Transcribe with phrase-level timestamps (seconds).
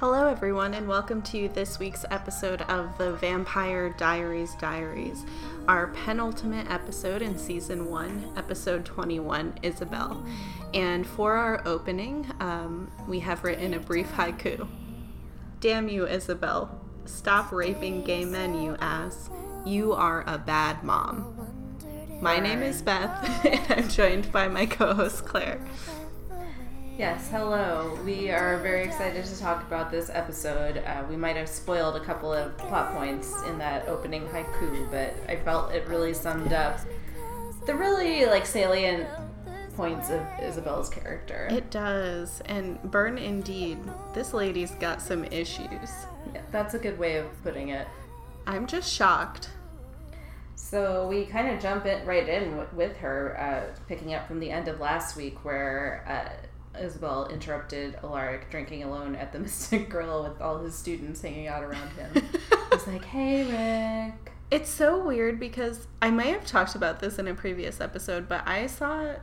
[0.00, 5.26] Hello, everyone, and welcome to this week's episode of the Vampire Diaries Diaries,
[5.68, 10.26] our penultimate episode in season one, episode 21, Isobel.
[10.72, 14.66] And for our opening, um, we have written a brief haiku
[15.60, 16.70] Damn you, Isobel.
[17.04, 19.28] Stop raping gay men, you ass.
[19.66, 21.36] You are a bad mom.
[22.22, 25.60] My name is Beth, and I'm joined by my co host Claire.
[27.00, 27.98] Yes, hello.
[28.04, 30.84] We are very excited to talk about this episode.
[30.84, 35.14] Uh, we might have spoiled a couple of plot points in that opening haiku, but
[35.26, 36.78] I felt it really summed up
[37.64, 39.08] the really like salient
[39.76, 41.48] points of Isobel's character.
[41.50, 43.78] It does, and burn indeed.
[44.12, 45.90] This lady's got some issues.
[46.34, 47.88] Yeah, that's a good way of putting it.
[48.46, 49.48] I'm just shocked.
[50.54, 54.38] So we kind of jump in right in w- with her, uh, picking up from
[54.38, 59.88] the end of last week, where uh, Isobel interrupted Alaric drinking alone at the Mystic
[59.90, 62.10] Grill with all his students hanging out around him.
[62.72, 63.44] He's like, "Hey,
[64.10, 68.28] Rick." It's so weird because I may have talked about this in a previous episode,
[68.28, 69.14] but I saw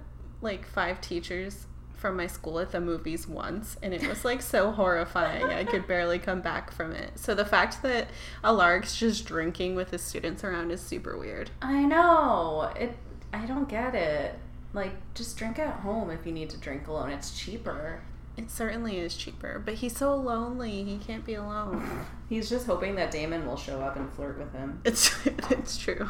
[0.42, 4.70] like five teachers from my school at the movies once and it was like so
[4.72, 8.08] horrifying i could barely come back from it so the fact that
[8.44, 12.96] alaric's just drinking with his students around is super weird I know it.
[13.34, 14.38] I don't get it.
[14.74, 17.10] Like, just drink at home if you need to drink alone.
[17.10, 18.02] It's cheaper.
[18.38, 22.96] it certainly is cheaper but he's so lonely he can't be alone He's just hoping
[22.96, 24.80] that Damon will show up and flirt with him.
[24.86, 26.08] it's it's true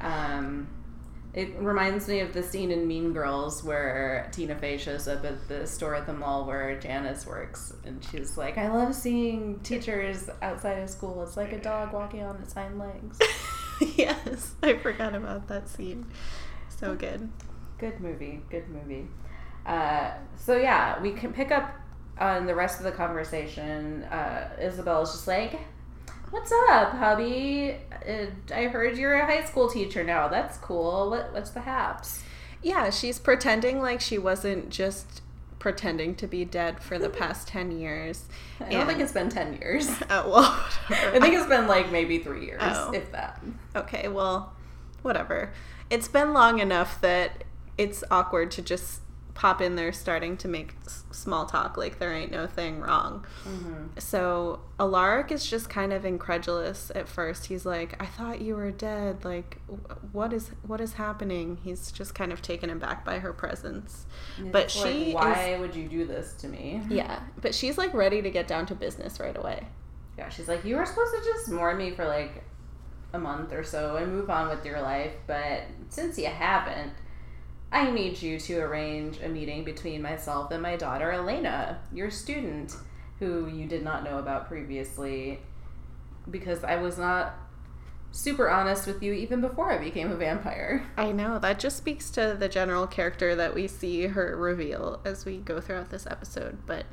[0.00, 0.66] Um,
[1.32, 5.48] it reminds me of the scene in Mean Girls where Tina Fey shows up at
[5.48, 10.28] the store at the mall where Janis works, and she's like, "I love seeing teachers
[10.42, 11.22] outside of school.
[11.24, 13.18] It's like a dog walking on its hind legs."
[13.96, 16.06] yes i forgot about that scene
[16.68, 17.28] so good
[17.78, 18.40] good movie.
[18.50, 19.06] Good movie.
[19.66, 21.74] Uh, so yeah, we can pick up
[22.18, 24.04] on the rest of the conversation.
[24.04, 25.58] Uh, Isobel's just like.
[26.30, 27.76] What's up, hubby?
[28.08, 30.26] Uh, I heard you're a high school teacher now.
[30.26, 31.10] That's cool.
[31.10, 32.24] What, what's the haps?
[32.60, 35.22] Yeah, she's pretending like she wasn't just
[35.60, 38.24] pretending to be dead for the past 10 years.
[38.58, 39.88] I don't think it's been 10 years.
[40.10, 42.92] Uh, well, I think it's been like maybe three years, Oh.
[42.92, 43.40] if that.
[43.76, 44.54] okay, well,
[45.02, 45.52] whatever.
[45.88, 47.43] It's been long enough that
[47.78, 49.00] it's awkward to just
[49.34, 53.26] pop in there starting to make s- small talk like there ain't no thing wrong.
[53.44, 53.98] Mm-hmm.
[53.98, 57.46] So Alaric is just kind of incredulous at first.
[57.46, 59.24] He's like, "I thought you were dead.
[59.24, 63.32] Like, wh- what is what is happening?" He's just kind of taken aback by her
[63.32, 64.06] presence.
[64.38, 66.80] But It's like, she is why would you do this to me?
[66.88, 69.66] Yeah, but she's like ready to get down to business right away.
[70.16, 72.44] Yeah, she's like, you were supposed to just mourn me for like
[73.12, 76.92] a month or so and move on with your life, but since you haven't,
[77.74, 82.76] I need you to arrange a meeting between myself and my daughter Elena, your student,
[83.18, 85.40] who you did not know about previously,
[86.30, 87.34] because I was not
[88.12, 90.86] super honest with you even before I became a vampire.
[90.96, 95.24] I know, that just speaks to the general character that we see her reveal as
[95.24, 96.58] we go throughout this episode.
[96.66, 96.86] But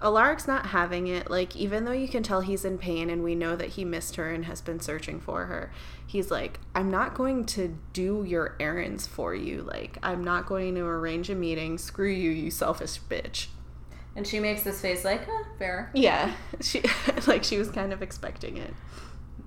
[0.00, 1.30] Alaric's not having it.
[1.30, 4.16] Like, even though you can tell he's in pain and we know that he missed
[4.16, 5.72] her and has been searching for her,
[6.06, 9.62] he's like, I'm not going to do your errands for you.
[9.62, 11.78] Like, I'm not going to arrange a meeting.
[11.78, 13.46] Screw you, you selfish bitch.
[14.16, 15.90] And she makes this face like, huh, fair.
[15.94, 16.82] Yeah, she
[17.26, 18.72] like she was kind of expecting it.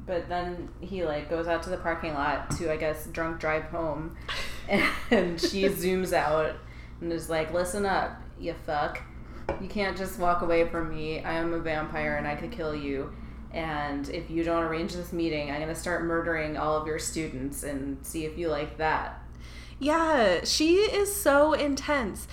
[0.06, 3.64] But then he like goes out to the parking lot to I guess drunk drive
[3.66, 4.18] home,
[5.12, 6.56] and she zooms out
[7.02, 9.02] and is like, "Listen up, you fuck!
[9.62, 11.24] You can't just walk away from me.
[11.24, 13.12] I am a vampire and I could kill you.
[13.52, 17.64] And if you don't arrange this meeting, I'm gonna start murdering all of your students
[17.64, 19.22] and see if you like that."
[19.80, 22.28] Yeah, she is so intense.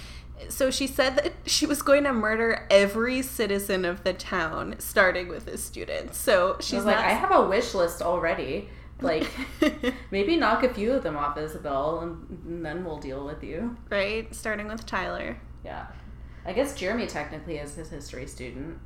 [0.49, 5.29] So she said that she was going to murder every citizen of the town, starting
[5.29, 6.19] with the students.
[6.19, 7.05] So She's she's like, not.
[7.05, 8.69] "I have a wish list already.
[9.01, 9.31] Like,
[10.11, 14.33] maybe knock a few of them off, Isobel, and then we'll deal with you." right,
[14.35, 15.39] starting with Tyler.
[15.65, 15.87] Yeah.
[16.47, 18.79] I guess Jeremy technically is his history student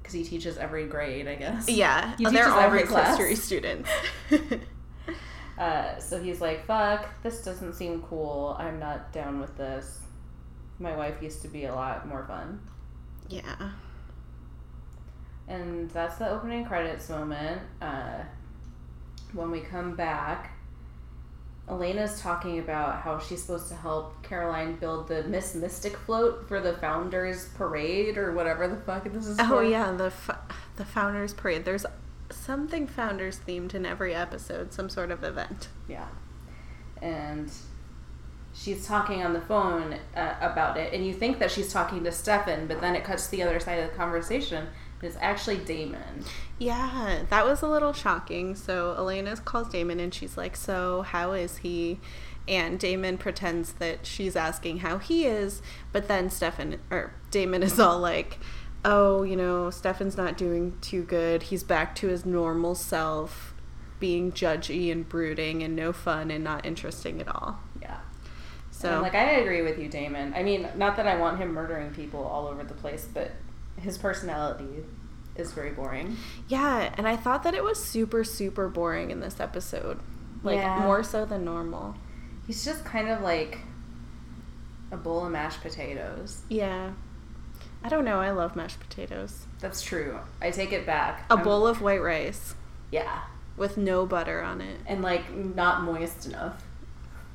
[0.00, 1.68] because he teaches every grade, I guess.
[1.68, 3.16] Yeah, He they're teaches all every his class.
[3.18, 3.90] history students.
[5.58, 8.56] Uh, so he's like, fuck, this doesn't seem cool.
[8.58, 10.00] I'm not down with this.
[10.78, 12.58] My wife used to be a lot more fun.
[13.28, 13.70] yeah.
[15.46, 17.60] And that's the opening credits moment.
[17.80, 18.22] Uh,
[19.34, 20.51] when we come back,
[21.68, 26.60] Elena's talking about how she's supposed to help Caroline build the Miss Mystic float for
[26.60, 29.64] the Founders Parade or whatever the fuck this is Oh for.
[29.64, 30.30] yeah, the f-
[30.76, 31.64] the founders parade.
[31.64, 31.86] There's
[32.30, 35.68] something founders themed in every episode, some sort of event.
[35.88, 36.08] Yeah.
[37.00, 37.50] And
[38.54, 42.12] she's talking on the phone uh, about it, and you think that she's talking to
[42.12, 44.66] Stefan, but then it cuts to the other side of the conversation.
[45.02, 46.24] It's actually Damon.
[46.58, 48.54] Yeah, that was a little shocking.
[48.54, 51.98] So Elena calls Damon and she's like, So, how is he?
[52.46, 55.62] And Damon pretends that she's asking how he is,
[55.92, 58.38] but then Stefan or Damon is all like,
[58.84, 61.44] Oh, you know, Stefan's not doing too good.
[61.44, 63.54] He's back to his normal self,
[63.98, 67.60] being judgy and brooding and no fun and not interesting at all.
[67.80, 67.98] Yeah.
[68.70, 70.32] So, like I agree with you, Damon.
[70.34, 73.30] I mean, not that I want him murdering people all over the place, but
[73.78, 74.84] his personality
[75.36, 76.16] is very boring.
[76.48, 79.98] yeah, and I thought that it was super, super boring in this episode.
[80.42, 80.80] Like, Yeah.
[80.80, 81.94] more so than normal.
[82.46, 83.58] He's just kind of like
[84.90, 86.42] a bowl of mashed potatoes.
[86.48, 86.90] Yeah.
[87.84, 88.20] I don't know.
[88.20, 89.46] I love mashed potatoes.
[89.60, 90.18] That's true.
[90.40, 91.24] I take it back.
[91.30, 92.54] A I'm- bowl of white rice
[92.90, 93.20] Yeah.
[93.56, 94.80] with no butter on it.
[94.86, 96.62] And like not moist enough.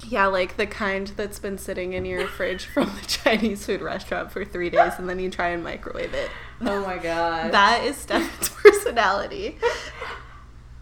[0.06, 4.32] Yeah, like the kind that's been sitting in your fridge from the Chinese food restaurant
[4.32, 6.30] for three days and then you try and microwave it.
[6.62, 7.52] Oh my god.
[7.52, 9.58] That is Stefan's personality.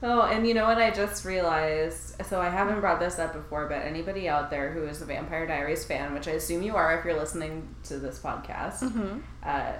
[0.03, 2.21] Oh, and you know what I just realized?
[2.25, 5.47] So I haven't brought this up before, but anybody out there who is a Vampire
[5.47, 9.19] Diaries fan, which I assume you are if you're listening to this podcast, Mm-hmm.
[9.41, 9.73] uh,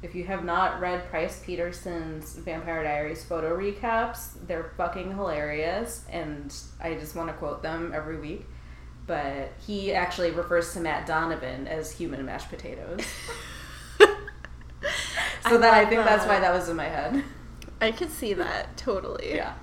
[0.00, 6.54] if you have not read Price Peterson's Vampire Diaries photo recaps, they're fucking hilarious, and
[6.80, 8.46] I just want to quote them every week.
[9.08, 13.00] But he actually refers to Matt Donovan as human mashed potatoes.
[15.48, 17.24] So that I think that's why that was in my head.
[17.80, 19.34] I could see that totally.
[19.34, 19.54] Yeah.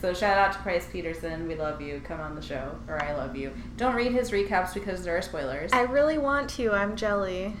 [0.00, 1.46] So shout out to Price Peterson.
[1.46, 2.00] We love you.
[2.04, 3.52] Come on the show, or I love you.
[3.76, 5.72] Don't read his recaps because there are spoilers.
[5.72, 6.72] I really want to.
[6.72, 7.54] I'm jelly.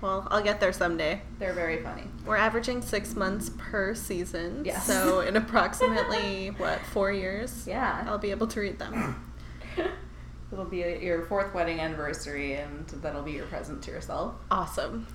[0.00, 1.20] Well, I'll get there someday.
[1.38, 2.04] They're very funny.
[2.24, 4.62] We're averaging six months per season.
[4.64, 4.86] Yes.
[4.86, 8.02] So in approximately what four years, Yeah.
[8.06, 9.30] I'll be able to read them.
[10.52, 14.34] It'll be your fourth wedding anniversary, and that'll be your present to yourself.
[14.50, 15.06] Awesome.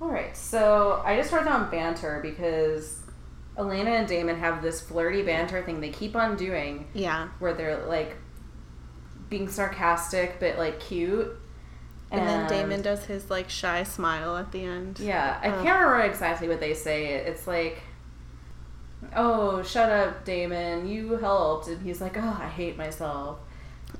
[0.00, 0.34] All right.
[0.36, 3.00] So I just wrote down banter because
[3.58, 7.28] Elena and Damon have this flirty banter thing they keep on doing, Yeah.
[7.38, 8.16] where they're like
[9.28, 11.36] being sarcastic but like cute.
[12.10, 14.98] And, then Damon does his like shy smile at the end.
[15.00, 15.62] Yeah, I Ugh.
[15.64, 17.08] can't remember exactly what they say.
[17.12, 17.82] It's like,
[19.14, 20.88] "Oh, shut up, Damon.
[20.88, 23.40] You helped," and he's like, "Oh, I hate myself."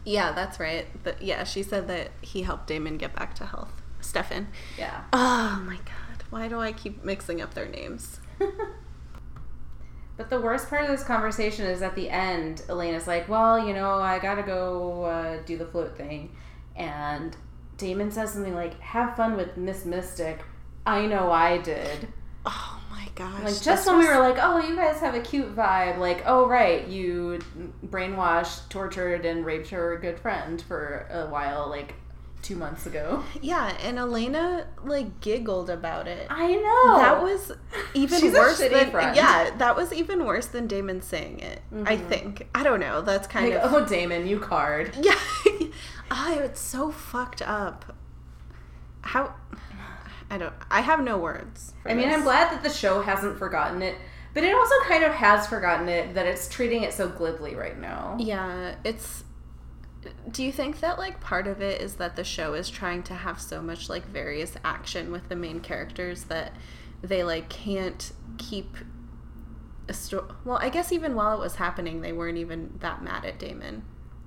[0.05, 0.87] Yeah, that's right.
[1.02, 3.73] But yeah, she said that he helped Damon get back to health.
[4.00, 4.49] Stefan.
[4.79, 5.02] Yeah.
[5.12, 6.25] Oh my god.
[6.31, 8.20] Why do I keep mixing up their names?
[10.19, 13.73] But the worst part of this conversation is at the end, Elena's like, Well, you
[13.73, 16.34] know, I gotta go uh, do the float thing.
[16.75, 17.37] And
[17.76, 20.43] Damon says something like, Have fun with Miss Mystic.
[20.84, 22.08] I know I did.
[22.44, 22.77] Oh
[23.19, 23.43] gosh.
[23.43, 25.99] Like, just when we were like, Oh, you guys have a cute vibe.
[25.99, 27.41] Like, oh, right, you
[27.87, 31.94] brainwashed, tortured, and raped her good friend for a while, like
[32.41, 33.25] two months ago.
[33.43, 36.26] Yeah, and Elena like giggled about it.
[36.31, 36.97] I know.
[36.99, 37.53] That was
[37.94, 39.17] even worse than friend.
[39.17, 39.50] yeah.
[39.59, 41.61] That was even worse than Damon saying it.
[41.85, 42.09] I Mhm.
[42.09, 42.49] think.
[42.55, 43.03] I don't know.
[43.03, 44.94] That's kind like, of oh, Damon, you card.
[45.00, 45.19] yeah.
[46.11, 47.97] oh, it's so fucked up.
[49.03, 49.35] How?
[50.30, 50.54] I don't.
[50.70, 51.72] I have no words.
[51.84, 52.16] I mean, this.
[52.16, 53.96] I'm glad that the show hasn't forgotten it,
[54.34, 57.78] but it also kind of has forgotten it that it's treating it so glibly right
[57.78, 58.16] now.
[58.20, 59.25] Yeah, it's.
[60.30, 63.14] Do you think that like part of it is that the show is trying to
[63.14, 66.52] have so much like various action with the main characters that
[67.02, 68.76] they like can't keep
[69.88, 70.31] a story?
[70.44, 73.82] Well, I guess even while it was happening, they weren't even that mad at Damon.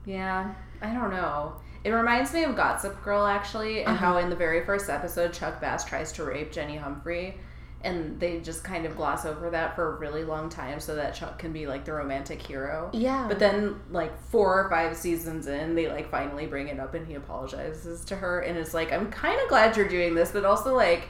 [0.06, 1.56] Yeah, I don't know.
[1.84, 4.06] It reminds me of Gossip Girl actually, and Uh-huh.
[4.14, 7.40] how in the very first episode Chuck Bass tries to rape Jenny Humphrey,
[7.84, 11.16] and they just kind of gloss over that for a really long time so that
[11.16, 12.92] Chuck can be like the romantic hero.
[12.94, 16.94] Yeah, But then, like four or five seasons in, they like finally bring it up,
[16.94, 20.32] and he apologizes to her, and it's like, I'm kind of glad you're doing this,
[20.32, 21.08] but also like,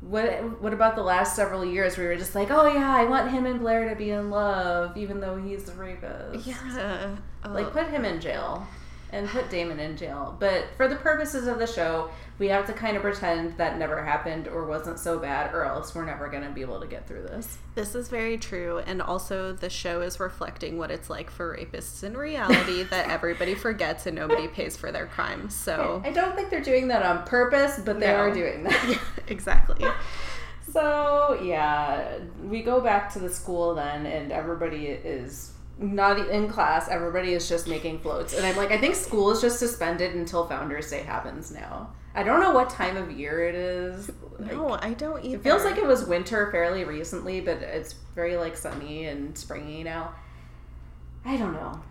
[0.00, 3.04] what what about the last several years where we were just like, oh yeah, I
[3.04, 6.46] want him and Blair to be in love, even though he's the rapist.
[6.46, 7.16] yeah,
[7.46, 8.66] Like put him in jail
[9.12, 10.36] and put Damon in jail.
[10.38, 14.02] But for the purposes of the show, we have to kind of pretend that never
[14.04, 17.06] happened or wasn't so bad, or else we're never going to be able to get
[17.06, 17.56] through this.
[17.74, 22.02] This is very true, and also the show is reflecting what it's like for rapists
[22.02, 25.54] in reality that everybody forgets and nobody pays for their crimes.
[25.54, 28.16] So, I don't think they're doing that on purpose, but they No.
[28.16, 28.98] are doing that.
[29.28, 29.86] exactly.
[30.72, 36.88] So yeah, we go back to the school then, and everybody is not in class.
[36.88, 40.46] Everybody is just making floats, and I'm like, I think school is just suspended until
[40.46, 41.90] Founders Day happens now.
[42.14, 44.10] I don't know what time of year it is.
[44.38, 45.36] Like, No, I don't either.
[45.36, 49.82] it feels like it was winter fairly recently, but it's very like sunny and springy
[49.84, 50.14] now.
[51.26, 51.82] I don't know.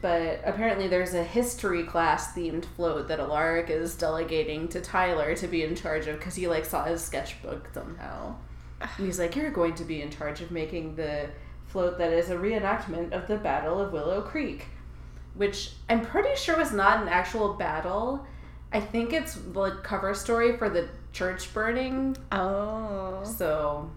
[0.00, 5.46] But apparently, there's a history class themed float that Alaric is delegating to Tyler to
[5.46, 8.36] be in charge of because he like saw his sketchbook somehow.
[8.80, 11.28] And he's like, "You're going to be in charge of making the
[11.76, 14.64] float that is a reenactment of the Battle of Willow Creek,
[15.34, 18.26] which I'm pretty sure was not an actual battle.
[18.72, 22.16] I think it's the cover story for the church burning.
[22.32, 23.22] Oh.
[23.24, 23.90] So,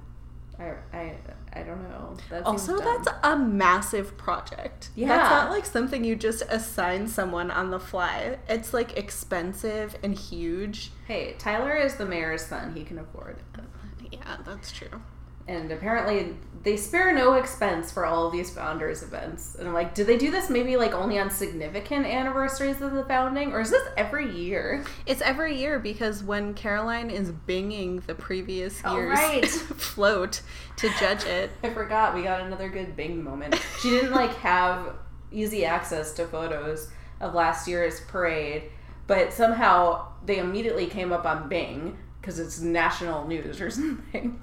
[0.59, 1.15] I I
[1.53, 2.17] I don't know.
[2.29, 2.85] That Also, dumb.
[3.05, 4.89] that's a massive project.
[4.95, 5.07] Yeah.
[5.07, 8.39] That's not like something you just assign someone on the fly.
[8.49, 10.91] It's like expensive and huge.
[11.07, 12.73] hey, Tyler is the mayor's son.
[12.75, 13.37] He can afford.
[13.55, 13.63] it.
[14.11, 15.01] Yeah, that's true.
[15.49, 19.55] And apparently, they spare no expense for all of these founders events.
[19.55, 23.03] And I'm like, do they do this maybe like only on significant anniversaries of the
[23.05, 24.85] founding, or is this every year?
[25.07, 29.45] It's every year because when Caroline is binging the previous Oh, year's right.
[29.47, 30.41] float
[30.77, 31.49] to judge it.
[31.63, 33.59] I forgot we got another good Bing moment.
[33.81, 34.97] She didn't like have
[35.31, 36.91] easy access to photos
[37.21, 38.65] of last year's parade,
[39.07, 41.97] but somehow they immediately came up on Bing
[42.29, 44.39] because it's national news or something.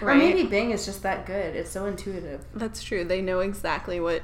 [0.00, 0.16] Or Right.
[0.16, 1.54] maybe Bing is just that good.
[1.54, 2.44] It's so intuitive.
[2.54, 3.04] That's true.
[3.04, 4.22] They know exactly what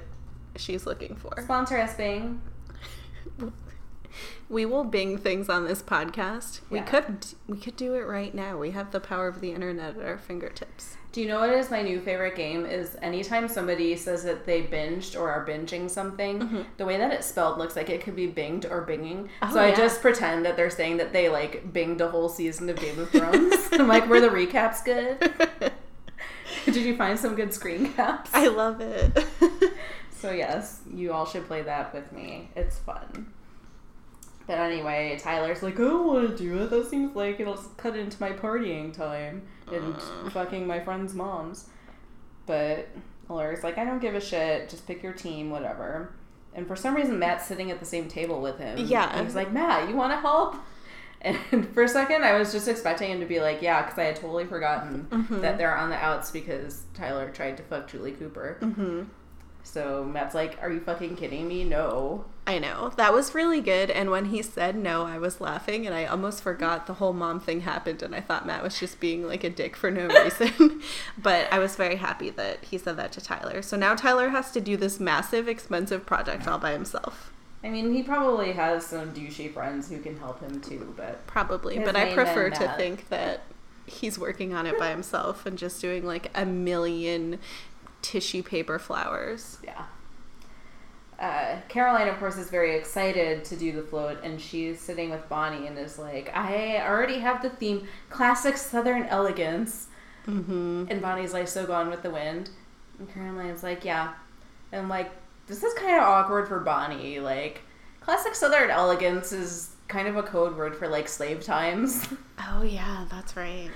[0.56, 1.34] she's looking for.
[1.42, 2.40] Sponsor us, Bing.
[4.50, 6.60] We will bing things on this podcast.
[6.68, 8.58] We could we could do it right now.
[8.58, 10.98] We have the power of the internet at our fingertips.
[11.12, 12.64] Do you know what is my new favorite game?
[12.64, 16.62] Is anytime somebody says that they binged or are binging something, mm-hmm.
[16.78, 19.28] the way that it's spelled looks like it could be binged or binging.
[19.42, 22.70] Oh, so I just pretend that they're saying that they like binged a whole season
[22.70, 23.54] of Game of Thrones.
[23.72, 25.18] I'm like, were the recaps good?
[26.64, 28.30] Did you find some good screen caps?
[28.32, 29.26] I love it.
[30.22, 32.48] So yes, you all should play that with me.
[32.54, 33.32] It's fun.
[34.46, 36.70] But anyway, Tyler's like, I don't want to do it.
[36.70, 41.68] That seems like it'll cut into my partying time and fucking my friends' moms.
[42.46, 42.88] But
[43.28, 44.68] Alaric's like, I don't give a shit.
[44.68, 46.12] Just pick your team, whatever.
[46.54, 48.78] And for some reason, Matt's sitting at the same table with him.
[48.78, 49.10] Yeah.
[49.14, 50.56] And he's like, Matt, you want to help?
[51.24, 54.02] And for a second, I was just expecting him to be like, yeah, because I
[54.06, 55.06] had totally forgotten
[55.40, 58.56] that they're on the outs because Tyler tried to fuck Julie Cooper.
[58.60, 59.04] hmm
[59.62, 61.62] So Matt's like, "Are you fucking kidding me?
[61.62, 62.92] No." I know.
[62.96, 63.88] That was really good.
[63.88, 67.38] And when he said no, I was laughing and I almost forgot the whole mom
[67.38, 70.82] thing happened and I thought Matt was just being like a dick for no reason.
[71.18, 73.62] but I was very happy that he said that to Tyler.
[73.62, 77.32] So now Tyler has to do this massive, expensive project all by himself.
[77.62, 81.78] I mean, he probably has some douchey friends who can help him too, but Probably.
[81.78, 82.76] But I prefer to Matt.
[82.76, 83.42] think that
[83.86, 87.38] he's working on it by himself and just doing like a million
[88.00, 89.58] tissue paper flowers.
[89.64, 89.84] yeah.
[91.22, 95.28] Uh, Caroline, of course, is very excited to do the float, and she's sitting with
[95.28, 99.86] Bonnie and is like, "I already have the theme, classic Southern elegance."
[100.26, 100.86] Mm-hmm.
[100.90, 102.50] And Bonnie's like, "So gone with the wind,"
[102.98, 104.14] and Caroline's like, "Yeah,"
[104.72, 105.12] and like,
[105.46, 107.20] "This is kind of awkward for Bonnie.
[107.20, 107.60] Like,
[108.00, 112.06] classic Southern elegance is kind of a code word for like slave times."
[112.44, 113.70] Oh, yeah, that's right.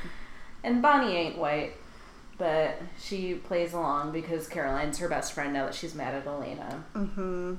[0.65, 1.75] And Bonnie ain't white,
[2.39, 6.85] but she plays along because Caroline's her best friend now that she's mad at Elena.
[6.95, 7.55] Mm-hmm.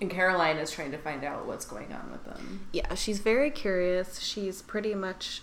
[0.00, 2.66] And Caroline is trying to find out what's going on with them.
[2.72, 4.20] Yeah, she's very curious.
[4.20, 5.42] She's pretty much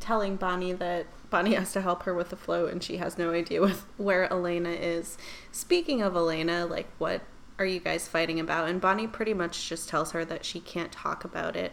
[0.00, 3.32] telling Bonnie that Bonnie has to help her with the float and she has no
[3.32, 5.16] idea with where Elena is.
[5.52, 7.22] Speaking of Elena, like what
[7.58, 8.68] are you guys fighting about?
[8.68, 11.72] And Bonnie pretty much just tells her that she can't talk about it.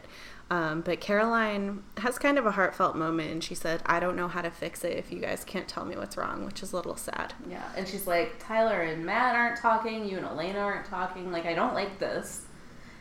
[0.52, 4.28] Um, but Caroline has kind of a heartfelt moment and she said, I don't know
[4.28, 6.76] how to fix it if you guys can't tell me what's wrong, which is a
[6.76, 7.34] little sad.
[7.50, 11.32] Yeah, and she's like, Tyler and Matt aren't talking, you and Elena aren't talking.
[11.32, 12.44] Like, I don't like this.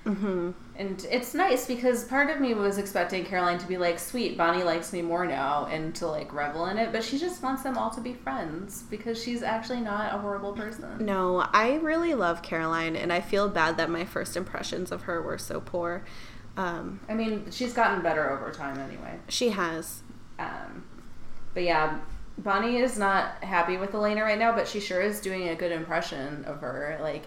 [0.06, 0.50] Mm-hmm.
[0.76, 4.62] And it's nice because part of me was expecting Caroline to be like, sweet, Bonnie
[4.62, 7.78] likes me more now, and to like revel in it, but she just wants them
[7.78, 11.04] all to be friends because she's actually not a horrible person.
[11.04, 15.22] No, I really love Caroline and I feel bad that my first impressions of her
[15.22, 16.04] were so poor.
[16.56, 19.18] Um, I mean, she's gotten better over time anyway.
[19.28, 20.02] she has.
[20.38, 20.84] Um,
[21.52, 21.98] but yeah,
[22.38, 25.72] Bonnie is not happy with Elena right now, but she sure is doing a good
[25.72, 27.24] impression of her, like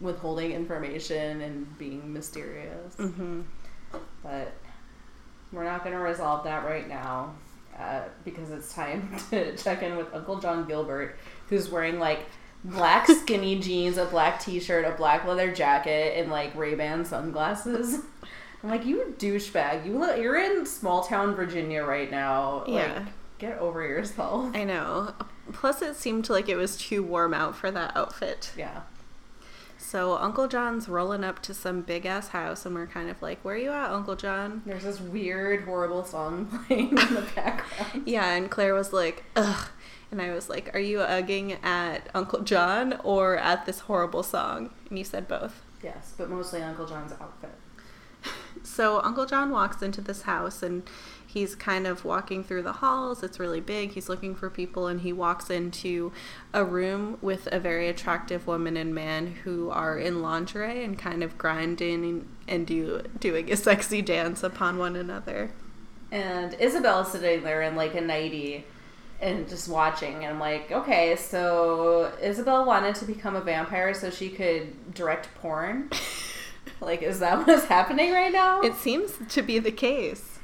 [0.00, 2.96] withholding information and being mysterious.
[2.96, 3.42] Mm-hmm.
[4.22, 4.52] But
[5.52, 7.34] we're not going to resolve that right now
[7.78, 11.18] uh, because it's time to check in with Uncle John Gilbert,
[11.48, 12.26] who's wearing like
[12.64, 17.98] black skinny jeans, a black t-shirt, a black leather jacket, and like Ray-Ban sunglasses.
[18.62, 19.84] I'm like, you douchebag!
[19.86, 22.64] You look, you're in small town Virginia right now.
[22.66, 22.94] Yeah.
[22.94, 23.02] Like,
[23.38, 24.54] get over yourself.
[24.54, 25.14] I know.
[25.52, 28.52] Plus, it seemed like it was too warm out for that outfit.
[28.56, 28.82] Yeah.
[29.78, 33.44] So, Uncle John's rolling up to some big ass house, and we're kind of like,
[33.44, 34.62] Where are you at, Uncle John?
[34.64, 38.04] There's this weird, horrible song playing in the background.
[38.06, 39.68] Yeah, and Claire was like, Ugh,
[40.12, 44.70] And I was like, Are you ugging at Uncle John or at this horrible song?
[44.88, 45.62] And you said both.
[45.82, 47.50] Yes, but mostly Uncle John's outfit.
[48.62, 50.82] So Uncle John walks into this house and
[51.26, 53.22] he's kind of walking through the halls.
[53.22, 53.92] It's really big.
[53.92, 56.12] He's looking for people and he walks into
[56.52, 61.22] a room with a very attractive woman and man who are in lingerie and kind
[61.22, 65.50] of grinding and do doing a sexy dance upon one another.
[66.10, 68.66] And Isobel's sitting there in like a nightie
[69.22, 70.16] and just watching.
[70.16, 75.34] And I'm like, okay, so Isobel wanted to become a vampire so she could direct
[75.36, 75.88] porn.
[76.84, 78.60] like, is that what's happening right now?
[78.62, 80.38] It seems to be the case.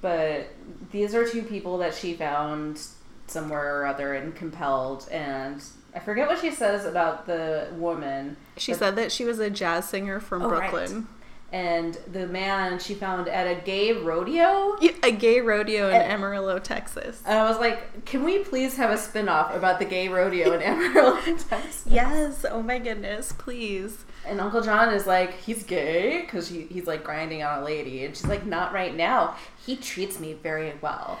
[0.00, 0.48] but
[0.90, 2.80] these are two people that she found
[3.26, 5.08] somewhere or other and compelled.
[5.10, 5.62] And
[5.94, 8.36] I forget what she says about the woman.
[8.56, 10.70] She said that she was a jazz singer from Oh, right.
[10.70, 11.06] Brooklyn.
[11.52, 14.76] And the man she found at a gay rodeo.
[14.80, 17.22] Yeah, A gay rodeo in And- Amarillo, Texas.
[17.26, 20.52] And I was like, can we please have a spin off about the gay rodeo
[20.52, 21.84] in Amarillo, Texas?
[21.86, 24.04] Yes, oh my goodness, please.
[24.26, 28.04] And Uncle John is like, he's gay because he, he's like grinding on a lady.
[28.04, 29.36] And she's like, not right now.
[29.66, 31.18] He treats me very well.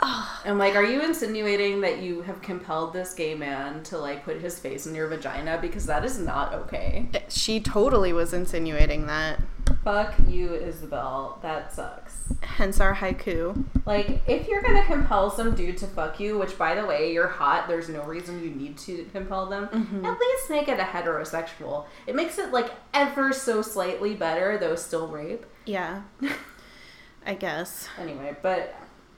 [0.00, 4.24] Oh, I'm like, are you insinuating that you have compelled this gay man to like
[4.24, 5.58] put his face in your vagina?
[5.60, 7.08] Because that is not okay.
[7.28, 9.40] she totally was insinuating that.
[9.82, 11.40] Fuck you, Isobel.
[11.42, 12.32] That sucks.
[12.42, 13.64] Hence our haiku.
[13.84, 17.28] Like, if you're gonna compel some dude to fuck you, which by the way, you're
[17.28, 20.04] hot, there's no reason you need to compel them, mm-hmm.
[20.04, 21.86] at least make it a heterosexual.
[22.06, 25.46] It makes it like ever so slightly better, though still rape.
[25.64, 26.02] Yeah.
[27.26, 27.88] I guess.
[27.98, 28.74] Anyway, but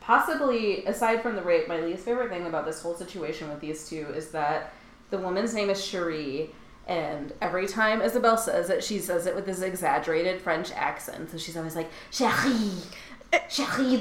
[0.08, 3.86] possibly aside from the rape, my least favorite thing about this whole situation with these
[3.86, 4.72] two is that
[5.10, 6.48] the woman's name is Cherie,
[6.86, 11.30] and every time Isobel says it, she says it with this exaggerated French accent.
[11.30, 12.70] So she's always like, Cherie,
[13.50, 13.96] Cherie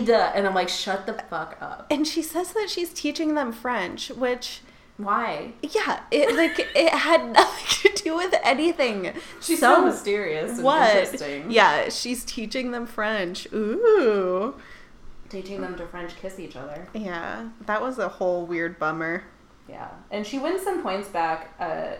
[0.00, 0.36] that.
[0.36, 1.86] And I'm like, shut the fuck up.
[1.90, 4.60] And she says that she's teaching them French, which
[4.98, 5.54] Why?
[5.62, 9.14] yeah, it like it had nothing to do with anything.
[9.40, 10.94] She's so, mysterious and what?
[10.94, 11.50] interesting.
[11.50, 13.50] Yeah, she's teaching them French.
[13.54, 14.54] Ooh.
[15.30, 16.86] Teaching them to French kiss each other.
[16.92, 19.24] Yeah, that was a whole weird bummer.
[19.68, 21.92] Yeah, and she wins some points back uh,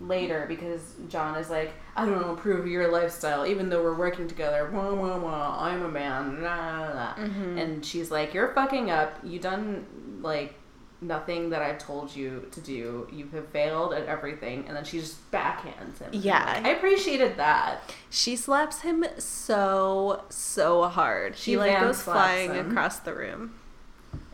[0.00, 4.26] later because John is like, I don't approve of your lifestyle, even though we're working
[4.26, 4.70] together.
[4.72, 6.42] Wah, wah, wah, I'm a man.
[6.42, 7.14] Nah, nah, nah.
[7.14, 7.58] Mm-hmm.
[7.58, 9.18] And she's like, You're fucking up.
[9.22, 9.86] You done
[10.22, 10.54] like
[11.02, 13.08] nothing that I've told you to do.
[13.12, 14.64] You have failed at everything.
[14.66, 16.10] And then she just backhands him.
[16.12, 16.44] Yeah.
[16.54, 17.92] Like, I appreciated that.
[18.10, 21.36] She slaps him so so hard.
[21.36, 22.70] She She like goes flying him.
[22.70, 23.54] across the room.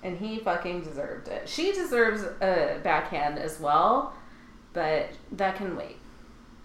[0.03, 1.49] And he fucking deserved it.
[1.49, 4.15] She deserves a backhand as well,
[4.73, 5.97] but that can wait.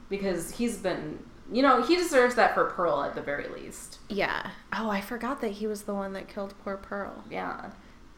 [0.10, 1.18] Because he's been,
[1.52, 3.98] you know, he deserves that for Pearl at the very least.
[4.10, 4.52] Yeah.
[4.72, 7.24] Oh, I forgot that he was the one that killed poor Pearl.
[7.32, 7.72] Yeah.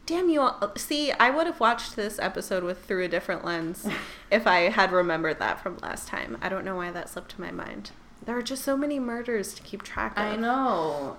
[0.06, 0.40] Damn you!
[0.40, 3.86] all- See, I would have watched this episode with through a different lens
[4.30, 6.38] if I had remembered that from last time.
[6.40, 7.90] I don't know why that slipped to my mind.
[8.24, 10.24] There are just so many murders to keep track of.
[10.24, 11.16] I know.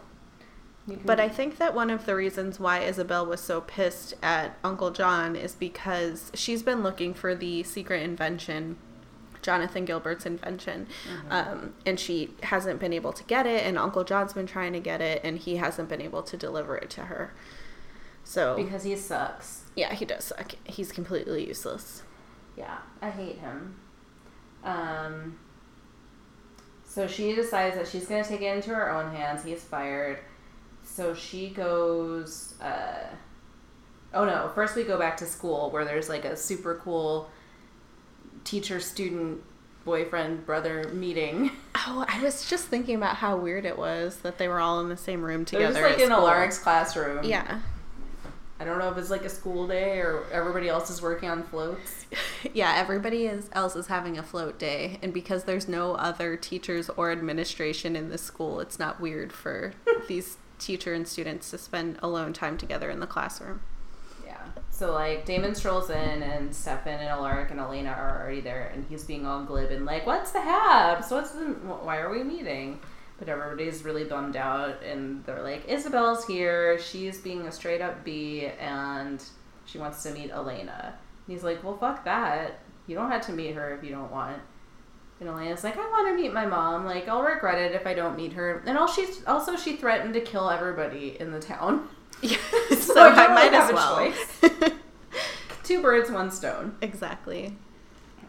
[1.05, 4.91] But I think that one of the reasons why Isobel was so pissed at Uncle
[4.91, 8.77] John is because she's been looking for the secret invention,
[9.41, 10.87] Jonathan Gilbert's invention,
[11.29, 14.79] um, and she hasn't been able to get it, and Uncle John's been trying to
[14.79, 17.33] get it, and he hasn't been able to deliver it to her.
[18.27, 19.61] So, because he sucks.
[19.77, 20.51] yeah, he does suck.
[20.65, 22.03] He's completely useless.
[22.57, 23.79] Yeah, I hate him.
[24.65, 25.37] Um,
[26.83, 29.45] so she decides that she's going to take it into her own hands.
[29.45, 30.19] He's fired.
[30.83, 32.55] So she goes.
[32.59, 33.05] Uh,
[34.13, 37.29] oh no, first we go back to school where there's like a super cool
[38.43, 39.41] teacher student
[39.85, 41.51] boyfriend brother meeting.
[41.89, 44.89] Oh, I was just thinking about how weird it was that they were all in
[44.89, 45.67] the same room together.
[45.67, 46.63] just like at in a school.
[46.63, 47.23] Classroom.
[47.23, 47.59] Yeah.
[48.59, 51.43] I don't know if it's like a school day or everybody else is working on
[51.43, 52.05] floats.
[52.53, 56.87] Yeah, everybody is, else is having a float day, and because there's no other teachers
[56.91, 59.73] or administration in the school, it's not weird for
[60.07, 63.61] these teacher and students to spend alone time together in the classroom.
[64.25, 64.37] Yeah.
[64.69, 68.85] So like Damon strolls in and Stefan and Alaric and Elena are already there and
[68.87, 71.11] he's being all glib and like, What's the haps?
[71.11, 72.79] What's the why are we meeting?
[73.19, 78.03] But everybody's really bummed out and they're like, Isobel's here, she's being a straight up
[78.03, 79.23] B and
[79.65, 80.93] she wants to meet Elena.
[81.25, 82.59] And he's like, Well fuck that.
[82.85, 84.39] You don't have to meet her if you don't want.
[85.19, 86.85] And Elena's like, I want to meet my mom.
[86.85, 88.61] Like, I'll regret it if I don't meet her.
[88.67, 91.87] And all she's also she threatened to kill everybody in the town.
[92.21, 92.37] Yeah,
[92.69, 94.71] So so I I might really as well.
[95.63, 96.75] Two birds, one stone.
[96.81, 97.57] exactly.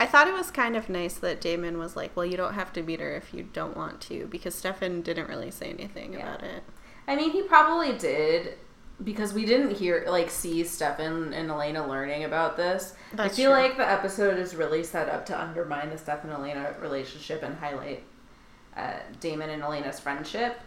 [0.01, 2.73] I thought it was kind of nice that Damon was like, "Well, you don't have
[2.75, 6.21] to meet her if you don't want to," because Stefan didn't really say anything Yeah.
[6.35, 6.63] about it.
[7.07, 8.55] I mean, he probably did
[9.03, 12.95] because we didn't hear like see Stefan and Elena learning about this.
[13.13, 13.61] That's I feel true.
[13.63, 18.03] like the episode is really set up to undermine the Stefan Elena relationship and highlight
[18.77, 20.59] uh, Damon and Elena's friendship,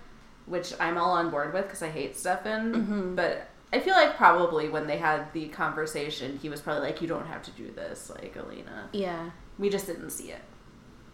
[0.45, 2.73] which I'm all on board with because I hate Stefan.
[2.73, 3.15] Mm-hmm.
[3.15, 7.07] But I feel like probably when they had the conversation, he was probably like, "You
[7.07, 9.29] don't have to do this, like Elena." Yeah.
[9.57, 10.41] We just didn't see it.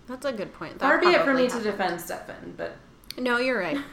[0.08, 0.80] That's a good point.
[0.80, 2.78] Far be it for me to defend Stefan, but
[3.18, 3.78] No, you're right.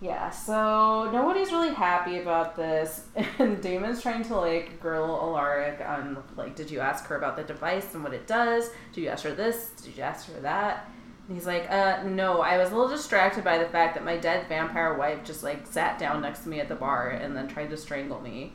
[0.00, 3.02] Yeah, so nobody's really happy about this,
[3.40, 7.42] and Damon's trying to like grill Alaric on like, did you ask her about the
[7.42, 8.70] device and what it does?
[8.92, 9.70] Did you ask her this?
[9.82, 10.88] Did you ask her that?
[11.28, 14.16] And he's like, uh, no, I was a little distracted by the fact that my
[14.16, 17.46] dead vampire wife just like sat down next to me at the bar and then
[17.48, 18.54] tried to strangle me.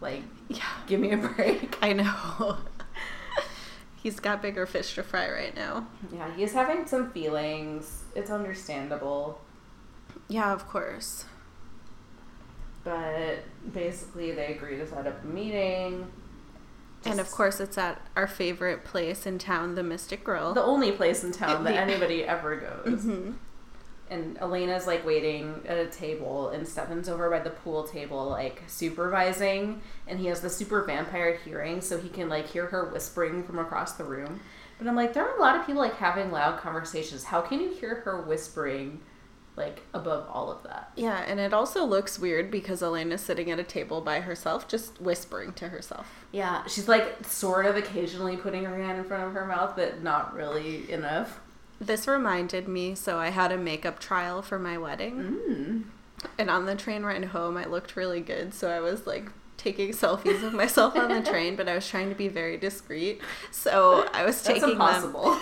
[0.00, 0.64] Like, Yeah.
[0.86, 1.76] give me a break.
[1.82, 2.56] I know.
[4.02, 5.86] He's got bigger fish to fry right now.
[6.12, 8.02] Yeah, he's having some feelings.
[8.16, 9.40] It's understandable.
[10.28, 11.26] Yeah, of course.
[12.84, 16.10] But basically, they agree to set up a meeting.
[17.04, 20.54] And of course, it's at our favorite place in town, the Mystic Grill.
[20.54, 23.04] the only place in town that anybody ever goes.
[23.04, 23.34] Mhm.
[24.10, 28.62] And Elena's like waiting at a table, and Stefan's over by the pool table, like
[28.66, 29.80] supervising.
[30.06, 33.58] And he has the super vampire hearing, so he can like hear her whispering from
[33.58, 34.40] across the room.
[34.78, 37.24] But I'm like, there are a lot of people like having loud conversations.
[37.24, 39.00] How can you hear her whispering,
[39.56, 40.90] like above all of that?
[40.96, 45.00] Yeah, and it also looks weird because Elena's sitting at a table by herself, just
[45.00, 46.06] whispering to herself.
[46.32, 50.02] Yeah, she's like sort of occasionally putting her hand in front of her mouth, but
[50.02, 51.40] not really enough.
[51.80, 55.16] This reminded me, so I had a makeup trial for my wedding.
[55.16, 55.84] Mm.
[56.38, 59.90] And on the train ride home, I looked really good, so I was like taking
[59.92, 63.20] selfies of myself on the train, but I was trying to be very discreet.
[63.50, 65.32] So I was That's taking impossible.
[65.32, 65.40] them.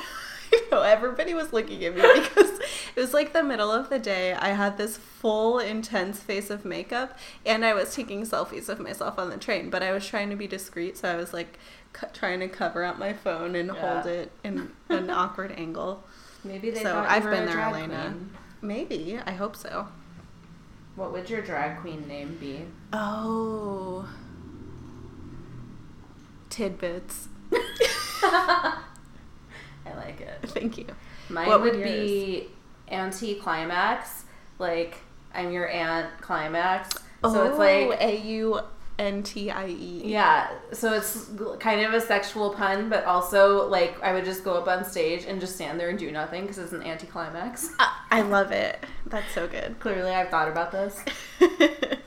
[0.52, 2.58] I know everybody was looking at me because
[2.96, 4.32] it was like the middle of the day.
[4.34, 9.18] I had this full, intense face of makeup, and I was taking selfies of myself
[9.18, 9.70] on the train.
[9.70, 11.58] But I was trying to be discreet, so I was like
[11.92, 13.94] cu- trying to cover up my phone and Yeah.
[13.94, 16.04] hold it in an awkward angle.
[16.44, 18.02] Maybe they So thought I've been a there, Elena.
[18.10, 18.30] queen.
[18.62, 19.88] Maybe I hope so.
[20.96, 22.64] What would your drag queen name be?
[22.92, 24.08] Oh.
[26.50, 27.28] Tidbits.
[29.86, 30.38] I like it.
[30.46, 30.86] Thank you.
[31.28, 32.48] Mine What would would be
[32.88, 34.24] anti-climax.
[34.58, 34.98] Like
[35.32, 36.90] I'm your aunt climax.
[37.22, 38.60] So it's oh, like A U
[38.98, 40.02] N T I E.
[40.04, 40.50] yeah.
[40.72, 44.68] So it's kind of a sexual pun, but also like I would just go up
[44.68, 47.70] on stage and just stand there and do nothing because it's an anti-climax.
[47.78, 48.84] I, I love it.
[49.06, 49.78] That's so good.
[49.80, 51.02] Clearly, I've thought about this.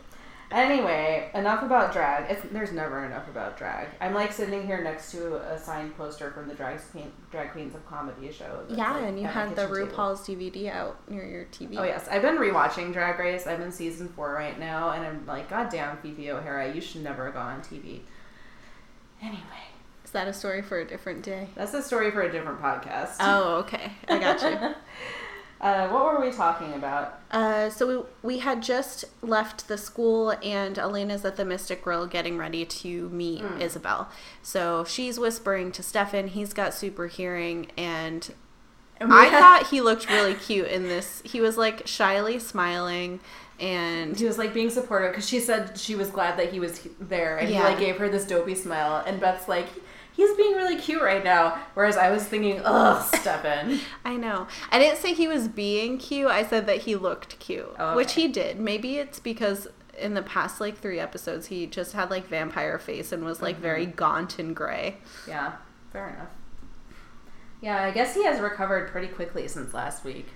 [0.54, 2.30] Anyway, enough about drag.
[2.30, 3.88] It's, there's never enough about drag.
[4.00, 7.74] I'm like sitting here next to a signed poster from the drag queen, drag queens
[7.74, 8.64] of comedy show.
[8.70, 9.98] yeah, like, and you had the kitchen table.
[9.98, 11.76] RuPaul's DVD out near your TV.
[11.78, 13.48] Oh yes, I've been rewatching Drag Race.
[13.48, 16.82] I'm in season four right now, and I'm like, God damn, Phi Phi O'Hara, you
[16.82, 18.02] should never go on TV.
[19.22, 19.42] Anyway,
[20.06, 21.48] Is that a story for a different day?
[21.56, 23.16] that's a story for a different podcast.
[23.20, 23.92] Oh, okay.
[24.08, 24.76] I got you.
[25.64, 27.20] uh, what were we talking about?
[27.32, 32.06] Uh, so we, we had just left the school, and Elena's at the Mystic Grill
[32.06, 33.60] getting ready to meet Mm.
[33.62, 34.08] Isobel.
[34.42, 36.28] So she's whispering to Stefan.
[36.28, 38.32] He's got super hearing, and
[39.02, 41.22] I thought he looked really cute in this.
[41.26, 43.20] He was like shyly smiling,
[43.60, 46.88] and he was like being supportive because she said she was glad that he was
[47.00, 47.58] there, and Yeah.
[47.58, 49.04] he like gave her this dopey smile.
[49.06, 49.68] And Beth's like,
[50.14, 51.60] he's being really cute right now.
[51.74, 53.80] Whereas I was thinking, ugh, Stefan.
[54.06, 54.48] I know.
[54.72, 56.28] I didn't say he was being cute.
[56.30, 58.60] I said that he looked cute, Oh, which he did.
[58.60, 63.12] Maybe it's because in the past like three episodes he just had like vampire face
[63.12, 63.96] and was like very Mm-hmm.
[63.96, 64.98] gaunt and gray.
[65.28, 65.54] yeah,
[65.92, 66.30] fair enough.
[67.62, 70.28] Yeah, I guess he has recovered pretty quickly since last week.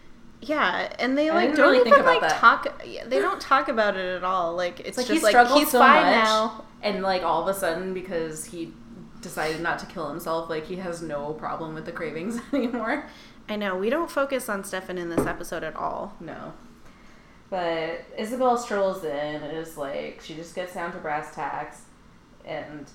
[0.41, 2.39] Yeah, and they like don't really even think about like that.
[2.39, 2.83] talk.
[2.85, 4.55] They don't talk about it at all.
[4.55, 6.63] Like it's, It's like just like he's so fine now.
[6.83, 8.71] and like all of a sudden because he
[9.21, 13.07] decided not to kill himself, like he has no problem with the cravings anymore.
[13.49, 16.15] I know we don't focus on Stefan in this episode at all.
[16.19, 16.53] No.
[17.49, 21.83] But Isobel strolls in and is like, she just gets down to brass tacks
[22.43, 22.89] and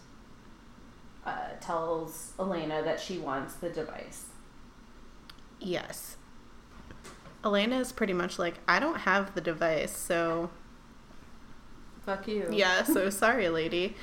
[1.25, 4.27] uh, tells Elena that she wants the device.
[5.59, 6.17] Yes.
[7.45, 10.51] Elena is pretty much like, I don't have the device, so
[12.05, 12.49] Fuck you.
[12.53, 13.97] yeah, so sorry, lady.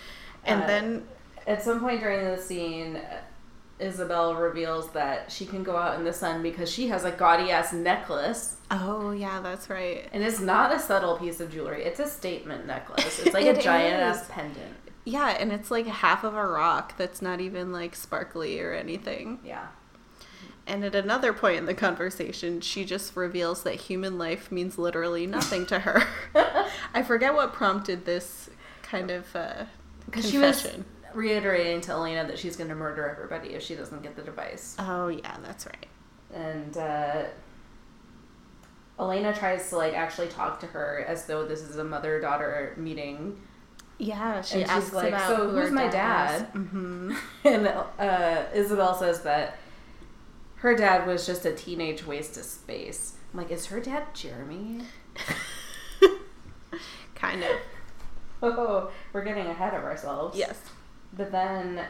[0.45, 1.07] And Uh, then
[1.49, 3.01] At some point during the scene,
[3.79, 7.49] Isobel reveals that she can go out in the sun because she has a gaudy
[7.49, 8.57] ass necklace.
[8.69, 10.07] Oh yeah, that's right.
[10.13, 13.19] And it's not a subtle piece of jewelry, it's a statement necklace.
[13.19, 14.17] It's like a giant is.
[14.17, 14.75] ass pendant.
[15.05, 19.39] Yeah, and it's like half of a rock that's not even like sparkly or anything.
[19.43, 19.67] Yeah.
[20.67, 25.25] And at another point in the conversation, she just reveals that human life means literally
[25.25, 26.03] nothing to her.
[26.93, 28.51] I forget what prompted this
[28.83, 29.65] kind of uh,
[30.05, 30.85] Because she was confession.
[31.13, 34.75] Reiterating to Elena that she's going to murder everybody if she doesn't get the device.
[34.79, 35.87] Oh, yeah, that's right.
[36.33, 37.23] And uh,
[38.99, 42.73] Elena tries to like actually talk to her as though this is a mother daughter
[42.77, 43.41] meeting.
[43.97, 46.47] Yeah, she And she's asks like, about "So who who's my dad?
[46.53, 49.57] dad?" hmm And uh, Isobel says that
[50.57, 53.13] her dad was just a teenage waste of space.
[53.33, 54.81] I'm like, is her dad Jeremy?
[57.15, 57.49] kind of.
[58.41, 60.37] Oh, we're getting ahead of ourselves.
[60.37, 60.61] Yes.
[61.13, 61.85] But then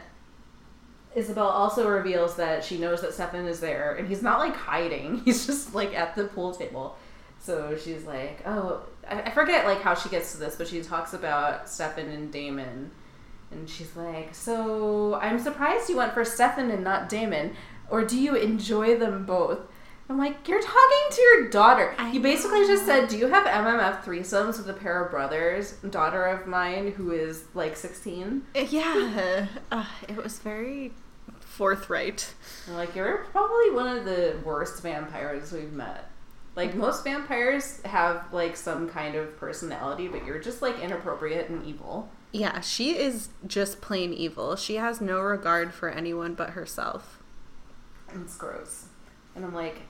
[1.15, 5.21] Isobel also reveals that she knows that Stefan is there, and he's not like hiding.
[5.25, 6.97] He's just like at the pool table.
[7.39, 11.13] So she's like, "Oh, I, forget like how she gets to this, but she talks
[11.13, 12.91] about Stefan and Damon,
[13.51, 17.55] and she's like, "So I'm surprised you went for Stefan and not Damon,
[17.89, 19.59] or do you enjoy them both?"
[20.09, 21.93] I'm like, "You're talking to your daughter.
[21.97, 25.73] I you basically just said, do you have MMF threesomes with a pair of brothers?
[25.87, 29.47] Daughter of mine who is like 16." Yeah.
[29.71, 30.91] Uh, it was very
[31.39, 32.33] forthright.
[32.67, 36.09] I'm like, you're probably one of the worst vampires we've met.
[36.55, 41.65] Like most vampires have like some kind of personality, but you're just like inappropriate and
[41.65, 42.09] evil.
[42.31, 44.55] Yeah, she is just plain evil.
[44.55, 47.19] She has no regard for anyone but herself.
[48.09, 48.85] And it's gross.
[49.35, 49.81] And I'm like,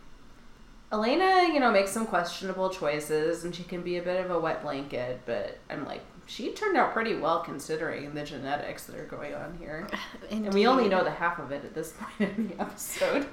[0.91, 4.39] Elena, you know, makes some questionable choices and she can be a bit of a
[4.39, 9.05] wet blanket, but I'm like, she turned out pretty well considering the genetics that are
[9.05, 9.87] going on here.
[10.31, 13.27] And we only know the half of it at this point in the episode.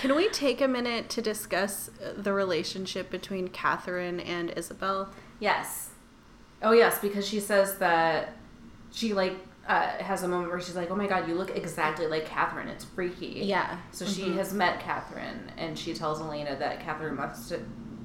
[0.00, 5.08] Can we take a minute to discuss uh, the relationship between Katherine and Isobel?
[5.40, 5.90] Yes.
[6.62, 8.34] Oh yes, because she says that
[8.90, 9.36] she like
[9.68, 12.68] uh, has a moment where she's like, "Oh my god, you look exactly like Katherine.
[12.68, 13.78] It's freaky." Yeah.
[13.92, 17.62] So she has met Katherine, and she tells Elena that Katherine must have,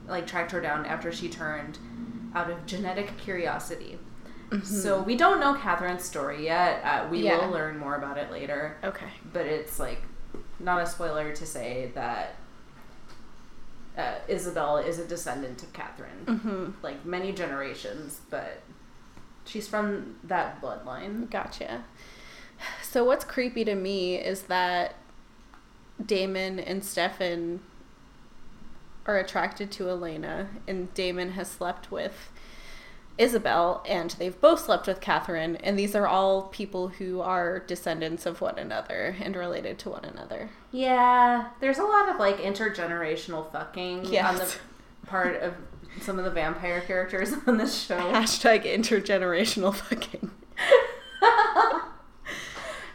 [0.08, 1.80] like tracked her down after she turned
[2.36, 3.98] out of genetic curiosity.
[4.64, 6.84] So we don't know Katherine's story yet.
[6.84, 7.44] Uh, we Yeah.
[7.44, 8.78] will learn more about it later.
[8.84, 9.08] Okay.
[9.32, 10.04] But it's like
[10.60, 12.36] not a spoiler to say that
[13.98, 16.72] uh, Isobel is a descendant of Katherine Mm-hmm.
[16.84, 18.62] like many generations, but
[19.46, 21.30] she's from that bloodline.
[21.30, 21.86] Gotcha.
[22.82, 24.96] So what's creepy to me is that
[26.04, 27.60] Damon and Stefan
[29.06, 32.32] are attracted to Elena, and Damon has slept with
[33.20, 38.26] Isobel, and they've both slept with Katherine, and these are all people who are descendants
[38.26, 40.50] of one another and related to one another.
[40.72, 44.56] Yeah, there's a lot of like intergenerational fucking on the
[45.06, 45.54] part of
[46.02, 47.98] some of the vampire characters on this show.
[47.98, 50.32] Hashtag intergenerational fucking.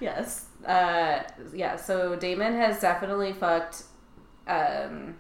[0.01, 0.47] yes.
[0.67, 1.23] Uh,
[1.55, 3.85] yeah, so Damon has definitely fucked
[4.47, 5.17] um,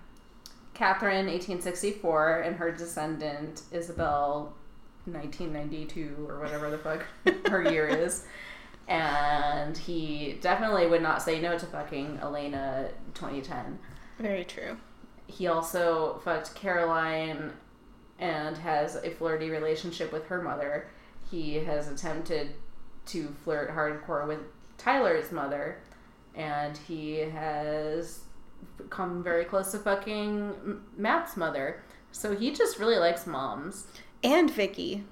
[0.74, 4.52] Katherine, 1864, and her descendant, Isobel,
[5.06, 7.04] 1992, or whatever the fuck
[7.48, 8.24] her year is.
[8.86, 13.78] And he definitely would not say no to fucking Elena, 2010.
[14.18, 14.78] Very true.
[15.26, 17.52] He also fucked Caroline
[18.18, 20.88] and has a flirty relationship with her mother.
[21.30, 22.54] He has attempted
[23.06, 24.40] to flirt hardcore with
[24.76, 25.78] Tyler's mother,
[26.34, 28.20] and he has
[28.90, 31.82] come very close to fucking Matt's mother.
[32.12, 33.86] So he just really likes moms.
[34.24, 35.04] And Vicki.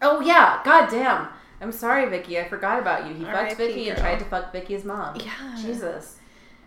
[0.00, 1.28] Oh yeah, goddamn.
[1.60, 2.38] I'm sorry, Vicki.
[2.38, 3.14] I forgot about you.
[3.14, 3.54] He fucked R.I.P.
[3.54, 5.16] Vicki and tried to fuck Vicki's mom.
[5.16, 5.56] Yeah.
[5.60, 6.18] Jesus.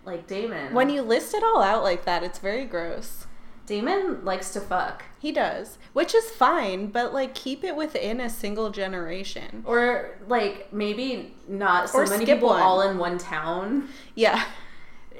[0.06, 0.74] Like Damon.
[0.74, 3.28] When you list it all out like that, it's very gross.
[3.70, 5.04] Damon likes to fuck.
[5.20, 9.62] He does, which is fine, but like keep it within a single generation.
[9.64, 12.62] Or like maybe not so Or many skip people one.
[12.64, 13.90] all in one town.
[14.16, 14.44] Yeah.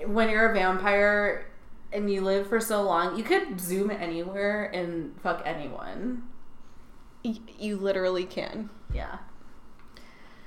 [0.08, 1.46] When you're a vampire
[1.94, 6.24] and you live for so long, you could zoom anywhere and fuck anyone.
[7.24, 8.72] Y- you literally can.
[8.92, 9.20] Yeah.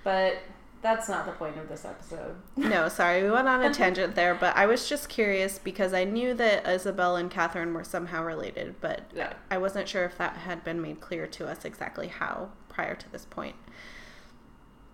[0.03, 0.39] But
[0.83, 2.35] that's not the point of this episode.
[2.57, 6.05] No, sorry, we went on a tangent there, but I was just curious because I
[6.05, 9.33] knew that Isobel and Katherine were somehow related, but Yeah.
[9.51, 13.13] I wasn't sure if that had been made clear to us exactly how prior to
[13.13, 13.55] this point.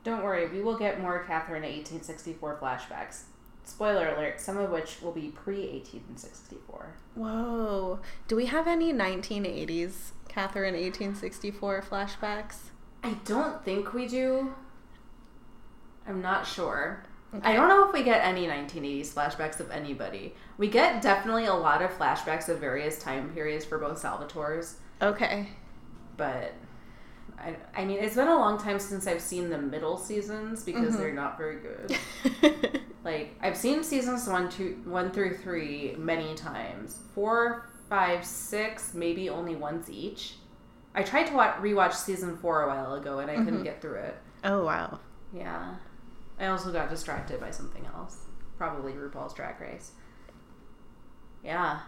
[0.05, 3.23] Don't worry, we will get more Katherine 1864 flashbacks.
[3.65, 6.95] Spoiler alert, some of which will be pre 1864.
[7.15, 8.01] Whoa.
[8.27, 12.57] Do we have any 1980s Katherine 1864 flashbacks?
[13.03, 14.55] I don't think we do.
[16.09, 17.05] I'm not sure.
[17.35, 17.47] Okay.
[17.47, 20.35] I don't know if we get any 1980s flashbacks of anybody.
[20.57, 24.75] We get definitely a lot of flashbacks of various time periods for both Salvatores.
[25.03, 25.49] Okay.
[26.17, 26.55] but
[27.39, 30.95] I, I mean, it's been a long time since I've seen the middle seasons because
[30.95, 30.99] Mhm.
[30.99, 31.97] they're not very good.
[33.05, 36.99] Like I've seen seasons one, two, one through three many times.
[37.15, 40.35] Four, five, six, maybe only once each.
[40.95, 44.01] I tried to watch, rewatch season four a while ago, and I couldn't get through
[44.01, 44.17] it.
[44.45, 44.99] Oh wow.
[45.33, 45.77] Yeah.
[46.39, 48.17] I also got distracted by something else.
[48.57, 49.93] Probably RuPaul's Drag Race.
[51.45, 51.81] Yeah.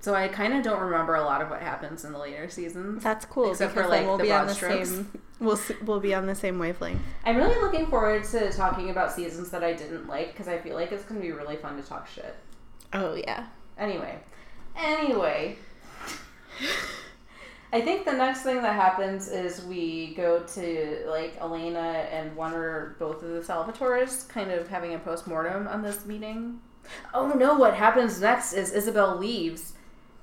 [0.00, 3.02] So I kind of don't remember a lot of what happens in the later seasons.
[3.02, 4.88] That's cool Except for, like, we'll the be on broad the strokes.
[4.90, 5.22] same.
[5.40, 7.00] We'll we'll be on the same wavelength.
[7.24, 10.74] I'm really looking forward to talking about seasons that I didn't like because I feel
[10.74, 12.36] like it's going to be really fun to talk shit.
[12.92, 13.46] Oh yeah.
[13.78, 14.18] Anyway.
[14.76, 15.56] Anyway.
[17.74, 22.54] I think the next thing that happens is we go to like Elena and one
[22.54, 26.60] or both of the Salvatores kind of having a post mortem on this meeting.
[27.12, 29.72] Oh no, what happens next is Isobel leaves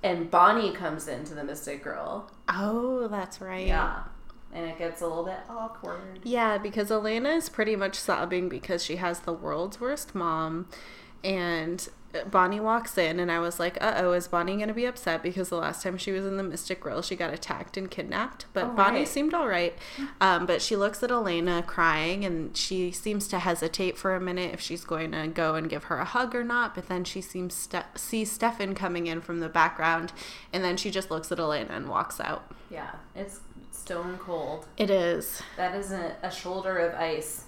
[0.02, 2.32] and Bonnie comes into the Mystic Grill.
[2.48, 3.68] Oh, that's right.
[3.68, 4.04] Yeah.
[4.54, 6.22] And it gets a little bit awkward.
[6.24, 10.70] Yeah, because Elena is pretty much sobbing because she has the world's worst mom.
[11.22, 11.86] And
[12.30, 15.24] Bonnie walks in, and I was like, uh oh, is Bonnie going to be upset?
[15.24, 18.46] Because the last time she was in the Mystic Grill, she got attacked and kidnapped.
[18.54, 19.08] But Oh, Bonnie right.
[19.08, 19.74] seemed all right.
[20.20, 24.54] Um, but she looks at Elena crying, and she seems to hesitate for a minute
[24.54, 26.76] if she's going to go and give her a hug or not.
[26.76, 30.14] But then she seems ste- sees Stefan coming in from the background,
[30.52, 32.52] and then she just looks at Elena and walks out.
[32.70, 33.40] Yeah, it's
[33.72, 34.68] stone cold.
[34.78, 35.42] It is.
[35.58, 37.46] That isn't a shoulder of ice.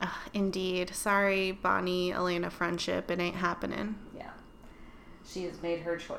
[0.00, 0.94] Ugh, indeed.
[0.94, 3.10] Sorry, Bonnie Elena friendship.
[3.10, 3.96] It ain't happening.
[4.16, 4.30] Yeah.
[5.26, 6.18] She has made her choice.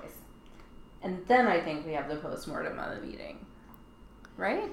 [1.02, 3.46] And then I think we have the postmortem on the meeting.
[4.38, 4.72] Right?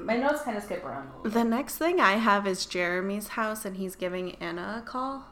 [0.00, 1.30] My notes kind of skip around a little.
[1.30, 5.26] The next thing I have is Jeremy's house, and he's giving Anna a call.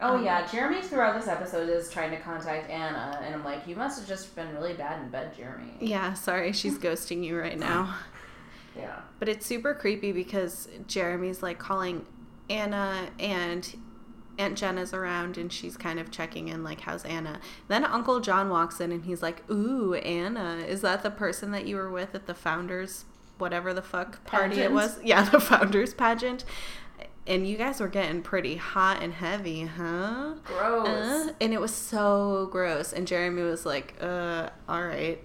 [0.00, 3.66] Oh um, yeah, Jeremy throughout this episode is trying to contact Anna, and I'm like,
[3.66, 5.74] you must have just been really bad in bed, Jeremy.
[5.80, 7.94] Yeah, sorry, she's ghosting you right now.
[8.76, 9.00] Yeah.
[9.18, 12.06] But it's super creepy because Jeremy's like calling
[12.50, 13.74] Anna, and
[14.38, 17.40] Aunt Jenna's around, and she's kind of checking in, like, how's Anna?
[17.68, 21.66] Then Uncle John walks in, and he's like, Ooh, Anna, is that the person that
[21.66, 23.04] you were with at the founders,
[23.38, 24.98] whatever the fuck party it was?
[25.04, 26.44] Yeah, the founders pageant.
[27.26, 30.34] And you guys were getting pretty hot and heavy, huh?
[30.44, 30.88] Gross.
[30.88, 32.92] Uh, and it was so gross.
[32.92, 35.24] And Jeremy was like, uh, all right.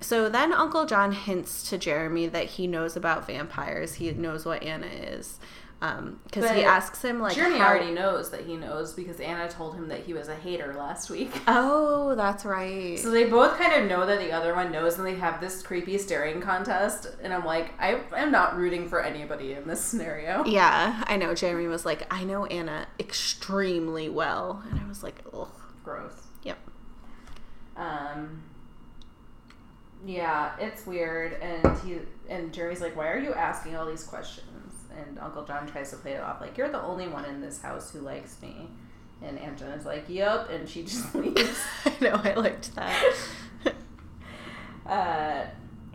[0.00, 3.94] So then Uncle John hints to Jeremy that he knows about vampires.
[3.94, 5.38] He knows what Anna is.
[5.80, 9.76] Because he asks him, like, Jeremy how- already knows that he knows because Anna told
[9.76, 11.30] him that he was a hater last week.
[11.46, 12.98] Oh, that's right.
[12.98, 15.62] So they both kind of know that the other one knows, and they have this
[15.62, 17.06] creepy staring contest.
[17.22, 20.44] And I'm like, I am not rooting for anybody in this scenario.
[20.46, 21.32] yeah, I know.
[21.34, 24.64] Jeremy was like, I know Anna extremely well.
[24.70, 25.48] And I was like, ugh.
[25.84, 26.26] Gross.
[26.42, 26.58] Yep.
[27.76, 28.42] Um.
[30.06, 34.74] Yeah, it's weird, and he and Jeremy's like, "Why are you asking all these questions?"
[34.96, 37.60] And Uncle John tries to play it off like, "You're the only one in this
[37.60, 38.68] house who likes me."
[39.22, 41.60] And Aunt Jenna's like, "Yep," and she just leaves.
[41.84, 43.14] I know, I liked that.
[44.86, 45.44] Uh,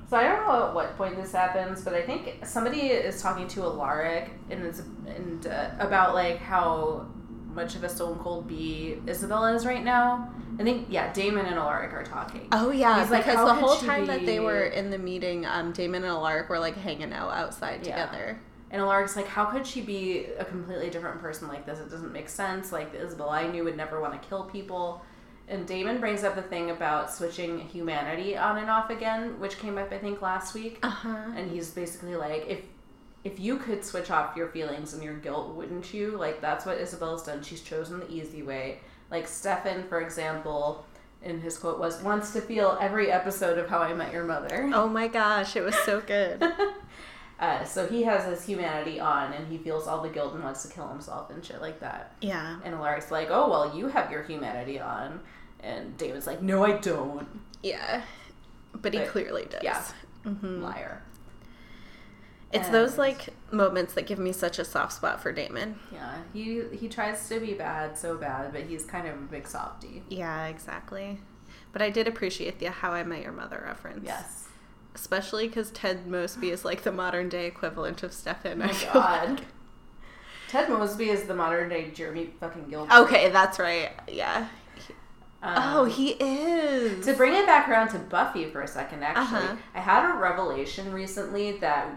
[0.08, 3.48] so I don't know at what point this happens, but I think somebody is talking
[3.48, 7.08] to Alaric and it's and uh, about like how
[7.52, 10.32] much of a stone cold bee Isabella is right now.
[10.60, 12.48] I think yeah, Damon and Alaric are talking.
[12.52, 15.46] Oh yeah, He's like, because "How the whole time that they were in the meeting,
[15.46, 18.06] um, Damon and Alaric were like hanging out outside Yeah.
[18.06, 18.40] together.
[18.72, 21.78] And Alaric's like, how could she be a completely different person like this?
[21.80, 22.72] It doesn't make sense.
[22.72, 25.04] Like the Isabella I knew would never want to kill people.
[25.48, 29.78] And Damon brings up the thing about switching humanity on and off again, which came
[29.78, 30.80] up I think last week.
[30.82, 31.32] Uh huh.
[31.36, 32.62] and he's basically like if
[33.24, 36.78] if you could switch off your feelings and your guilt wouldn't you like that's what
[36.78, 38.80] isabella's done she's chosen the easy way
[39.12, 40.86] like stefan for example
[41.22, 44.70] in his quote was wants to feel every episode of how i met your mother
[44.74, 46.44] Oh my gosh, it was so good.
[47.40, 50.64] uh, so he has his humanity on and he feels all the guilt and wants
[50.64, 52.58] to kill himself and shit like that yeah.
[52.64, 55.20] and alaric's like oh well you have your humanity on
[55.62, 57.28] and david's like no i don't
[57.62, 58.02] Yeah.
[58.82, 59.62] But he But- clearly does.
[59.64, 59.82] yeah.
[60.24, 61.02] hmm liar
[62.54, 65.80] It's those like moments that give me such a soft spot for Damon.
[65.92, 69.48] yeah he he tries to be bad so bad but he's kind of a big
[69.48, 71.20] softy Yeah, exactly.
[71.72, 74.04] But I did appreciate the How I Met Your Mother reference.
[74.06, 74.48] yes
[74.96, 78.62] Especially because Ted Mosby is like the modern day equivalent of Stefan.
[78.62, 79.30] Oh my god.
[79.40, 79.40] like.
[80.50, 82.94] Ted Mosby is the modern day Jeremy fucking Gilbert.
[82.94, 83.90] Okay, that's right.
[84.08, 84.48] Yeah.
[85.42, 87.04] Um, oh, he is.
[87.08, 89.56] To bring it back around to Buffy for a second, actually, Uh-huh.
[89.74, 91.90] I had a revelation recently that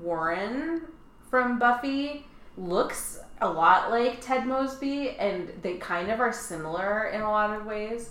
[0.00, 0.82] Warren
[1.30, 2.26] from Buffy
[2.56, 7.50] looks a lot like Ted Mosby, and they kind of are similar in a lot
[7.58, 8.10] of ways.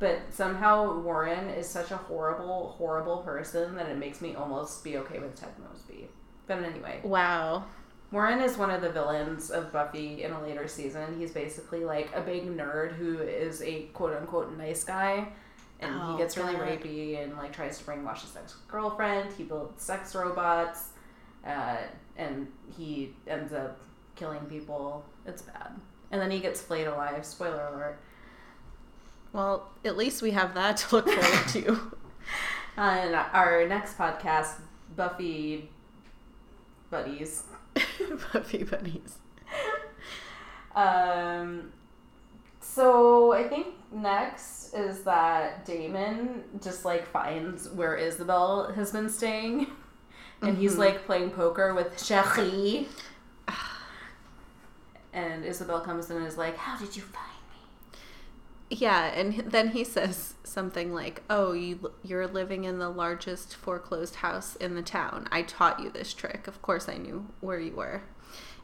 [0.00, 4.98] But somehow Warren is such a horrible, horrible person that it makes me almost be
[4.98, 6.08] okay with Ted Mosby.
[6.46, 7.64] But anyway, Wow.
[8.10, 11.18] Warren is one of the villains of Buffy in a later season.
[11.18, 15.28] He's basically like a big nerd who is a quote unquote nice guy.
[15.80, 16.62] And Oh, he gets really God.
[16.68, 19.32] rapey and like tries to brainwash his ex girlfriend.
[19.36, 20.90] He builds sex robots.
[21.44, 21.76] Uh,
[22.16, 23.80] and he ends up
[24.16, 25.04] killing people.
[25.26, 25.72] It's bad.
[26.10, 27.24] And then he gets flayed alive.
[27.24, 28.00] Spoiler alert.
[29.32, 31.96] Well, at least we have that to look forward to.
[32.76, 34.60] On our next podcast,
[34.96, 35.70] Buffy
[36.90, 37.42] Buddies.
[38.32, 39.18] Buffy buddies.
[40.74, 41.72] Um,
[42.60, 49.68] so I think next is that Damon just like finds where Isobel has been staying,
[50.46, 50.78] and he's Mhm.
[50.78, 52.88] like playing poker with Cherie.
[55.12, 57.98] And Isobel comes in and is like, "How did you find me?"
[58.70, 64.16] Yeah, and then he says something like, "Oh, you you're living in the largest foreclosed
[64.16, 65.28] house in the town.
[65.30, 66.48] I taught you this trick.
[66.48, 68.02] Of course, I knew where you were."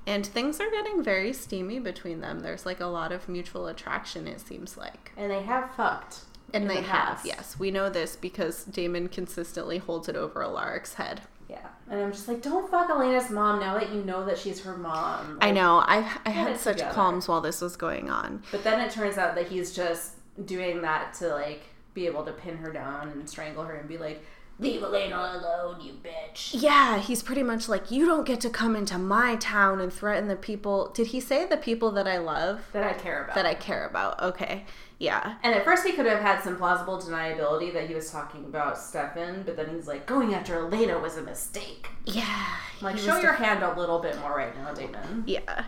[0.06, 2.40] And things are getting very steamy between them.
[2.40, 4.26] There's like a lot of mutual attraction.
[4.26, 6.20] It seems like, And they have fucked.
[6.52, 7.20] and they the have.
[7.24, 11.20] Yes, we know this because Damon consistently holds it over Alaric's head.
[11.50, 14.60] Yeah, and I'm just like, don't fuck Elena's mom now that you know that she's
[14.60, 15.38] her mom.
[15.40, 15.78] I know.
[15.78, 16.94] I I had such together.
[16.94, 18.44] qualms while this was going on.
[18.52, 20.12] But then it turns out that he's just
[20.44, 23.98] doing that to like be able to pin her down and strangle her and be
[23.98, 24.24] like,
[24.60, 28.76] "Leave Elena alone, you bitch." Yeah, he's pretty much like, you don't get to come
[28.76, 30.90] into my town and threaten the people.
[30.94, 33.34] Did he say the people that I love, That I care about.
[33.34, 34.22] that I care about?
[34.22, 34.64] Okay,
[34.98, 35.36] yeah.
[35.42, 38.78] and at first he could have had some plausible deniability that he was talking about
[38.78, 41.88] Stefan, but then he's like, going after Elena was a mistake.
[42.04, 42.46] Yeah.
[42.82, 45.24] Like, show your def- hand a little bit more right now, Damon.
[45.26, 45.64] Yeah.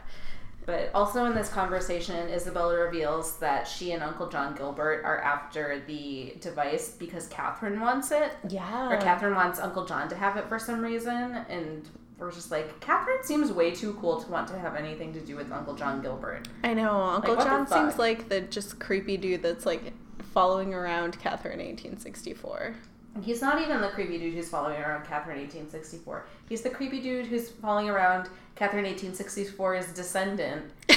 [0.65, 5.83] But also in this conversation, Isabella reveals that she and Uncle John Gilbert are after
[5.87, 8.37] the device because Katherine wants it.
[8.49, 8.91] Yeah.
[8.93, 11.89] or Katherine wants Uncle John to have it for some reason, and
[12.19, 15.35] we're just like, Katherine seems way too cool to want to have anything to do
[15.37, 16.47] with Uncle John Gilbert.
[16.63, 17.01] I know.
[17.01, 19.93] Uncle the John seems like the just creepy dude that's like
[20.33, 22.75] following around Katherine 1864.
[23.21, 26.27] He's not even the creepy dude who's following around Katherine 1864.
[26.49, 30.71] He's the creepy dude who's following around Katherine 1864's descendant.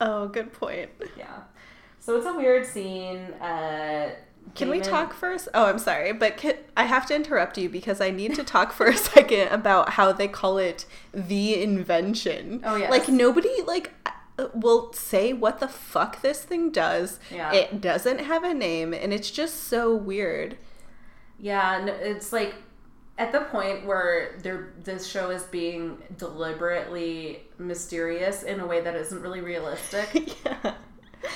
[0.00, 0.90] oh, good point.
[1.16, 1.42] Yeah.
[2.00, 3.18] So it's a weird scene.
[3.34, 4.10] Uh,
[4.54, 5.48] Can we talk first?
[5.52, 8.72] Oh, I'm sorry, but can, I have to interrupt you because I need to talk
[8.72, 12.62] for a second about how they call it the invention.
[12.64, 12.90] Oh, yes.
[12.90, 13.92] Like nobody like
[14.38, 17.18] uh, will say what the fuck this thing does.
[17.30, 17.52] Yeah.
[17.52, 20.56] It doesn't have a name and it's just so weird.
[21.40, 22.54] Yeah, it's like
[23.18, 28.94] at the point where there this show is being deliberately mysterious in a way that
[28.94, 30.36] isn't really realistic.
[30.44, 30.74] yeah.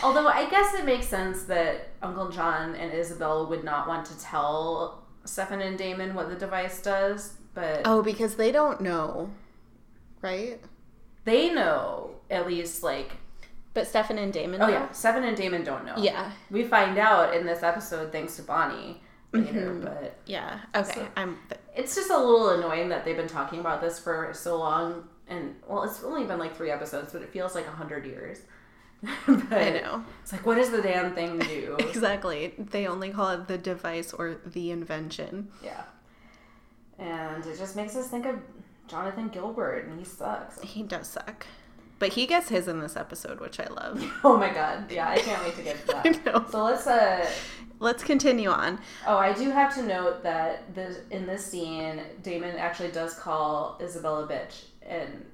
[0.03, 4.19] Although I guess it makes sense that Uncle John and Isobel would not want to
[4.21, 9.31] tell Stefan and Damon what the device does, but Oh, because they don't know.
[10.23, 10.61] Right?
[11.25, 13.13] they know at least like
[13.75, 14.73] But Stefan and Damon oh know?
[14.73, 15.95] yeah, Stefan and Damon don't know.
[15.97, 16.31] Yeah.
[16.51, 19.01] We find out in this episode thanks to Bonnie
[19.33, 19.83] later, Mhm.
[19.83, 20.61] but Yeah.
[20.75, 20.93] Okay.
[20.95, 21.39] So- I'm
[21.75, 25.55] it's just a little annoying that they've been talking about this for so long and
[25.67, 28.41] well it's only been like three episodes but it feels like a hundred years
[29.27, 30.05] but I know.
[30.23, 32.53] it's like what does the damn thing do Exactly.
[32.59, 35.49] They only call it the device or the invention.
[35.63, 35.83] yeah
[36.99, 38.37] and it just makes us think of
[38.89, 41.47] jonathan gilbert and he sucks He does suck.
[41.99, 44.03] But he gets his in this episode, which I love.
[44.25, 47.25] oh my god yeah i can't wait to get to that so let's uh
[47.83, 48.79] Let's continue on.
[49.09, 53.77] oh i do have to note that this in this scene damon actually does call
[53.83, 55.25] isabella a bitch and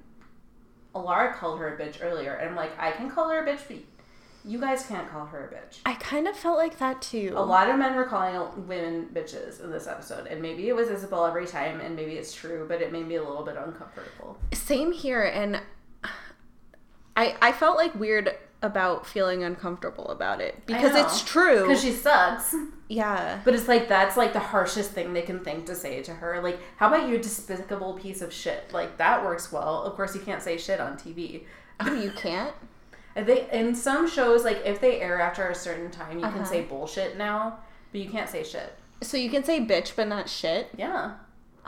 [0.95, 3.61] alaric called her a bitch earlier and i'm like i can call her a bitch
[3.67, 3.77] but
[4.45, 7.33] you guys can't call her a bitch I kind of felt like that too.
[7.35, 10.87] a lot of men were calling women bitches in this episode and maybe it was
[10.87, 14.39] isobel every time and maybe it's true but it made me a little bit uncomfortable
[14.53, 15.61] Same here, and
[17.15, 21.61] I I felt like weird about feeling uncomfortable about it because it's true.
[21.61, 22.53] because she sucks
[22.91, 23.39] yeah.
[23.45, 26.41] But it's like that's like the harshest thing they can think to say to her.
[26.41, 28.73] Like, how about you despicable piece of shit?
[28.73, 29.83] Like that works well.
[29.83, 31.43] Of course, you can't say shit on TV.
[31.79, 32.53] Oh, you can't.
[33.15, 36.35] I think in some shows, like if they air after a certain time, you Uh-huh.
[36.37, 37.59] can say bullshit now,
[37.91, 38.73] but you can't say shit.
[39.01, 40.69] So you can say bitch, but not shit.
[40.75, 41.11] Yeah,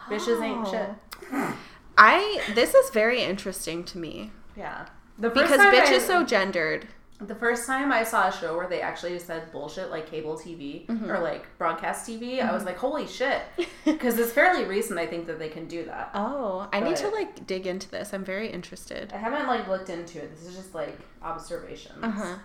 [0.09, 0.71] bitches ain't Oh.
[0.71, 1.55] shit.
[1.97, 4.85] I this is very interesting to me Yeah,
[5.19, 6.87] the first because time bitch I- is so gendered.
[7.19, 10.87] The first time I saw a show where they actually said bullshit, like cable TV
[10.87, 11.07] Mm-hmm.
[11.07, 13.43] or like broadcast TV, I was like, holy shit,
[13.85, 14.97] because it's fairly recent.
[14.97, 16.09] I think that they can do that.
[16.15, 18.11] Oh, I need to like dig into this.
[18.15, 19.13] I'm very interested.
[19.13, 20.31] I haven't like looked into it.
[20.35, 21.99] This is just like observations.
[22.03, 22.35] Uh huh.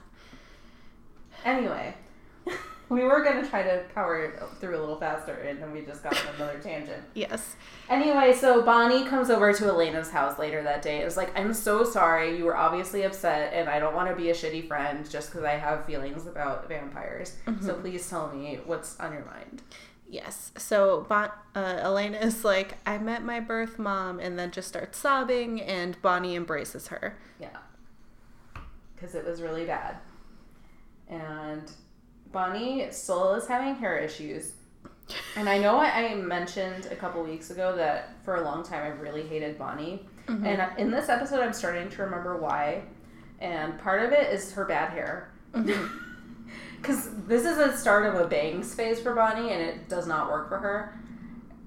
[1.46, 1.94] Anyway,
[2.88, 6.12] we were gonna try to power through a little faster, and then we just got
[6.12, 7.02] on another tangent.
[7.14, 7.56] Yes.
[7.88, 11.00] Anyway, so Bonnie comes over to Elena's house later that day.
[11.00, 12.36] It was like, I'm so sorry.
[12.38, 15.44] You were obviously upset, and I don't want to be a shitty friend just because
[15.44, 17.36] I have feelings about vampires.
[17.60, 19.62] So please tell me what's on your mind.
[20.08, 20.52] Yes.
[20.56, 24.98] So bon- uh, Elena is like, I met my birth mom, and then just starts
[24.98, 27.18] sobbing, and Bonnie embraces her.
[27.40, 27.48] Yeah.
[28.94, 29.96] Because it was really bad.
[31.08, 31.70] And
[32.32, 34.52] Bonnie still is having hair issues.
[35.36, 38.88] And I know I mentioned a couple weeks ago that for a long time I
[38.88, 40.04] really hated Bonnie.
[40.26, 40.44] Mm-hmm.
[40.46, 42.82] And in this episode, I'm starting to remember why.
[43.40, 45.32] And part of it is her bad hair.
[45.52, 45.98] Mm-hmm.
[46.80, 50.30] Because this is the start of a bangs phase for Bonnie, and it does not
[50.30, 51.00] work for her.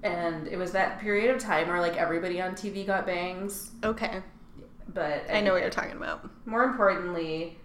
[0.02, 4.22] And it was that period of time where like everybody on TV got bangs, Okay.
[4.88, 6.30] but I know what you're talking about.
[6.46, 7.58] more importantly,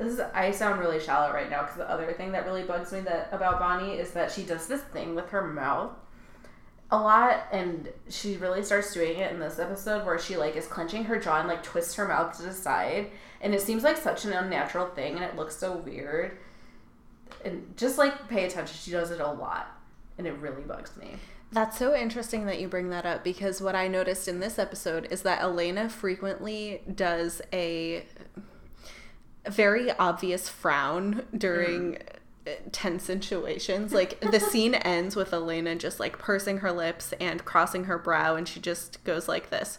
[0.00, 2.90] this is I sound really shallow right now because the other thing that really bugs
[2.90, 5.92] me that about Bonnie is that she does this thing with her mouth
[6.90, 10.66] a lot, and she really starts doing it in this episode where she like is
[10.66, 13.10] clenching her jaw and like twists her mouth to the side,
[13.42, 16.38] and it seems like such an unnatural thing, and it looks so weird.
[17.44, 19.78] And just like pay attention, she does it a lot,
[20.18, 21.16] and it really bugs me.
[21.52, 25.08] That's so interesting that you bring that up because what I noticed in this episode
[25.10, 28.06] is that Elena frequently does a
[29.50, 31.98] very obvious frown during
[32.46, 33.92] uh, tense situations.
[33.92, 38.36] Like the scene ends with Elena just like pursing her lips and crossing her brow,
[38.36, 39.78] and she just goes like this.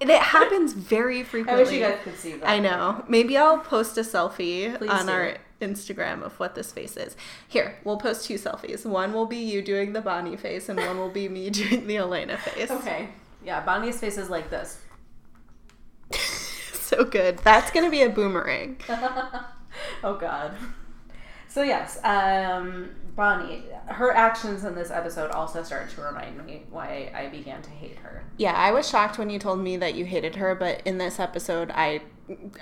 [0.00, 1.60] And it happens very frequently.
[1.60, 2.48] I wish you guys could see that.
[2.48, 3.04] I know.
[3.08, 5.12] Maybe I'll post a selfie Please on do.
[5.12, 7.16] our Instagram of what this face is.
[7.48, 8.86] Here, we'll post two selfies.
[8.86, 11.96] One will be you doing the Bonnie face, and one will be me doing the
[11.96, 12.70] Elena face.
[12.70, 13.08] Okay.
[13.44, 14.78] Yeah, Bonnie's face is like this.
[16.88, 17.38] so good.
[17.38, 18.78] That's gonna be a boomerang.
[20.02, 20.54] oh God.
[21.48, 27.10] So yes, um, Bonnie, her actions in this episode also start to remind me why
[27.14, 28.24] I began to hate her.
[28.36, 31.18] Yeah, I was shocked when you told me that you hated her, but in this
[31.18, 32.02] episode, I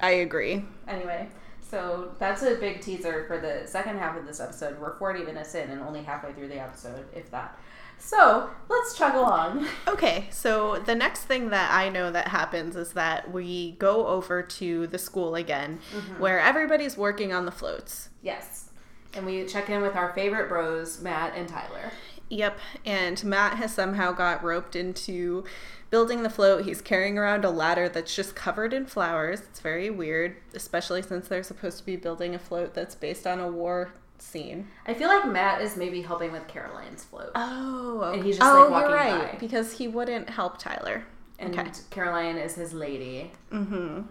[0.00, 0.64] I agree.
[0.88, 1.28] Anyway,
[1.60, 4.80] so that's a big teaser for the second half of this episode.
[4.80, 7.58] We're 40 minutes in and only halfway through the episode, if that.
[7.98, 9.66] So let's chug along.
[9.88, 14.42] Okay, so the next thing that I know that happens is that we go over
[14.42, 16.20] to the school again, mm-hmm.
[16.20, 18.10] where everybody's working on the floats.
[18.20, 18.70] Yes.
[19.14, 21.92] And we check in with our favorite bros, Matt and Tyler.
[22.28, 25.44] Yep, and Matt has somehow got roped into
[25.90, 26.64] building the float.
[26.64, 29.40] He's carrying around a ladder that's just covered in flowers.
[29.40, 33.40] It's very weird, especially since they're supposed to be building a float that's based on
[33.40, 33.92] a war
[34.22, 34.68] scene.
[34.86, 37.30] I feel like Matt is maybe helping with Caroline's float.
[37.34, 39.38] Oh, And he's just, oh, like, walking right, by.
[39.38, 41.04] because he wouldn't help Tyler.
[41.38, 41.70] And okay.
[41.90, 44.02] Caroline is his lady, Mm-hmm.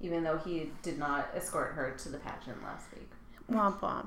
[0.00, 3.08] even though he did not escort her to the pageant last week.
[3.50, 4.06] Womp womp.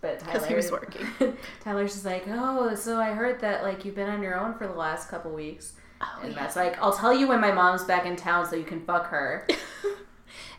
[0.00, 1.06] But Tyler, he was working.
[1.62, 4.66] Tyler's just like, oh, so I heard that like you've been on your own for
[4.66, 6.38] the last couple weeks, Oh, and yeah.
[6.40, 9.06] that's like, I'll tell you when my mom's back in town so you can fuck
[9.06, 9.46] her.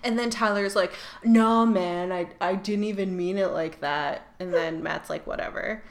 [0.04, 4.54] And then Tyler's like, "No, man, I I didn't even mean it like that." And
[4.54, 5.84] then Matt's like, "Whatever."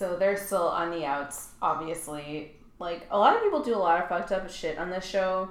[0.00, 2.52] so they're still on the outs, obviously.
[2.78, 5.50] Like a lot of people do a lot of fucked up shit on this show,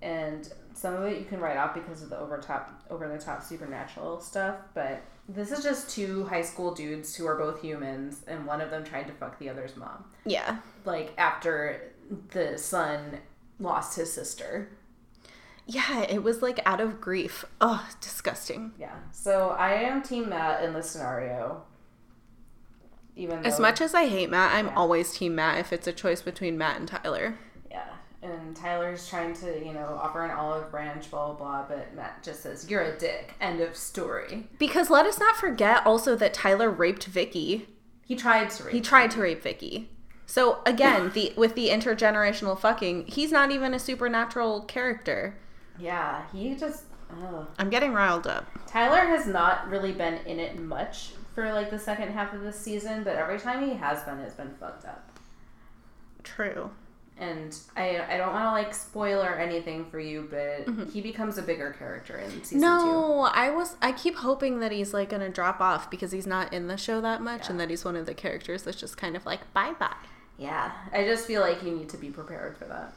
[0.00, 3.18] and some of it you can write off because of the over top, over the
[3.18, 4.54] top supernatural stuff.
[4.72, 8.70] But this is just two high school dudes who are both humans, and one of
[8.70, 10.04] them tried to fuck the other's mom.
[10.24, 10.58] Yeah.
[10.84, 11.92] Like after
[12.30, 13.18] the son
[13.58, 14.70] lost his sister.
[15.70, 17.44] Yeah, it was like out of grief.
[17.60, 18.72] Oh, disgusting.
[18.78, 18.94] Yeah.
[19.12, 21.62] So I am Team Matt in this scenario.
[23.16, 24.74] Even though, As much as I hate Matt, I'm Yeah.
[24.76, 27.36] always team Matt if it's a choice between Matt and Tyler.
[27.70, 27.84] yeah,
[28.22, 32.22] and Tyler's trying to you know offer an olive branch, blah blah blah, but Matt
[32.22, 33.34] just says you're a dick.
[33.40, 34.48] End of story.
[34.58, 37.68] Because let us not forget also that Tyler raped Vicki.
[38.06, 38.72] He tried to rape.
[38.72, 39.90] He tried to rape Vicki.
[40.24, 45.34] So again, the with the intergenerational fucking, he's not even a supernatural character.
[45.78, 46.84] Yeah, he just.
[47.10, 47.46] Ugh.
[47.58, 48.46] I'm getting riled up.
[48.66, 52.58] Tyler has not really been in it much for like the second half of this
[52.58, 55.08] season, but every time he has been, it's been fucked up.
[56.24, 56.70] True.
[57.16, 60.90] And I, I don't want to like spoil or anything for you, but mm-hmm.
[60.90, 62.60] he becomes a bigger character in season two.
[62.60, 66.52] No, I was I keep hoping that he's like gonna drop off because he's not
[66.52, 69.16] in the show that much and that he's one of the characters that's just kind
[69.16, 69.94] of like bye bye.
[70.38, 72.92] Yeah, I just feel like you need to be prepared for that.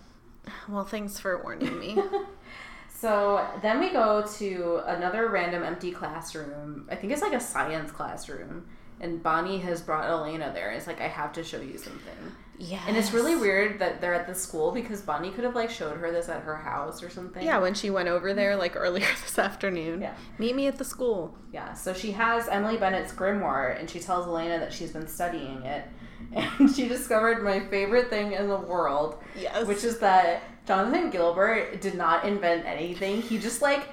[0.70, 1.98] Well, thanks for warning me.
[3.02, 6.88] So then we go to another random empty classroom.
[6.92, 8.68] I think it's like a science classroom.
[9.00, 10.70] and Bonnie has brought Elena there.
[10.72, 12.20] It's like I have to show you something.
[12.60, 12.84] Yeah.
[12.88, 15.98] And it's really weird that they're at the school because Bonnie could have like showed
[15.98, 17.44] her this at her house or something.
[17.44, 20.02] Yeah, when she went over there like earlier this afternoon.
[20.02, 20.14] Yeah.
[20.38, 21.36] Meet me at the school.
[21.52, 21.74] Yeah.
[21.74, 25.86] So she has Emily Bennett's grimoire and she tells Elena that she's been studying it.
[26.60, 29.66] And she discovered my favorite thing in the world, Yes.
[29.68, 33.22] which is that Jonathan Gilbert did not invent anything.
[33.22, 33.90] He just like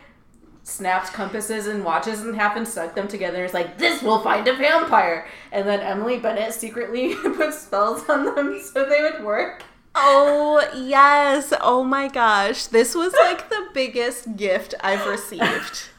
[0.62, 3.42] snapped compasses and watches and half and stuck them together.
[3.44, 5.26] It's like, this will find a vampire.
[5.50, 9.62] And then Emily Bennett secretly put spells on them so they would work.
[9.94, 11.52] Oh, yes.
[11.60, 12.66] Oh my gosh.
[12.66, 15.88] This was like the biggest gift I've received.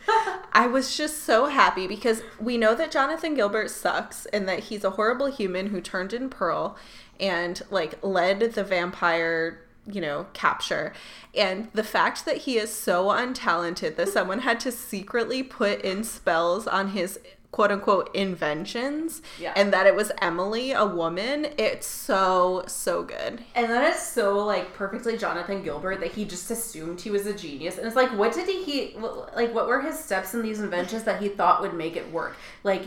[0.52, 4.84] I was just so happy because we know that Jonathan Gilbert sucks and that he's
[4.84, 6.78] a horrible human who turned in Pearl
[7.20, 10.94] and like led the vampire, you know, capture.
[11.36, 16.04] And the fact that he is so untalented that someone had to secretly put in
[16.04, 17.20] spells on his
[17.52, 19.54] quote unquote inventions Yeah.
[19.56, 23.44] and that it was Emily, a woman, it's so, so good.
[23.56, 27.34] And that is so like perfectly Jonathan Gilbert that he just assumed he was a
[27.34, 27.78] genius.
[27.78, 28.98] And it's like, what did he, he
[29.36, 32.36] like, what were his steps in these inventions that he thought would make it work?
[32.64, 32.84] Like,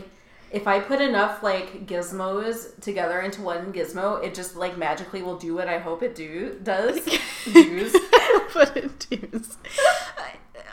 [0.49, 5.37] if I put enough like gizmos together into one gizmo, it just like magically will
[5.37, 6.99] do what I hope it do does.
[7.53, 7.91] Does.
[8.53, 9.57] but it does.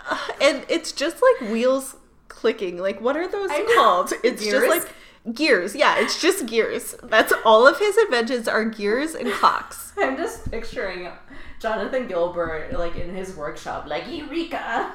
[0.09, 1.97] Uh, and it's just like wheels
[2.41, 2.79] clicking.
[2.79, 4.13] Like, what are those called?
[4.25, 4.65] It's Gears?
[4.65, 5.75] just like gears.
[5.75, 6.95] Yeah, it's just gears.
[7.03, 9.93] That's all of his inventions are gears and clocks.
[9.99, 11.09] I'm just picturing
[11.61, 14.93] Jonathan Gilbert like in his workshop, like Eureka.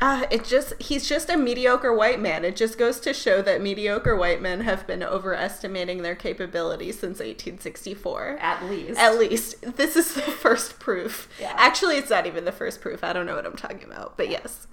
[0.00, 2.44] Uh, it just he's just a mediocre white man.
[2.44, 7.20] It just goes to show that mediocre white men have been overestimating their capabilities since
[7.20, 8.38] 1864.
[8.40, 8.98] At least.
[8.98, 11.28] At least this is the first proof.
[11.40, 11.54] Yeah.
[11.56, 13.04] Actually, it's not even the first proof.
[13.04, 14.66] I don't know what I'm talking about, but yes.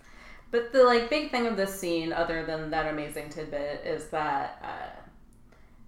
[0.52, 4.60] But the like big thing of this scene, other than that amazing tidbit, is that
[4.64, 5.00] uh,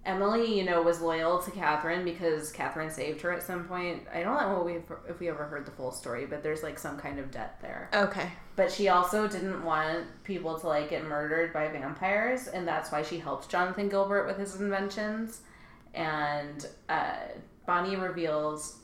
[0.04, 4.02] Emily, you know, was loyal to Katherine because Katherine saved her at some point.
[4.12, 6.78] I don't know if we if we ever heard the full story, but there's like
[6.78, 7.88] some kind of debt there.
[7.94, 8.30] Okay.
[8.56, 13.02] But she also didn't want people to like get murdered by vampires, and that's why
[13.02, 15.42] she helped Jonathan Gilbert with his inventions.
[15.94, 17.16] And uh,
[17.66, 18.78] Bonnie reveals,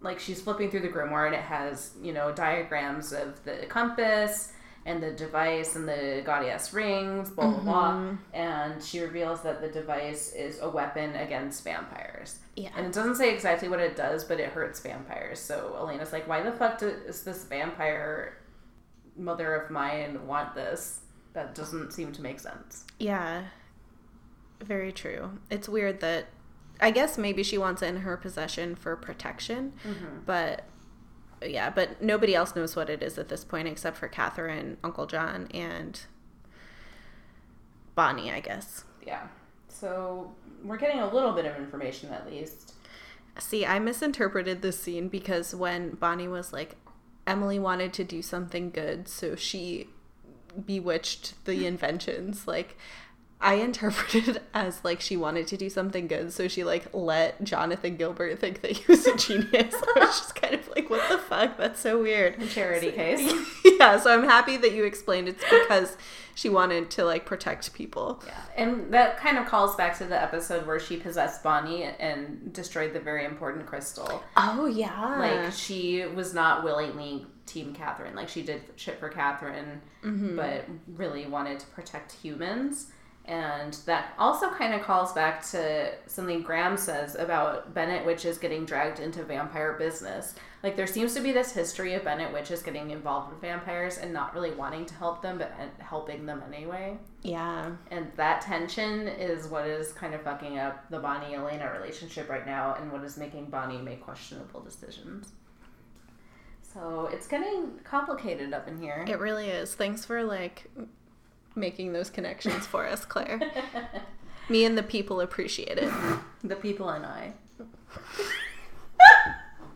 [0.00, 4.52] like, she's flipping through the grimoire, and it has you know diagrams of the compass
[4.84, 7.92] and the device and the goddess rings, blah blah blah.
[7.92, 8.16] Mm-hmm.
[8.34, 12.38] And she reveals that the device is a weapon against vampires.
[12.56, 12.70] Yeah.
[12.76, 15.38] And it doesn't say exactly what it does, but it hurts vampires.
[15.38, 18.38] So Elena's like, why the fuck does this vampire
[19.16, 21.00] mother of mine want this?
[21.32, 22.84] That doesn't seem to make sense.
[22.98, 23.44] Yeah.
[24.60, 25.38] Very true.
[25.50, 26.26] It's weird that
[26.80, 30.18] I guess maybe she wants it in her possession for protection, mm-hmm.
[30.26, 30.64] but
[31.44, 35.06] yeah, but nobody else knows what it is at this point except for Katherine, Uncle
[35.06, 36.00] John, and
[37.94, 38.84] Bonnie, I guess.
[39.06, 39.26] Yeah.
[39.68, 40.32] So
[40.64, 42.74] we're getting a little bit of information at least.
[43.38, 46.76] See, I misinterpreted this scene because when Bonnie was like,
[47.26, 49.88] Emily wanted to do something good, so she
[50.66, 52.46] bewitched the inventions.
[52.46, 52.76] Like,
[53.42, 57.96] I interpreted as like she wanted to do something good, so she like let Jonathan
[57.96, 59.74] Gilbert think that he was a genius.
[59.96, 61.56] I was just kind of like, what the fuck?
[61.56, 62.40] That's so weird.
[62.42, 63.32] A charity case.
[63.64, 65.96] yeah, so I'm happy that you explained it's because
[66.34, 68.22] she wanted to like protect people.
[68.26, 68.40] Yeah.
[68.56, 72.92] And that kind of calls back to the episode where she possessed Bonnie and destroyed
[72.92, 74.22] the very important crystal.
[74.36, 75.18] Oh yeah.
[75.18, 78.14] Like she was not willingly team Katherine.
[78.14, 80.36] Like she did shit for Katherine, mm-hmm.
[80.36, 82.92] but really wanted to protect humans.
[83.24, 88.64] And that also kind of calls back to something Grams says about Bennett witches getting
[88.64, 90.34] dragged into vampire business.
[90.64, 94.12] Like there seems to be this history of Bennett witches getting involved with vampires and
[94.12, 96.98] not really wanting to help them, but helping them anyway.
[97.22, 97.70] yeah.
[97.92, 102.46] And that tension is what is kind of fucking up the Bonnie Elena relationship right
[102.46, 105.32] now and what is making Bonnie make questionable decisions.
[106.72, 109.04] So it's getting complicated up in here.
[109.06, 109.74] It really is.
[109.74, 110.70] Thanks for like
[111.54, 113.40] making those connections for us, Claire.
[114.48, 115.92] Me and the people appreciate it.
[116.42, 117.32] the people and I.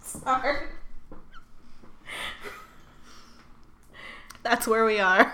[0.01, 0.67] Sorry.
[4.43, 5.33] That's where we are.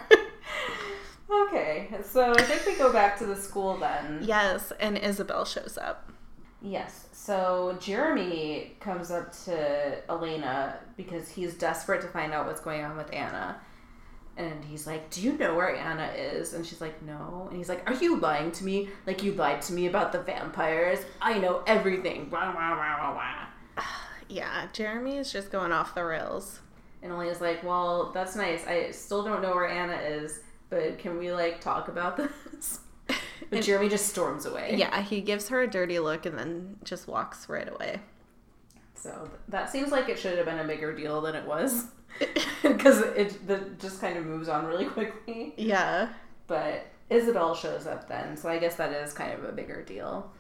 [1.30, 4.20] Okay, so I think we go back to the school then.
[4.22, 6.10] yes, and Isobel shows up.
[6.60, 7.06] Yes.
[7.12, 12.96] So Jeremy comes up to Elena because he's desperate to find out what's going on
[12.96, 13.60] with Anna.
[14.36, 16.54] And he's like, Do you know where Anna is?
[16.54, 17.46] And she's like, No.
[17.48, 18.88] And he's like, Are you lying to me?
[19.06, 21.00] Like, you lied to me about the vampires?
[21.20, 22.30] I know everything.
[22.30, 23.82] Wah, wah, wah, wah, wah.
[24.28, 26.60] Yeah, Jeremy is just going off the rails.
[27.02, 28.66] And Elena's like, Well, that's nice.
[28.66, 32.16] I still don't know where Anna is, but can we, like, talk about
[32.52, 32.80] this?
[33.50, 34.76] But Jeremy just storms away.
[34.78, 38.00] Yeah, he gives her a dirty look and then just walks right away.
[38.94, 41.86] So that seems like it should have been a bigger deal than it was,
[42.62, 45.54] because it the, just kind of moves on really quickly.
[45.56, 46.08] Yeah.
[46.46, 50.30] But Isobel shows up then, so I guess that is kind of a bigger deal.